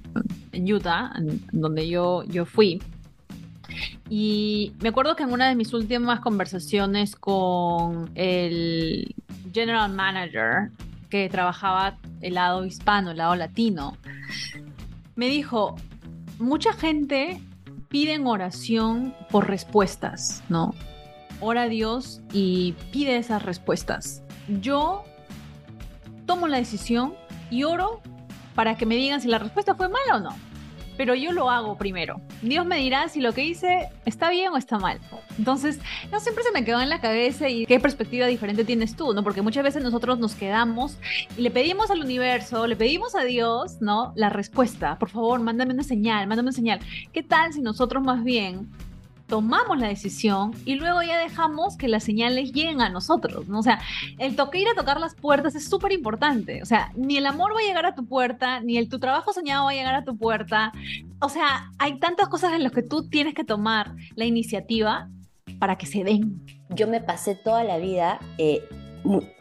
en 0.52 0.72
Utah, 0.72 1.12
en, 1.18 1.42
donde 1.52 1.90
yo, 1.90 2.24
yo 2.26 2.46
fui. 2.46 2.82
Y 4.10 4.74
me 4.82 4.90
acuerdo 4.90 5.16
que 5.16 5.24
en 5.24 5.32
una 5.32 5.48
de 5.48 5.56
mis 5.56 5.74
últimas 5.74 6.20
conversaciones 6.20 7.16
con 7.16 8.12
el 8.16 9.16
general 9.54 9.92
manager 9.94 10.70
que 11.10 11.30
trabajaba 11.30 11.98
el 12.22 12.36
lado 12.36 12.66
hispano, 12.66 13.12
el 13.12 13.18
lado 13.18 13.36
latino, 13.36 13.98
me 15.16 15.28
dijo, 15.28 15.76
mucha 16.40 16.74
gente 16.74 17.42
pide 17.90 18.14
en 18.14 18.28
oración 18.28 19.14
por 19.30 19.48
respuestas, 19.48 20.44
¿no? 20.50 20.74
Ora 21.40 21.64
a 21.64 21.70
Dios 21.70 22.22
y 22.32 22.74
pide 22.92 23.18
esas 23.18 23.44
respuestas. 23.44 24.24
Yo 24.62 25.04
tomo 26.26 26.48
la 26.48 26.58
decisión 26.58 27.14
y 27.50 27.64
oro 27.64 28.02
para 28.56 28.78
que 28.78 28.86
me 28.86 28.96
digan 28.96 29.22
si 29.22 29.28
la 29.28 29.40
respuesta 29.40 29.76
fue 29.76 29.90
mala 29.90 30.18
o 30.18 30.20
no 30.20 30.51
pero 31.02 31.16
yo 31.16 31.32
lo 31.32 31.50
hago 31.50 31.80
primero. 31.80 32.22
Dios 32.44 32.64
me 32.64 32.78
dirá 32.78 33.10
si 33.10 33.22
lo 33.22 33.34
que 33.34 33.44
hice 33.44 33.90
está 34.06 34.30
bien 34.30 34.52
o 34.54 34.58
está 34.58 34.78
mal. 34.78 35.00
Entonces, 35.36 35.80
no 36.12 36.20
siempre 36.20 36.44
se 36.44 36.52
me 36.52 36.64
quedó 36.64 36.80
en 36.80 36.90
la 36.90 37.02
cabeza 37.02 37.50
y 37.50 37.66
qué 37.66 37.80
perspectiva 37.80 38.28
diferente 38.28 38.66
tienes 38.66 38.96
tú, 38.96 39.12
¿no? 39.12 39.24
Porque 39.24 39.42
muchas 39.42 39.64
veces 39.64 39.82
nosotros 39.82 40.20
nos 40.20 40.36
quedamos 40.36 41.00
y 41.36 41.42
le 41.42 41.50
pedimos 41.50 41.90
al 41.90 42.02
universo, 42.02 42.68
le 42.68 42.76
pedimos 42.76 43.16
a 43.16 43.24
Dios, 43.24 43.82
¿no? 43.82 44.14
La 44.16 44.30
respuesta. 44.30 45.00
Por 45.00 45.10
favor, 45.10 45.40
mándame 45.40 45.74
una 45.74 45.82
señal, 45.82 46.28
mándame 46.28 46.50
una 46.50 46.56
señal. 46.56 46.80
¿Qué 47.12 47.24
tal 47.24 47.52
si 47.52 47.62
nosotros 47.62 48.04
más 48.04 48.24
bien 48.24 48.70
tomamos 49.32 49.80
la 49.80 49.88
decisión 49.88 50.52
y 50.66 50.76
luego 50.76 51.02
ya 51.04 51.18
dejamos 51.18 51.78
que 51.78 51.88
las 51.88 52.04
señales 52.04 52.52
lleguen 52.52 52.82
a 52.82 52.90
nosotros, 52.90 53.48
¿no? 53.48 53.60
O 53.60 53.64
sea, 53.64 53.80
el 54.20 54.36
toque 54.36 54.60
ir 54.60 54.68
a 54.68 54.76
tocar 54.76 55.00
las 55.00 55.16
puertas 55.16 55.56
es 55.56 55.70
súper 55.70 55.94
importante. 55.94 56.62
O 56.62 56.66
sea, 56.66 56.92
ni 56.98 57.16
el 57.16 57.26
amor 57.26 57.56
va 57.56 57.62
a 57.62 57.66
llegar 57.66 57.86
a 57.86 57.96
tu 57.96 58.06
puerta, 58.06 58.60
ni 58.60 58.78
el 58.78 58.90
tu 58.90 59.00
trabajo 59.00 59.32
soñado 59.32 59.64
va 59.64 59.72
a 59.72 59.74
llegar 59.74 59.96
a 59.96 60.04
tu 60.04 60.18
puerta. 60.18 60.74
O 61.22 61.30
sea, 61.30 61.72
hay 61.80 61.98
tantas 61.98 62.28
cosas 62.28 62.52
en 62.52 62.64
las 62.64 62.74
que 62.74 62.84
tú 62.84 63.08
tienes 63.08 63.34
que 63.34 63.46
tomar 63.46 63.96
la 64.16 64.26
iniciativa 64.26 65.10
para 65.60 65.78
que 65.78 65.86
se 65.86 66.04
den. 66.04 66.46
Yo 66.70 66.90
me 66.90 67.00
pasé 67.00 67.34
toda 67.34 67.64
la 67.64 67.78
vida 67.78 68.20
eh, 68.38 68.68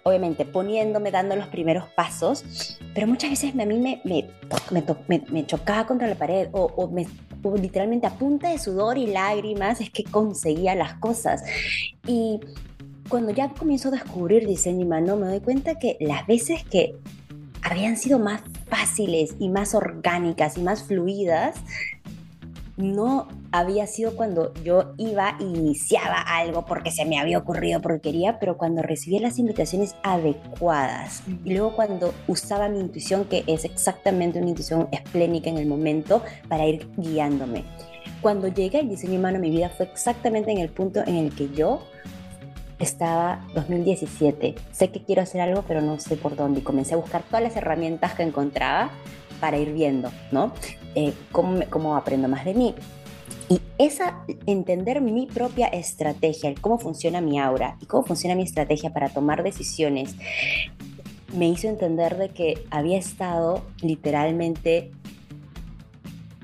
obviamente 0.05 0.45
poniéndome, 0.45 1.11
dando 1.11 1.37
los 1.37 1.47
primeros 1.49 1.89
pasos, 1.97 2.79
pero 2.95 3.07
muchas 3.07 3.31
veces 3.31 3.53
a 3.59 3.67
mí 3.67 3.79
me, 3.79 4.01
me, 4.05 5.25
me, 5.31 5.47
chocaba 5.47 5.87
contra 5.87 6.09
la 6.09 6.15
pared 6.15 6.49
o, 6.53 6.89
me, 6.89 7.07
literalmente 7.61 8.07
a 8.07 8.19
punta 8.19 8.51
de 8.51 8.59
sudor 8.59 8.99
y 8.99 9.07
lágrimas 9.07 9.81
es 9.81 9.91
que 9.91 10.05
conseguía 10.05 10.75
las 10.75 10.95
cosas. 10.95 11.43
Y 12.07 12.41
cuando 13.09 13.33
ya 13.33 13.49
comienzo 13.49 13.89
a 13.89 13.93
descubrir 13.93 14.47
diseño 14.47 14.87
humano, 14.87 15.17
me 15.17 15.27
doy 15.27 15.41
cuenta 15.41 15.79
que 15.79 15.97
las 16.01 16.27
veces 16.27 16.65
que 16.65 16.95
habían 17.63 17.97
sido 17.97 18.19
más 18.19 18.43
fáciles 18.69 19.35
y 19.39 19.49
más 19.49 19.75
orgánicas 19.75 20.57
y 20.57 20.63
más 20.63 20.85
fluidas, 20.85 21.57
no 22.81 23.29
había 23.53 23.87
sido 23.87 24.17
cuando 24.17 24.53
yo 24.65 24.95
iba 24.97 25.37
e 25.41 25.45
iniciaba 25.45 26.21
algo 26.21 26.65
porque 26.65 26.91
se 26.91 27.05
me 27.05 27.19
había 27.19 27.39
ocurrido, 27.39 27.81
porque 27.81 28.01
quería, 28.01 28.39
pero 28.39 28.57
cuando 28.57 28.83
recibía 28.83 29.21
las 29.21 29.39
invitaciones 29.39 29.97
adecuadas 30.03 31.23
y 31.45 31.55
luego 31.55 31.75
cuando 31.75 32.15
usaba 32.29 32.69
mi 32.69 32.81
intuición, 32.81 33.25
que 33.25 33.45
es 33.47 33.65
exactamente 33.65 34.39
una 34.39 34.51
intuición 34.51 34.89
esplénica 34.93 35.51
en 35.51 35.59
el 35.59 35.67
momento, 35.67 36.23
para 36.49 36.67
ir 36.67 36.89
guiándome. 36.97 37.65
Cuando 38.21 38.49
llegué 38.49 38.79
al 38.79 38.89
diseño 38.89 39.19
humano, 39.19 39.39
mi 39.39 39.51
vida 39.51 39.71
fue 39.71 39.87
exactamente 39.87 40.51
en 40.51 40.59
el 40.59 40.69
punto 40.69 41.01
en 41.01 41.17
el 41.17 41.35
que 41.35 41.49
yo 41.51 41.81
estaba 42.79 43.47
2017. 43.55 44.55
Sé 44.73 44.91
que 44.91 45.03
quiero 45.03 45.23
hacer 45.23 45.41
algo, 45.41 45.65
pero 45.67 45.81
no 45.81 45.99
sé 46.01 46.17
por 46.17 46.37
dónde. 46.37 46.61
Y 46.61 46.63
comencé 46.63 46.95
a 46.95 46.99
buscar 46.99 47.23
todas 47.23 47.43
las 47.43 47.57
herramientas 47.57 48.15
que 48.15 48.23
encontraba 48.23 48.91
para 49.41 49.59
ir 49.59 49.73
viendo, 49.73 50.11
¿no? 50.31 50.53
Eh, 50.95 51.13
cómo, 51.33 51.61
cómo 51.71 51.97
aprendo 51.97 52.29
más 52.29 52.45
de 52.45 52.55
mí. 52.55 52.75
Y 53.49 53.61
esa, 53.79 54.25
entender 54.47 55.01
mi 55.01 55.27
propia 55.27 55.67
estrategia, 55.67 56.55
cómo 56.61 56.79
funciona 56.79 57.21
mi 57.21 57.41
aura 57.41 57.77
y 57.81 57.87
cómo 57.87 58.05
funciona 58.05 58.37
mi 58.37 58.43
estrategia 58.43 58.93
para 58.93 59.09
tomar 59.09 59.43
decisiones, 59.43 60.15
me 61.35 61.49
hizo 61.49 61.69
entender 61.69 62.17
de 62.17 62.29
que 62.29 62.65
había 62.71 62.99
estado 62.99 63.65
literalmente 63.83 64.91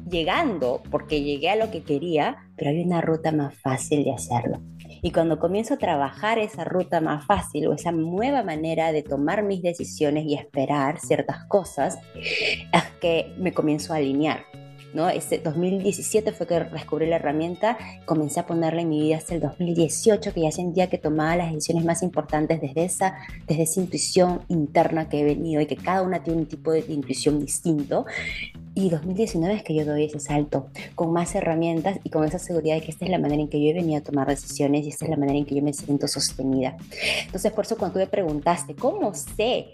llegando 0.08 0.82
porque 0.90 1.22
llegué 1.22 1.50
a 1.50 1.56
lo 1.56 1.70
que 1.70 1.82
quería, 1.82 2.38
pero 2.56 2.70
hay 2.70 2.80
una 2.80 3.00
ruta 3.00 3.32
más 3.32 3.54
fácil 3.54 4.04
de 4.04 4.12
hacerlo. 4.12 4.60
Y 5.02 5.10
cuando 5.10 5.38
comienzo 5.38 5.74
a 5.74 5.78
trabajar 5.78 6.38
esa 6.38 6.64
ruta 6.64 7.00
más 7.00 7.26
fácil 7.26 7.66
o 7.68 7.74
esa 7.74 7.92
nueva 7.92 8.42
manera 8.42 8.92
de 8.92 9.02
tomar 9.02 9.42
mis 9.42 9.62
decisiones 9.62 10.24
y 10.26 10.34
esperar 10.34 10.98
ciertas 10.98 11.44
cosas, 11.44 11.98
que 13.00 13.34
me 13.38 13.52
comienzo 13.52 13.92
a 13.92 13.96
alinear. 13.96 14.44
¿no? 14.94 15.08
Este 15.10 15.38
2017 15.38 16.32
fue 16.32 16.46
que 16.46 16.58
descubrí 16.60 17.06
la 17.06 17.16
herramienta, 17.16 17.76
comencé 18.06 18.40
a 18.40 18.46
ponerla 18.46 18.80
en 18.80 18.88
mi 18.88 19.02
vida 19.02 19.16
hasta 19.16 19.34
el 19.34 19.40
2018, 19.40 20.32
que 20.32 20.40
ya 20.40 20.50
sentía 20.50 20.88
que 20.88 20.98
tomaba 20.98 21.36
las 21.36 21.52
decisiones 21.52 21.84
más 21.84 22.02
importantes 22.02 22.60
desde 22.60 22.84
esa, 22.84 23.14
desde 23.46 23.64
esa 23.64 23.80
intuición 23.80 24.40
interna 24.48 25.08
que 25.08 25.20
he 25.20 25.24
venido 25.24 25.60
y 25.60 25.66
que 25.66 25.76
cada 25.76 26.02
una 26.02 26.22
tiene 26.22 26.40
un 26.40 26.46
tipo 26.46 26.72
de 26.72 26.84
intuición 26.88 27.40
distinto. 27.40 28.06
Y 28.78 28.90
2019 28.90 29.54
es 29.54 29.62
que 29.62 29.74
yo 29.74 29.86
doy 29.86 30.04
ese 30.04 30.20
salto 30.20 30.66
con 30.94 31.10
más 31.10 31.34
herramientas 31.34 31.98
y 32.04 32.10
con 32.10 32.24
esa 32.24 32.38
seguridad 32.38 32.74
de 32.74 32.82
que 32.82 32.90
esta 32.90 33.06
es 33.06 33.10
la 33.10 33.18
manera 33.18 33.40
en 33.40 33.48
que 33.48 33.58
yo 33.58 33.70
he 33.70 33.72
venido 33.72 34.00
a 34.00 34.02
tomar 34.02 34.28
decisiones 34.28 34.84
y 34.84 34.90
esta 34.90 35.06
es 35.06 35.10
la 35.10 35.16
manera 35.16 35.38
en 35.38 35.46
que 35.46 35.54
yo 35.54 35.62
me 35.62 35.72
siento 35.72 36.06
sostenida. 36.06 36.76
Entonces, 37.24 37.50
por 37.52 37.64
eso 37.64 37.78
cuando 37.78 37.94
tú 37.94 38.00
me 38.00 38.06
preguntaste, 38.06 38.74
¿cómo 38.74 39.14
sé 39.14 39.68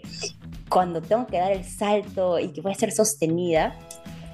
cuando 0.69 1.01
tengo 1.01 1.27
que 1.27 1.37
dar 1.37 1.51
el 1.51 1.65
salto 1.65 2.39
y 2.39 2.53
que 2.53 2.61
voy 2.61 2.71
a 2.71 2.75
ser 2.75 2.93
sostenida? 2.93 3.77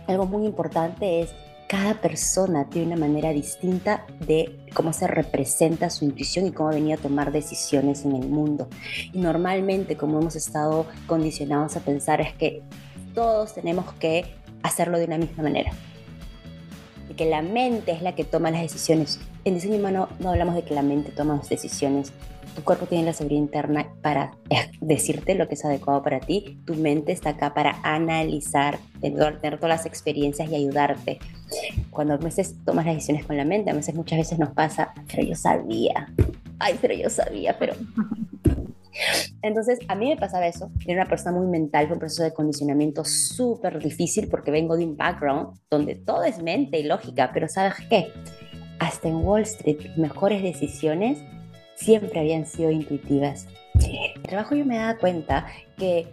Algo 0.05 0.27
muy 0.27 0.45
importante 0.45 1.21
es 1.21 1.31
cada 1.67 1.99
persona 1.99 2.69
tiene 2.69 2.93
una 2.93 3.07
manera 3.07 3.31
distinta 3.31 4.05
de 4.19 4.59
cómo 4.75 4.93
se 4.93 5.07
representa 5.07 5.89
su 5.89 6.05
intuición 6.05 6.45
y 6.45 6.51
cómo 6.51 6.69
ha 6.69 6.73
venido 6.73 6.99
a 6.99 7.01
tomar 7.01 7.31
decisiones 7.31 8.05
en 8.05 8.15
el 8.15 8.29
mundo. 8.29 8.67
Y 9.13 9.17
normalmente, 9.17 9.97
como 9.97 10.19
hemos 10.19 10.35
estado 10.35 10.85
condicionados 11.07 11.75
a 11.75 11.79
pensar, 11.79 12.21
es 12.21 12.33
que 12.33 12.61
todos 13.15 13.53
tenemos 13.53 13.91
que 13.93 14.38
hacerlo 14.63 14.97
de 14.97 15.05
una 15.05 15.17
misma 15.17 15.43
manera. 15.43 15.71
Y 17.09 17.13
que 17.13 17.25
la 17.25 17.41
mente 17.41 17.91
es 17.91 18.01
la 18.01 18.15
que 18.15 18.23
toma 18.23 18.51
las 18.51 18.61
decisiones. 18.61 19.19
En 19.45 19.55
diseño 19.55 19.77
humano 19.77 20.09
no 20.19 20.29
hablamos 20.29 20.55
de 20.55 20.63
que 20.63 20.73
la 20.73 20.81
mente 20.81 21.11
toma 21.11 21.37
las 21.37 21.49
decisiones. 21.49 22.11
Tu 22.55 22.63
cuerpo 22.63 22.87
tiene 22.87 23.05
la 23.05 23.13
seguridad 23.13 23.41
interna 23.41 23.87
para 24.01 24.33
decirte 24.81 25.35
lo 25.35 25.47
que 25.47 25.55
es 25.55 25.65
adecuado 25.65 26.03
para 26.03 26.19
ti. 26.19 26.59
Tu 26.65 26.75
mente 26.75 27.11
está 27.11 27.31
acá 27.31 27.53
para 27.53 27.79
analizar, 27.83 28.79
tener 29.01 29.39
todas 29.39 29.61
las 29.61 29.85
experiencias 29.85 30.49
y 30.49 30.55
ayudarte. 30.55 31.19
Cuando 31.89 32.13
a 32.13 32.17
veces 32.17 32.55
tomas 32.65 32.85
las 32.85 32.95
decisiones 32.95 33.25
con 33.25 33.37
la 33.37 33.45
mente, 33.45 33.71
a 33.71 33.73
veces 33.73 33.95
muchas 33.95 34.19
veces 34.19 34.39
nos 34.39 34.49
pasa, 34.49 34.93
pero 35.07 35.23
yo 35.23 35.35
sabía. 35.35 36.11
Ay, 36.59 36.77
pero 36.81 36.93
yo 36.93 37.09
sabía, 37.09 37.57
pero 37.57 37.73
entonces, 39.41 39.79
a 39.87 39.95
mí 39.95 40.09
me 40.09 40.17
pasaba 40.17 40.47
eso. 40.47 40.71
Era 40.85 41.01
una 41.01 41.09
persona 41.09 41.37
muy 41.37 41.47
mental, 41.47 41.87
fue 41.87 41.93
un 41.93 41.99
proceso 41.99 42.23
de 42.23 42.33
condicionamiento 42.33 43.03
súper 43.05 43.79
difícil 43.79 44.27
porque 44.27 44.51
vengo 44.51 44.77
de 44.77 44.85
un 44.85 44.97
background 44.97 45.59
donde 45.69 45.95
todo 45.95 46.23
es 46.23 46.41
mente 46.41 46.79
y 46.79 46.83
lógica, 46.83 47.31
pero 47.33 47.47
¿sabes 47.47 47.75
qué? 47.89 48.11
Hasta 48.79 49.07
en 49.07 49.17
Wall 49.17 49.41
Street, 49.41 49.95
mejores 49.97 50.41
decisiones 50.41 51.19
siempre 51.75 52.19
habían 52.19 52.45
sido 52.45 52.71
intuitivas. 52.71 53.47
En 53.75 54.15
el 54.15 54.21
trabajo 54.21 54.55
yo 54.55 54.65
me 54.65 54.77
daba 54.77 54.97
cuenta 54.97 55.47
que 55.77 56.07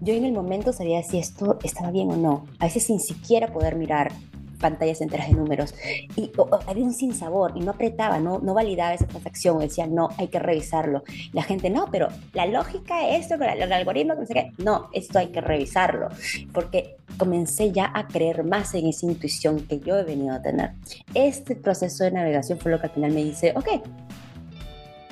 yo 0.00 0.14
en 0.14 0.24
el 0.24 0.32
momento 0.32 0.72
sabía 0.72 1.02
si 1.02 1.18
esto 1.18 1.58
estaba 1.62 1.90
bien 1.90 2.10
o 2.10 2.16
no. 2.16 2.46
A 2.58 2.66
veces 2.66 2.84
sin 2.84 3.00
siquiera 3.00 3.48
poder 3.48 3.76
mirar 3.76 4.12
pantallas 4.60 5.00
enteras 5.00 5.28
de 5.28 5.34
números 5.34 5.74
y 6.16 6.30
había 6.66 6.84
un 6.84 6.94
sinsabor 6.94 7.52
y 7.56 7.60
no 7.60 7.72
apretaba, 7.72 8.18
no, 8.20 8.38
no 8.38 8.54
validaba 8.54 8.94
esa 8.94 9.06
transacción, 9.06 9.58
decía, 9.58 9.86
no, 9.86 10.10
hay 10.18 10.28
que 10.28 10.38
revisarlo. 10.38 11.02
La 11.32 11.42
gente, 11.42 11.70
no, 11.70 11.88
pero 11.90 12.08
la 12.32 12.46
lógica 12.46 13.08
es 13.08 13.22
esto, 13.22 13.42
el 13.42 13.72
algoritmo, 13.72 14.14
no 14.14 14.26
sé 14.26 14.34
qué, 14.34 14.52
no, 14.58 14.88
esto 14.92 15.18
hay 15.18 15.28
que 15.28 15.40
revisarlo, 15.40 16.08
porque 16.52 16.96
comencé 17.16 17.72
ya 17.72 17.90
a 17.94 18.06
creer 18.06 18.44
más 18.44 18.74
en 18.74 18.86
esa 18.86 19.06
intuición 19.06 19.66
que 19.66 19.80
yo 19.80 19.98
he 19.98 20.04
venido 20.04 20.34
a 20.34 20.42
tener. 20.42 20.72
Este 21.14 21.56
proceso 21.56 22.04
de 22.04 22.12
navegación 22.12 22.58
fue 22.58 22.70
lo 22.70 22.80
que 22.80 22.86
al 22.86 22.92
final 22.92 23.12
me 23.12 23.24
dice, 23.24 23.52
ok, 23.56 23.68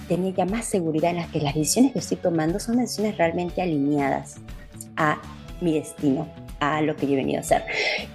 tenía 0.09 0.33
ya 0.33 0.47
más 0.47 0.65
seguridad 0.65 1.11
en 1.11 1.19
las 1.19 1.29
que 1.29 1.41
las 1.41 1.55
decisiones 1.55 1.93
que 1.93 1.99
estoy 1.99 2.17
tomando 2.17 2.59
son 2.59 2.79
decisiones 2.79 3.17
realmente 3.19 3.61
alineadas 3.63 4.37
a 4.97 5.21
mi 5.61 5.75
destino 5.75 6.29
a 6.61 6.81
lo 6.83 6.97
que 6.97 7.07
yo 7.07 7.13
he 7.15 7.17
venido 7.17 7.39
a 7.39 7.41
hacer. 7.41 7.65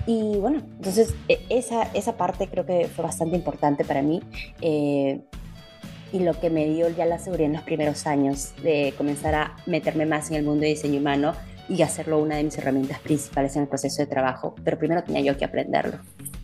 Y 0.06 0.38
bueno, 0.38 0.60
entonces 0.60 1.14
e, 1.28 1.40
esa, 1.50 1.84
esa 1.94 2.18
parte 2.18 2.48
creo 2.48 2.66
que 2.66 2.88
fue 2.88 3.04
bastante 3.04 3.36
importante 3.36 3.86
para 3.86 4.02
mí. 4.02 4.22
Eh, 4.62 5.22
y 6.12 6.20
lo 6.20 6.40
que 6.40 6.52
me 6.52 6.66
dio 6.66 6.90
ya 6.90 7.06
la 7.06 7.18
seguridad 7.18 7.48
en 7.48 7.54
los 7.54 7.64
primeros 7.64 8.06
años 8.06 8.54
de 8.62 8.94
comenzar 8.98 9.34
a 9.34 9.56
meterme 9.66 10.06
más 10.06 10.30
en 10.30 10.38
el 10.38 10.44
mundo 10.44 10.62
de 10.62 10.70
diseño 10.70 11.00
humano 11.00 11.34
y 11.68 11.82
hacerlo 11.82 12.20
una 12.20 12.36
de 12.36 12.44
mis 12.44 12.58
herramientas 12.58 13.00
principales 13.00 13.56
en 13.56 13.64
el 13.64 13.68
proceso 13.68 14.02
de 14.02 14.08
trabajo. 14.08 14.54
Pero 14.64 14.78
primero 14.78 15.04
tenía 15.04 15.22
yo 15.22 15.38
que 15.38 15.46
aprenderlo. 15.46 15.98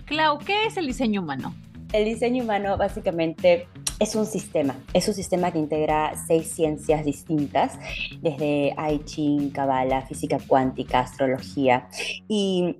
Clau, 0.05 0.39
¿qué 0.39 0.65
es 0.65 0.77
el 0.77 0.87
diseño 0.87 1.21
humano? 1.21 1.53
El 1.91 2.05
diseño 2.05 2.43
humano 2.43 2.77
básicamente 2.77 3.67
es 3.99 4.15
un 4.15 4.25
sistema, 4.25 4.75
es 4.93 5.07
un 5.07 5.13
sistema 5.15 5.51
que 5.51 5.57
integra 5.57 6.13
seis 6.27 6.51
ciencias 6.51 7.03
distintas, 7.03 7.79
desde 8.21 8.75
I 8.77 9.01
Ching, 9.05 9.49
Kabbalah, 9.49 10.03
física 10.03 10.37
cuántica, 10.47 10.99
astrología, 10.99 11.87
y 12.27 12.77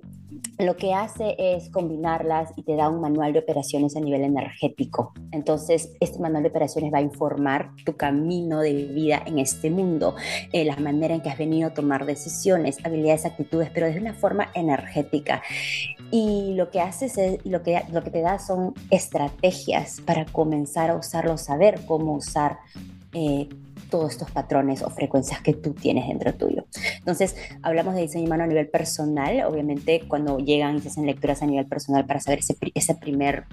lo 0.58 0.76
que 0.76 0.94
hace 0.94 1.34
es 1.38 1.70
combinarlas 1.70 2.52
y 2.56 2.62
te 2.62 2.76
da 2.76 2.88
un 2.88 3.00
manual 3.00 3.32
de 3.32 3.38
operaciones 3.38 3.96
a 3.96 4.00
nivel 4.00 4.22
energético. 4.22 5.12
Entonces, 5.32 5.92
este 6.00 6.18
manual 6.18 6.42
de 6.42 6.50
operaciones 6.50 6.92
va 6.92 6.98
a 6.98 7.02
informar 7.02 7.70
tu 7.84 7.96
camino 7.96 8.60
de 8.60 8.72
vida 8.86 9.22
en 9.24 9.38
este 9.38 9.70
mundo, 9.70 10.14
eh, 10.52 10.64
la 10.64 10.76
manera 10.76 11.14
en 11.14 11.22
que 11.22 11.30
has 11.30 11.38
venido 11.38 11.68
a 11.68 11.74
tomar 11.74 12.04
decisiones, 12.06 12.78
habilidades, 12.84 13.24
actitudes, 13.24 13.70
pero 13.72 13.86
de 13.86 13.98
una 13.98 14.14
forma 14.14 14.48
energética. 14.54 15.42
Y 16.10 16.54
lo 16.54 16.70
que 16.70 16.80
haces 16.80 17.16
es, 17.18 17.44
lo 17.44 17.62
que, 17.62 17.82
lo 17.92 18.02
que 18.02 18.10
te 18.10 18.20
da 18.20 18.38
son 18.38 18.74
estrategias 18.90 20.00
para 20.04 20.26
comenzar 20.26 20.90
a 20.90 20.96
usarlo, 20.96 21.38
saber 21.38 21.80
cómo 21.86 22.14
usar. 22.14 22.58
Eh, 23.12 23.48
todos 23.90 24.12
estos 24.12 24.30
patrones 24.30 24.82
o 24.82 24.90
frecuencias 24.90 25.40
que 25.40 25.52
tú 25.52 25.74
tienes 25.74 26.08
dentro 26.08 26.32
tuyo. 26.34 26.64
Entonces, 26.98 27.36
hablamos 27.62 27.94
de 27.94 28.02
diseño 28.02 28.26
humano 28.26 28.44
a 28.44 28.46
nivel 28.46 28.68
personal, 28.68 29.44
obviamente 29.44 30.02
cuando 30.08 30.38
llegan 30.38 30.76
y 30.76 30.80
se 30.80 30.88
hacen 30.88 31.06
lecturas 31.06 31.42
a 31.42 31.46
nivel 31.46 31.66
personal 31.66 32.06
para 32.06 32.20
saber 32.20 32.38
ese, 32.38 32.56
ese 32.74 32.94
primer 32.94 33.44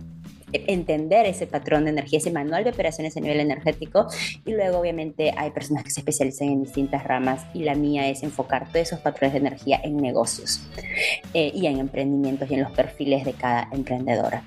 entender 0.54 1.26
ese 1.26 1.46
patrón 1.46 1.86
de 1.86 1.92
energía, 1.92 2.20
ese 2.20 2.32
manual 2.32 2.64
de 2.64 2.70
operaciones 2.70 3.18
a 3.18 3.20
nivel 3.20 3.40
energético 3.40 4.08
y 4.46 4.54
luego 4.54 4.80
obviamente 4.80 5.34
hay 5.36 5.52
personas 5.52 5.84
que 5.84 5.90
se 5.90 6.00
especializan 6.00 6.50
en 6.50 6.64
distintas 6.64 7.04
ramas 7.04 7.46
y 7.54 7.64
la 7.64 7.76
mía 7.76 8.08
es 8.08 8.24
enfocar 8.24 8.68
todos 8.68 8.88
esos 8.88 9.00
patrones 9.00 9.34
de 9.34 9.40
energía 9.40 9.82
en 9.84 9.98
negocios 9.98 10.62
eh, 11.34 11.52
y 11.54 11.68
en 11.68 11.80
emprendimientos 11.80 12.50
y 12.50 12.54
en 12.54 12.64
los 12.64 12.72
perfiles 12.72 13.26
de 13.26 13.34
cada 13.34 13.68
emprendedora. 13.72 14.44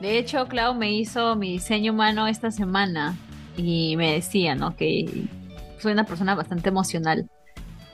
De 0.00 0.18
hecho, 0.18 0.48
Clau 0.48 0.74
me 0.74 0.92
hizo 0.92 1.36
mi 1.36 1.52
diseño 1.52 1.92
humano 1.92 2.26
esta 2.26 2.50
semana 2.50 3.16
y 3.56 3.96
me 3.96 4.12
decía, 4.12 4.54
¿no? 4.54 4.76
Que 4.76 5.26
soy 5.78 5.92
una 5.92 6.04
persona 6.04 6.34
bastante 6.34 6.68
emocional. 6.68 7.28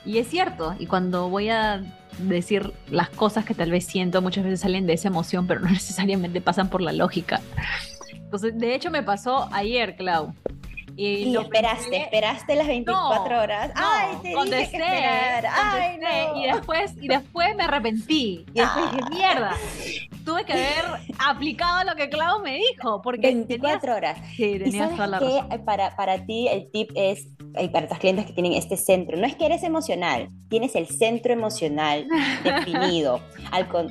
Y 0.05 0.19
es 0.19 0.29
cierto, 0.29 0.75
y 0.79 0.87
cuando 0.87 1.29
voy 1.29 1.49
a 1.49 1.83
decir 2.19 2.73
las 2.91 3.11
cosas 3.11 3.45
que 3.45 3.55
tal 3.55 3.71
vez 3.71 3.87
siento, 3.87 4.23
muchas 4.23 4.45
veces 4.45 4.61
salen 4.61 4.87
de 4.87 4.95
esa 4.95 5.09
emoción, 5.09 5.47
pero 5.47 5.61
no 5.61 5.69
necesariamente 5.71 6.41
pasan 6.41 6.69
por 6.69 6.81
la 6.81 6.93
lógica. 6.93 7.41
Entonces, 8.13 8.59
de 8.59 8.75
hecho 8.75 8.91
me 8.91 9.03
pasó 9.03 9.49
ayer, 9.53 9.97
Clau. 9.97 10.35
Y, 10.97 11.37
esperaste, 11.37 11.97
esperaste 11.97 12.55
las 12.57 12.67
24 12.67 13.41
horas. 13.41 13.71
Ay, 13.75 14.17
te 14.23 14.33
contesté, 14.33 14.79
dije 14.79 14.89
que 14.89 15.47
Ay, 15.47 15.99
no. 15.99 16.41
Y 16.41 16.47
después, 16.47 16.95
y 16.99 17.09
después 17.09 17.55
me 17.55 17.65
arrepentí. 17.65 18.47
Y 18.55 18.61
después 18.61 18.93
dije, 18.93 19.11
mierda. 19.11 19.55
Tuve 20.25 20.45
que 20.45 20.55
haber 20.55 20.85
aplicado 21.19 21.85
lo 21.85 21.95
que 21.97 22.09
Clau 22.09 22.41
me 22.43 22.57
dijo. 22.57 23.03
Porque 23.03 23.29
24 23.29 23.95
horas. 23.95 24.19
Sí, 24.35 24.59
tenías 24.59 24.91
toda 24.93 25.07
la 25.07 25.19
razón. 25.21 25.65
Para, 25.65 25.95
para 25.97 26.25
ti 26.25 26.49
el 26.49 26.71
tip 26.71 26.91
es, 26.95 27.29
y 27.61 27.69
para 27.69 27.89
tus 27.89 27.99
clientes 27.99 28.27
que 28.27 28.33
tienen 28.33 28.55
este 28.55 28.77
centro, 28.77 29.17
no 29.17 29.27
es 29.27 29.37
que 29.37 29.47
eres 29.47 29.63
emocional, 29.63 30.31
tienes 30.49 30.75
el 30.75 30.89
centro 30.89 31.33
emocional 31.33 32.07
definido. 32.45 33.21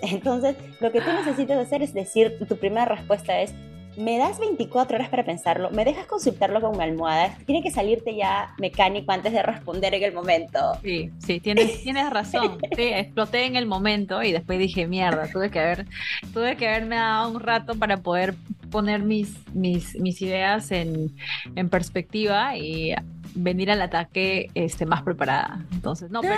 Entonces, 0.02 0.56
lo 0.80 0.92
que 0.92 1.02
tú 1.02 1.12
necesitas 1.12 1.58
hacer 1.60 1.84
es 1.84 1.94
decir, 1.94 2.38
tu 2.48 2.58
primera 2.58 2.86
respuesta 2.86 3.40
es, 3.40 3.54
me 3.98 4.18
das 4.18 4.40
24 4.40 4.96
horas 4.96 5.10
para 5.10 5.24
pensarlo, 5.24 5.72
me 5.72 5.86
dejas 5.86 6.06
consultarlo 6.06 6.62
con 6.62 6.76
una 6.76 6.84
almohada, 6.84 7.38
tiene 7.46 7.62
que 7.62 7.72
salirte 7.72 8.16
ya 8.16 8.54
mecánico 8.58 9.12
antes 9.12 9.34
de 9.34 9.42
responder 9.42 9.94
en 9.94 10.04
el 10.04 10.14
momento. 10.14 10.60
Sí, 10.84 11.12
sí, 11.20 11.40
tienes, 11.40 11.82
tienes 11.84 12.10
razón. 12.10 12.58
Sí, 12.76 12.84
exploté 12.84 13.46
en 13.46 13.56
el 13.56 13.66
momento 13.66 14.22
y 14.24 14.32
después 14.32 14.60
dije, 14.60 14.88
mierda, 14.88 15.28
tuve 15.32 15.50
que 15.50 15.60
haber, 15.60 15.86
tuve 16.34 16.56
que 16.56 16.68
haberme 16.68 16.96
dado 16.96 17.30
un 17.30 17.40
rato 17.40 17.76
para 17.76 17.98
poder 17.98 18.36
poner 18.70 19.04
mis, 19.04 19.34
mis, 19.54 19.96
mis 20.00 20.22
ideas 20.22 20.72
en, 20.72 21.16
en 21.56 21.70
perspectiva 21.70 22.58
y 22.58 22.94
venir 23.36 23.70
al 23.70 23.82
ataque 23.82 24.50
este, 24.56 24.86
más 24.86 25.04
preparada. 25.04 25.64
Entonces, 25.72 26.10
no, 26.10 26.22
pero 26.22 26.36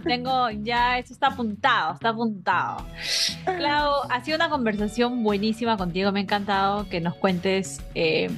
tengo 0.04 0.50
ya, 0.50 0.98
eso 0.98 1.12
está 1.12 1.28
apuntado, 1.28 1.94
está 1.94 2.08
apuntado. 2.10 2.86
Clau, 3.44 3.92
ha 4.08 4.24
sido 4.24 4.36
una 4.36 4.48
conversación 4.48 5.22
buenísima 5.22 5.76
contigo, 5.76 6.10
me 6.12 6.20
ha 6.20 6.22
encantado 6.22 6.88
que 6.88 7.00
nos 7.00 7.14
cuentes 7.14 7.80
eh, 7.94 8.30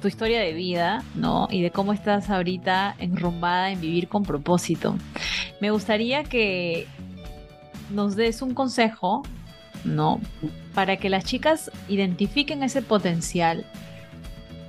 tu 0.00 0.08
historia 0.08 0.40
de 0.40 0.52
vida, 0.52 1.02
¿no? 1.14 1.48
Y 1.50 1.62
de 1.62 1.70
cómo 1.70 1.92
estás 1.92 2.30
ahorita 2.30 2.94
enrumbada 2.98 3.70
en 3.70 3.80
vivir 3.80 4.08
con 4.08 4.22
propósito. 4.22 4.96
Me 5.60 5.70
gustaría 5.70 6.24
que 6.24 6.86
nos 7.90 8.16
des 8.16 8.42
un 8.42 8.54
consejo 8.54 9.22
¿no? 9.86 10.20
Para 10.74 10.96
que 10.96 11.08
las 11.08 11.24
chicas 11.24 11.70
identifiquen 11.88 12.62
ese 12.62 12.82
potencial 12.82 13.64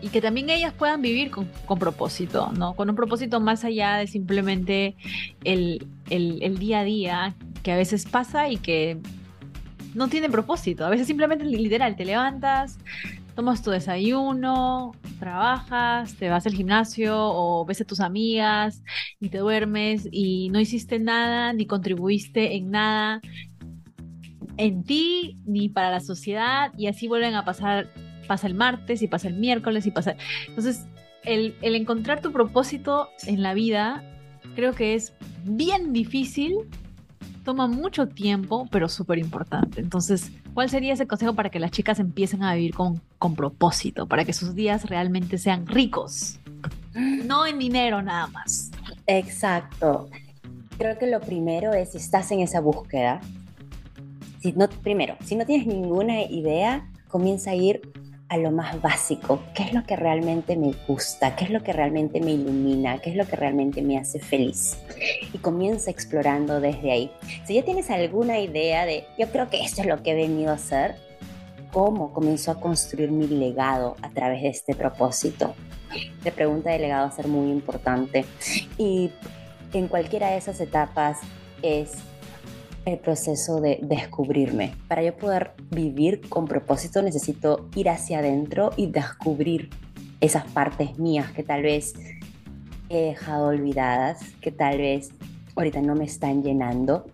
y 0.02 0.10
que 0.10 0.22
también 0.22 0.50
ellas 0.50 0.74
puedan 0.74 1.02
vivir 1.02 1.32
con, 1.32 1.48
propósito, 1.80 2.52
¿no? 2.58 2.76
Con 2.76 2.89
un 2.89 2.95
propósito 2.95 3.39
más 3.39 3.64
allá 3.64 3.98
de 3.98 4.08
simplemente 4.08 4.95
el, 5.43 5.88
el, 6.10 6.60
día 6.60 6.82
a 6.82 6.84
día 6.84 7.36
que 7.64 7.72
a 7.72 7.78
veces 7.78 8.06
pasa 8.06 8.50
y 8.50 8.58
que 8.58 9.00
no 9.95 10.08
tiene 10.08 10.30
propósito. 10.30 10.86
A 10.86 10.89
veces 10.89 11.08
simplemente 11.08 11.45
literal, 11.45 11.95
te 11.95 12.06
levantas, 12.06 12.78
tomas 13.36 13.64
tu 13.64 13.72
desayuno, 13.72 14.93
trabajas, 15.20 16.16
te 16.16 16.30
vas 16.30 16.45
al 16.45 16.54
gimnasio 16.54 17.16
o 17.18 17.66
ves 17.66 17.82
a 17.82 17.86
tus 17.86 18.00
amigas 18.00 18.84
y 19.20 19.30
te 19.30 19.39
duermes 19.39 20.08
y 20.12 20.50
no 20.50 20.60
hiciste 20.60 21.00
nada 21.00 21.54
ni 21.54 21.66
contribuiste 21.66 22.56
en 22.56 22.70
nada 22.70 23.22
en 24.58 24.84
ti 24.84 25.38
ni 25.45 25.70
para 25.70 25.91
la 25.91 26.00
sociedad 26.00 26.72
y 26.78 26.88
así 26.88 27.08
vuelven 27.08 27.36
a 27.36 27.45
pasar, 27.45 27.89
pasa 28.28 28.47
el 28.47 28.53
martes 28.53 29.01
y 29.01 29.07
pasa 29.07 29.28
el 29.28 29.36
miércoles 29.36 29.88
y 29.88 29.91
pasa... 29.91 30.15
Entonces, 30.47 30.86
el, 31.23 31.55
el 31.61 31.75
encontrar 31.75 32.21
tu 32.21 32.32
propósito 32.32 33.09
en 33.25 33.41
la 33.41 33.53
vida 33.53 34.03
creo 34.55 34.73
que 34.73 34.95
es 34.95 35.13
bien 35.43 35.93
difícil, 35.93 36.55
toma 37.43 37.67
mucho 37.67 38.07
tiempo, 38.07 38.67
pero 38.71 38.89
súper 38.89 39.19
importante. 39.19 39.80
Entonces, 39.80 40.32
¿cuál 40.53 40.69
sería 40.69 40.93
ese 40.93 41.07
consejo 41.07 41.34
para 41.34 41.49
que 41.49 41.59
las 41.59 41.71
chicas 41.71 41.99
empiecen 41.99 42.43
a 42.43 42.53
vivir 42.55 42.73
con, 42.73 43.01
con 43.19 43.36
propósito, 43.36 44.07
para 44.07 44.25
que 44.25 44.34
sus 44.34 44.53
días 44.53 44.89
realmente 44.89 45.38
sean 45.38 45.65
ricos? 45.65 46.39
No 46.93 47.45
en 47.45 47.59
dinero 47.59 48.01
nada 48.01 48.28
más. 48.28 48.71
Exacto. 49.05 50.09
Creo 50.78 50.97
que 50.97 51.07
lo 51.07 51.21
primero 51.21 51.73
es, 51.73 51.91
si 51.91 51.97
estás 51.97 52.32
en 52.32 52.41
esa 52.41 52.59
búsqueda, 52.59 53.21
si 54.41 54.51
no, 54.53 54.67
primero, 54.67 55.15
si 55.23 55.36
no 55.36 55.45
tienes 55.45 55.67
ninguna 55.67 56.23
idea, 56.23 56.89
comienza 57.07 57.51
a 57.51 57.55
ir 57.55 57.82
a 58.30 58.38
lo 58.38 58.51
más 58.51 58.82
básico, 58.82 59.41
qué 59.53 59.63
es 59.63 59.73
lo 59.73 59.86
que 59.86 59.95
realmente 59.95 60.57
me 60.57 60.73
gusta, 60.88 61.36
qué 61.36 61.45
es 61.45 61.49
lo 61.49 61.63
que 61.63 61.71
realmente 61.71 62.19
me 62.19 62.32
ilumina, 62.32 62.99
qué 62.99 63.11
es 63.11 63.15
lo 63.15 63.25
que 63.25 63.36
realmente 63.36 63.82
me 63.82 63.97
hace 63.97 64.19
feliz. 64.19 64.78
Y 65.34 65.38
comienza 65.38 65.91
explorando 65.91 66.59
desde 66.59 66.91
ahí. 66.91 67.11
Si 67.45 67.53
ya 67.53 67.63
tienes 67.63 67.89
alguna 67.89 68.39
idea 68.39 68.86
de, 68.86 69.05
yo 69.17 69.28
creo 69.30 69.49
que 69.49 69.63
esto 69.63 69.82
es 69.82 69.88
lo 69.88 70.03
que 70.03 70.11
he 70.11 70.15
venido 70.15 70.51
a 70.51 70.55
hacer, 70.55 70.95
¿cómo 71.71 72.11
comenzó 72.13 72.51
a 72.51 72.59
construir 72.59 73.11
mi 73.11 73.28
legado 73.28 73.95
a 74.01 74.09
través 74.09 74.41
de 74.41 74.49
este 74.49 74.75
propósito? 74.75 75.55
La 76.25 76.32
pregunta 76.32 76.69
de 76.71 76.80
legado 76.80 77.07
va 77.07 77.13
a 77.13 77.15
ser 77.15 77.28
muy 77.28 77.49
importante. 77.49 78.25
Y 78.78 79.11
en 79.71 79.88
cualquiera 79.88 80.32
de 80.32 80.38
esas 80.38 80.59
etapas 80.59 81.19
es 81.61 81.93
el 82.88 82.99
proceso 82.99 83.59
de 83.59 83.79
descubrirme. 83.81 84.73
Para 84.88 85.03
yo 85.03 85.15
poder 85.15 85.51
vivir 85.71 86.21
con 86.29 86.47
propósito 86.47 87.01
necesito 87.01 87.67
ir 87.75 87.89
hacia 87.89 88.19
adentro 88.19 88.71
y 88.77 88.88
descubrir 88.88 89.69
esas 90.21 90.45
partes 90.45 90.97
mías 90.97 91.29
que 91.31 91.43
tal 91.43 91.63
vez 91.63 91.93
he 92.89 93.01
dejado 93.01 93.47
olvidadas, 93.47 94.21
que 94.41 94.51
tal 94.51 94.77
vez 94.77 95.09
ahorita 95.55 95.81
no 95.81 95.95
me 95.95 96.05
están 96.05 96.43
llenando 96.43 97.05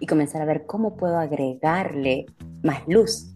y 0.00 0.06
comenzar 0.06 0.42
a 0.42 0.44
ver 0.44 0.66
cómo 0.66 0.96
puedo 0.96 1.18
agregarle 1.18 2.26
más 2.64 2.82
luz, 2.88 3.32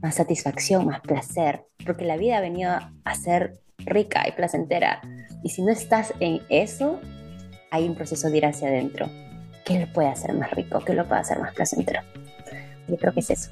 más 0.00 0.14
satisfacción, 0.14 0.86
más 0.86 1.00
placer, 1.00 1.66
porque 1.84 2.06
la 2.06 2.16
vida 2.16 2.38
ha 2.38 2.40
venido 2.40 2.72
a 3.04 3.14
ser 3.14 3.60
rica 3.78 4.26
y 4.26 4.32
placentera. 4.32 5.02
Y 5.42 5.50
si 5.50 5.60
no 5.62 5.70
estás 5.70 6.14
en 6.20 6.40
eso, 6.48 6.98
hay 7.70 7.86
un 7.86 7.94
proceso 7.94 8.30
de 8.30 8.38
ir 8.38 8.46
hacia 8.46 8.68
adentro. 8.68 9.10
¿Qué 9.66 9.80
lo 9.80 9.92
puede 9.92 10.08
hacer 10.08 10.32
más 10.32 10.50
rico? 10.52 10.80
¿Qué 10.80 10.94
lo 10.94 11.04
puede 11.06 11.20
hacer 11.20 11.38
más 11.40 11.52
placentero? 11.52 12.00
Yo 12.88 12.96
creo 12.96 13.12
que 13.12 13.20
es 13.20 13.30
eso. 13.30 13.50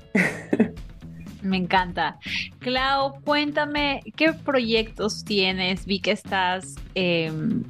Me 1.43 1.59
encanta. 1.59 2.17
Clau, 2.61 3.21
cuéntame, 3.23 4.01
¿qué 4.17 4.33
proyectos 4.33 5.25
tienes? 5.25 5.85
Vi 5.85 6.01
que 6.01 6.13
estás 6.13 6.77
em, 6.95 7.65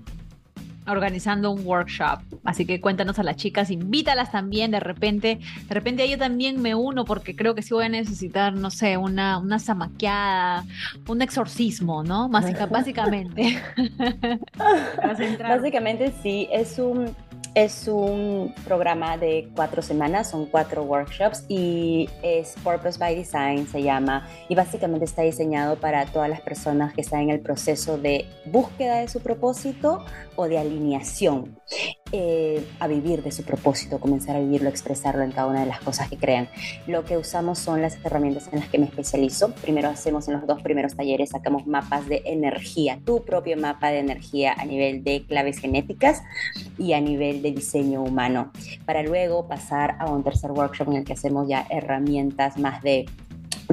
organizando 0.86 1.50
un 1.50 1.66
workshop, 1.66 2.20
así 2.44 2.66
que 2.66 2.80
cuéntanos 2.80 3.18
a 3.18 3.22
las 3.22 3.36
chicas, 3.36 3.70
invítalas 3.70 4.30
también, 4.30 4.70
de 4.70 4.78
repente, 4.78 5.40
de 5.66 5.74
repente 5.74 6.08
yo 6.08 6.18
también 6.18 6.60
me 6.60 6.74
uno 6.74 7.04
porque 7.04 7.34
creo 7.34 7.54
que 7.54 7.62
sí 7.62 7.72
voy 7.72 7.86
a 7.86 7.88
necesitar, 7.88 8.52
no 8.52 8.70
sé, 8.70 8.96
una, 8.96 9.38
una 9.38 9.58
zamaqueada, 9.58 10.64
un 11.08 11.22
exorcismo, 11.22 12.04
¿no? 12.04 12.28
básicamente. 12.28 13.60
básicamente 15.48 16.12
sí, 16.22 16.46
es 16.52 16.78
un 16.78 17.16
es 17.54 17.86
un 17.86 18.52
programa 18.64 19.16
de 19.16 19.48
cuatro 19.54 19.80
semanas, 19.80 20.30
son 20.30 20.46
cuatro 20.46 20.82
workshops 20.82 21.44
y 21.48 22.08
es 22.22 22.54
Purpose 22.64 22.98
by 22.98 23.14
Design, 23.14 23.66
se 23.68 23.82
llama, 23.82 24.28
y 24.48 24.54
básicamente 24.54 25.04
está 25.04 25.22
diseñado 25.22 25.76
para 25.76 26.06
todas 26.06 26.28
las 26.28 26.40
personas 26.40 26.92
que 26.94 27.02
están 27.02 27.22
en 27.22 27.30
el 27.30 27.40
proceso 27.40 27.96
de 27.96 28.26
búsqueda 28.46 28.96
de 28.96 29.08
su 29.08 29.20
propósito 29.20 30.04
o 30.36 30.48
de 30.48 30.58
alineación 30.58 31.58
eh, 32.16 32.64
a 32.78 32.86
vivir 32.86 33.24
de 33.24 33.32
su 33.32 33.42
propósito, 33.42 33.98
comenzar 33.98 34.36
a 34.36 34.38
vivirlo, 34.38 34.68
expresarlo 34.68 35.24
en 35.24 35.32
cada 35.32 35.48
una 35.48 35.62
de 35.62 35.66
las 35.66 35.80
cosas 35.80 36.08
que 36.08 36.16
crean. 36.16 36.48
Lo 36.86 37.04
que 37.04 37.16
usamos 37.16 37.58
son 37.58 37.82
las 37.82 37.98
herramientas 38.04 38.48
en 38.52 38.60
las 38.60 38.68
que 38.68 38.78
me 38.78 38.84
especializo. 38.84 39.52
Primero 39.54 39.88
hacemos 39.88 40.28
en 40.28 40.34
los 40.34 40.46
dos 40.46 40.62
primeros 40.62 40.94
talleres, 40.94 41.30
sacamos 41.30 41.66
mapas 41.66 42.06
de 42.06 42.22
energía, 42.24 43.00
tu 43.04 43.24
propio 43.24 43.56
mapa 43.56 43.88
de 43.88 43.98
energía 43.98 44.54
a 44.56 44.64
nivel 44.64 45.02
de 45.02 45.24
claves 45.26 45.58
genéticas 45.58 46.22
y 46.78 46.92
a 46.92 47.00
nivel 47.00 47.42
de 47.42 47.50
diseño 47.50 48.00
humano, 48.00 48.52
para 48.86 49.02
luego 49.02 49.48
pasar 49.48 49.96
a 49.98 50.08
un 50.08 50.22
tercer 50.22 50.52
workshop 50.52 50.90
en 50.90 50.96
el 50.98 51.04
que 51.04 51.14
hacemos 51.14 51.48
ya 51.48 51.66
herramientas 51.68 52.58
más 52.58 52.80
de 52.84 53.06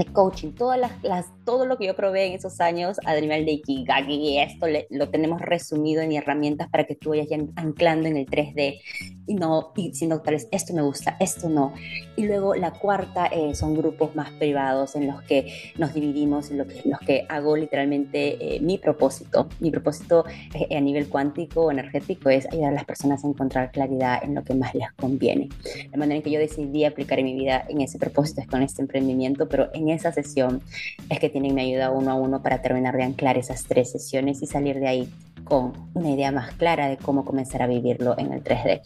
de 0.03 0.11
coaching, 0.11 0.51
todas 0.51 0.79
las, 0.79 1.27
todo 1.45 1.65
lo 1.65 1.77
que 1.77 1.87
yo 1.87 1.95
probé 1.95 2.27
en 2.27 2.33
esos 2.33 2.59
años 2.59 2.97
a 3.05 3.13
nivel 3.15 3.45
de 3.45 3.53
Ikigaki 3.53 4.13
y 4.13 4.39
esto 4.39 4.67
lo 4.89 5.09
tenemos 5.09 5.41
resumido 5.41 6.01
en 6.01 6.11
herramientas 6.11 6.69
para 6.69 6.85
que 6.85 6.95
tú 6.95 7.11
vayas 7.11 7.27
ya 7.29 7.37
anclando 7.55 8.07
en 8.07 8.17
el 8.17 8.25
3D 8.25 8.79
y 9.27 9.35
no 9.35 9.71
diciendo 9.75 10.21
tal 10.21 10.33
vez 10.35 10.47
esto 10.51 10.73
me 10.73 10.81
gusta, 10.81 11.15
esto 11.19 11.49
no. 11.49 11.73
Y 12.15 12.25
luego 12.25 12.55
la 12.55 12.71
cuarta 12.71 13.27
eh, 13.27 13.55
son 13.55 13.75
grupos 13.75 14.15
más 14.15 14.29
privados 14.31 14.95
en 14.95 15.07
los 15.07 15.21
que 15.23 15.71
nos 15.77 15.93
dividimos, 15.93 16.51
en 16.51 16.57
lo 16.57 16.67
que, 16.67 16.81
los 16.85 16.99
que 16.99 17.25
hago 17.29 17.55
literalmente 17.55 18.55
eh, 18.55 18.59
mi 18.59 18.77
propósito. 18.77 19.47
Mi 19.59 19.71
propósito 19.71 20.25
eh, 20.53 20.75
a 20.75 20.81
nivel 20.81 21.07
cuántico 21.07 21.71
energético 21.71 22.29
es 22.29 22.45
ayudar 22.51 22.71
a 22.71 22.75
las 22.75 22.85
personas 22.85 23.23
a 23.23 23.27
encontrar 23.27 23.71
claridad 23.71 24.23
en 24.23 24.35
lo 24.35 24.43
que 24.43 24.53
más 24.53 24.75
les 24.75 24.91
conviene. 24.93 25.49
La 25.91 25.97
manera 25.97 26.17
en 26.17 26.23
que 26.23 26.31
yo 26.31 26.39
decidí 26.39 26.83
aplicar 26.83 27.19
en 27.19 27.25
mi 27.25 27.33
vida 27.33 27.63
en 27.69 27.81
ese 27.81 27.99
propósito 27.99 28.41
es 28.41 28.47
con 28.47 28.61
este 28.63 28.81
emprendimiento, 28.81 29.47
pero 29.47 29.69
en 29.73 29.89
esa 29.91 30.11
sesión 30.11 30.61
es 31.09 31.19
que 31.19 31.29
tienen 31.29 31.55
mi 31.55 31.61
ayuda 31.61 31.91
uno 31.91 32.11
a 32.11 32.15
uno 32.15 32.41
para 32.41 32.61
terminar 32.61 32.95
de 32.95 33.03
anclar 33.03 33.37
esas 33.37 33.63
tres 33.65 33.91
sesiones 33.91 34.41
y 34.41 34.47
salir 34.47 34.79
de 34.79 34.87
ahí 34.87 35.13
con 35.43 35.73
una 35.93 36.09
idea 36.09 36.31
más 36.31 36.51
clara 36.55 36.87
de 36.87 36.97
cómo 36.97 37.25
comenzar 37.25 37.61
a 37.61 37.67
vivirlo 37.67 38.17
en 38.17 38.31
el 38.31 38.43
3D. 38.43 38.81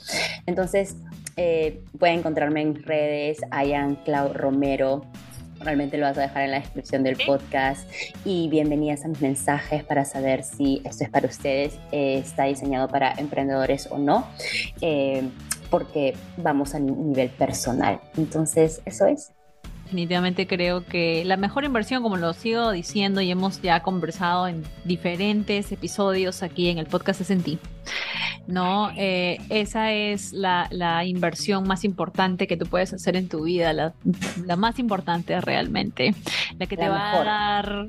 Entonces, 0.45 0.95
eh, 1.37 1.83
pueden 1.99 2.19
encontrarme 2.19 2.61
en 2.61 2.81
redes, 2.83 3.39
Ayan 3.51 3.95
Clau 3.97 4.33
Romero. 4.33 5.05
Realmente 5.59 5.97
lo 5.97 6.05
vas 6.05 6.17
a 6.17 6.21
dejar 6.21 6.43
en 6.43 6.51
la 6.51 6.59
descripción 6.59 7.03
del 7.03 7.17
podcast. 7.25 7.89
Y 8.23 8.49
bienvenidas 8.49 9.05
a 9.05 9.07
mis 9.07 9.21
mensajes 9.21 9.83
para 9.83 10.05
saber 10.05 10.43
si 10.43 10.81
esto 10.85 11.03
es 11.03 11.09
para 11.09 11.27
ustedes, 11.27 11.77
eh, 11.91 12.17
está 12.17 12.45
diseñado 12.45 12.87
para 12.87 13.13
emprendedores 13.13 13.87
o 13.91 13.97
no, 13.97 14.27
eh, 14.81 15.23
porque 15.69 16.15
vamos 16.37 16.75
a 16.75 16.79
nivel 16.79 17.29
personal. 17.29 17.99
Entonces, 18.17 18.81
eso 18.85 19.05
es 19.05 19.31
definitivamente 19.86 20.47
creo 20.47 20.83
que 20.83 21.23
la 21.25 21.38
mejor 21.38 21.63
inversión, 21.63 22.01
como 22.03 22.17
lo 22.17 22.33
sigo 22.33 22.71
diciendo 22.71 23.21
y 23.21 23.31
hemos 23.31 23.61
ya 23.61 23.81
conversado 23.81 24.47
en 24.47 24.63
diferentes 24.83 25.71
episodios 25.71 26.43
aquí 26.43 26.69
en 26.69 26.79
el 26.79 26.88
podcast, 26.88 27.21
es 27.21 27.29
en 27.29 27.43
ti. 27.43 27.59
¿no? 28.47 28.91
Eh, 28.95 29.38
esa 29.49 29.91
es 29.93 30.33
la, 30.33 31.03
inversión 31.05 31.67
más 31.67 31.83
importante 31.83 32.47
que 32.47 32.57
tú 32.57 32.65
puedes 32.65 32.93
hacer 32.93 33.15
en 33.15 33.27
tu 33.27 33.43
vida, 33.43 33.73
la, 33.73 33.93
más 34.55 34.79
importante 34.79 35.39
realmente, 35.39 36.15
la 36.57 36.65
que 36.65 36.77
te 36.77 36.89
va 36.89 37.13
a 37.13 37.23
dar 37.23 37.88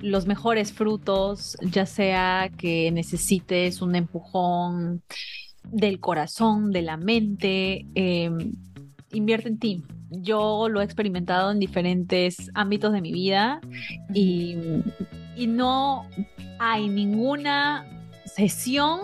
los 0.00 0.26
mejores 0.26 0.72
frutos, 0.72 1.56
ya 1.62 1.86
sea 1.86 2.50
que 2.56 2.90
necesites 2.92 3.80
un 3.80 3.94
empujón 3.94 5.02
del 5.64 6.00
corazón, 6.00 6.72
de 6.72 6.82
la 6.82 6.96
mente, 6.96 7.86
eh, 7.94 8.30
invierte 9.16 9.48
en 9.48 9.58
ti, 9.58 9.82
yo 10.10 10.68
lo 10.68 10.80
he 10.80 10.84
experimentado 10.84 11.50
en 11.50 11.58
diferentes 11.58 12.50
ámbitos 12.54 12.92
de 12.92 13.00
mi 13.00 13.12
vida 13.12 13.60
y, 14.12 14.56
no 15.48 16.06
hay 16.58 16.88
ninguna 16.88 17.84
sesión, 18.24 19.00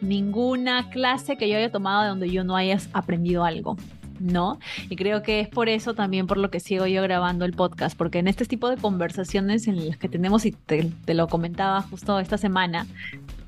ninguna 0.00 0.88
clase 0.88 1.36
que 1.36 1.48
yo 1.50 1.58
haya 1.58 1.70
tomado 1.70 2.02
de 2.02 2.08
donde 2.08 2.30
yo 2.30 2.44
no 2.44 2.56
haya 2.56 2.78
aprendido 2.92 3.44
algo. 3.44 3.76
¿no? 4.18 4.58
Y 4.88 4.96
creo 4.96 5.22
que 5.22 5.40
es 5.40 5.48
por 5.48 5.68
eso 5.68 5.92
también 5.92 6.26
por 6.26 6.38
lo 6.38 6.50
que 6.50 6.58
sigo 6.58 6.86
yo 6.86 7.02
grabando 7.02 7.44
el 7.44 7.52
podcast, 7.52 7.94
porque 7.98 8.18
en 8.18 8.28
este 8.28 8.46
tipo 8.46 8.70
de 8.70 8.78
conversaciones 8.78 9.68
en 9.68 9.86
las 9.86 9.98
que 9.98 10.08
tenemos, 10.08 10.46
y 10.46 10.52
te, 10.52 10.90
lo 11.12 11.28
comentaba 11.28 11.82
justo 11.82 12.18
esta 12.18 12.38
semana, 12.38 12.86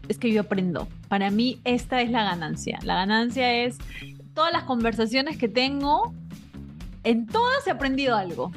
es 0.08 0.18
que 0.18 0.30
yo 0.30 0.42
aprendo. 0.42 0.86
Para 1.08 1.30
mí 1.30 1.58
esta 1.64 2.02
es 2.02 2.10
la 2.10 2.24
ganancia. 2.24 2.78
La 2.82 2.96
ganancia 2.96 3.64
es 3.64 3.78
todas 4.38 4.52
las 4.52 4.62
conversaciones 4.62 5.36
que 5.36 5.48
tengo 5.48 6.14
en 7.02 7.26
todas 7.26 7.66
he 7.66 7.72
aprendido 7.72 8.14
algo 8.14 8.52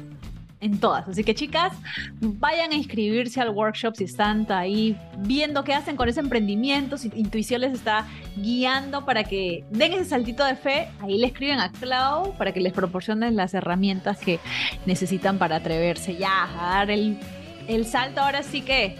en 0.60 0.78
todas. 0.78 1.08
Así 1.08 1.24
que 1.24 1.34
chicas, 1.34 1.72
vayan 2.20 2.70
a 2.70 2.76
inscribirse 2.76 3.40
al 3.40 3.50
workshop 3.50 3.96
si 3.96 4.04
están 4.04 4.46
ahí 4.52 4.96
viendo 5.18 5.64
qué 5.64 5.74
hacen 5.74 5.96
con 5.96 6.08
ese 6.08 6.20
emprendimiento, 6.20 6.98
si 6.98 7.10
Intuición 7.16 7.62
les 7.62 7.72
está 7.72 8.06
guiando 8.36 9.04
para 9.04 9.24
que 9.24 9.64
den 9.70 9.94
ese 9.94 10.04
saltito 10.04 10.44
de 10.44 10.54
fe, 10.54 10.88
ahí 11.00 11.18
le 11.18 11.26
escriben 11.26 11.58
a 11.58 11.72
Clau 11.72 12.32
para 12.38 12.52
que 12.52 12.60
les 12.60 12.72
proporcionen 12.72 13.34
las 13.34 13.52
herramientas 13.52 14.20
que 14.20 14.38
necesitan 14.86 15.36
para 15.38 15.56
atreverse 15.56 16.14
ya 16.14 16.44
a 16.44 16.76
dar 16.76 16.92
el, 16.92 17.18
el 17.66 17.86
salto 17.86 18.20
ahora 18.20 18.44
sí 18.44 18.62
que 18.62 18.94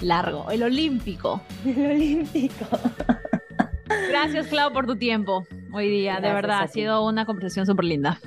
largo, 0.00 0.50
el 0.50 0.64
olímpico. 0.64 1.40
El 1.64 1.86
olímpico. 1.88 2.66
Gracias 4.08 4.48
Clau 4.48 4.72
por 4.72 4.88
tu 4.88 4.96
tiempo 4.96 5.46
hoy 5.72 5.88
día, 5.88 6.20
de 6.20 6.32
verdad, 6.32 6.62
ha 6.62 6.68
sido 6.68 7.06
una 7.06 7.26
conversación 7.26 7.66
súper 7.66 7.84
linda. 7.84 8.20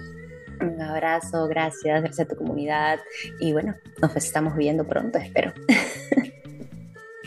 Un 0.62 0.82
abrazo, 0.82 1.48
gracias, 1.48 2.02
gracias 2.02 2.28
a 2.28 2.30
tu 2.30 2.38
comunidad 2.38 3.00
y 3.40 3.54
bueno, 3.54 3.76
nos 4.02 4.16
estamos 4.16 4.56
viendo 4.56 4.88
pronto, 4.88 5.18
espero. 5.18 5.54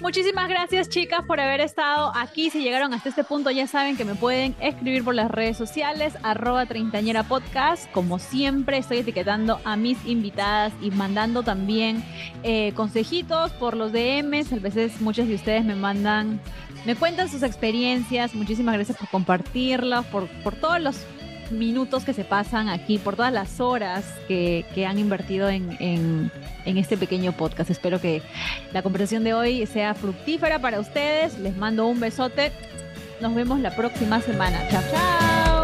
Muchísimas 0.01 0.49
gracias 0.49 0.91
chicas 0.91 1.23
por 1.27 1.41
haber 1.41 1.63
estado 1.63 2.13
aquí. 2.15 2.51
Si 2.51 2.63
llegaron 2.63 2.93
hasta 2.93 3.09
este 3.09 3.25
punto 3.25 3.51
ya 3.51 3.67
saben 3.67 3.97
que 3.97 4.05
me 4.05 4.15
pueden 4.15 4.55
escribir 4.61 5.03
por 5.03 5.15
las 5.15 5.31
redes 5.31 5.57
sociales, 5.57 6.15
arroba 6.23 6.67
treintañera 6.67 7.23
podcast. 7.23 7.91
Como 7.93 8.19
siempre 8.19 8.77
estoy 8.77 8.99
etiquetando 8.99 9.59
a 9.65 9.77
mis 9.77 10.05
invitadas 10.07 10.75
y 10.83 10.91
mandando 10.91 11.43
también 11.43 12.05
eh, 12.43 12.73
consejitos 12.75 13.53
por 13.53 13.75
los 13.75 13.91
DMs. 13.91 14.53
A 14.53 14.57
veces 14.57 15.01
muchos 15.01 15.29
de 15.29 15.35
ustedes 15.35 15.65
me 15.65 15.75
mandan, 15.75 16.41
me 16.87 16.95
cuentan 16.95 17.29
sus 17.29 17.43
experiencias. 17.43 18.35
Muchísimas 18.35 18.75
gracias 18.77 18.97
por 18.97 19.09
compartirlos, 19.09 20.07
por, 20.07 20.29
por 20.43 20.55
todos 20.55 20.81
los 20.81 20.97
minutos 21.51 22.05
que 22.05 22.13
se 22.13 22.25
pasan 22.25 22.69
aquí, 22.69 22.99
por 22.99 23.17
todas 23.17 23.33
las 23.33 23.61
horas 23.61 24.05
que, 24.29 24.65
han 24.89 24.99
invertido 24.99 25.49
en, 25.49 26.31
en 26.67 26.79
este 26.79 26.97
pequeño 26.97 27.33
podcast. 27.33 27.71
Espero 27.71 28.01
que 28.01 28.23
la 28.73 28.83
conversación 28.83 29.25
de 29.25 29.35
hoy 29.35 29.67
sea 29.67 29.95
fructífera 29.95 30.61
para 30.61 30.81
ustedes. 30.81 31.39
Les 31.39 31.57
mando 31.57 31.87
un 31.87 32.01
besote. 32.01 32.53
Nos 33.21 33.35
vemos 33.35 33.61
la 33.61 33.75
próxima 33.75 34.21
semana. 34.21 34.69
Chao, 34.71 34.83
chao. 34.93 35.56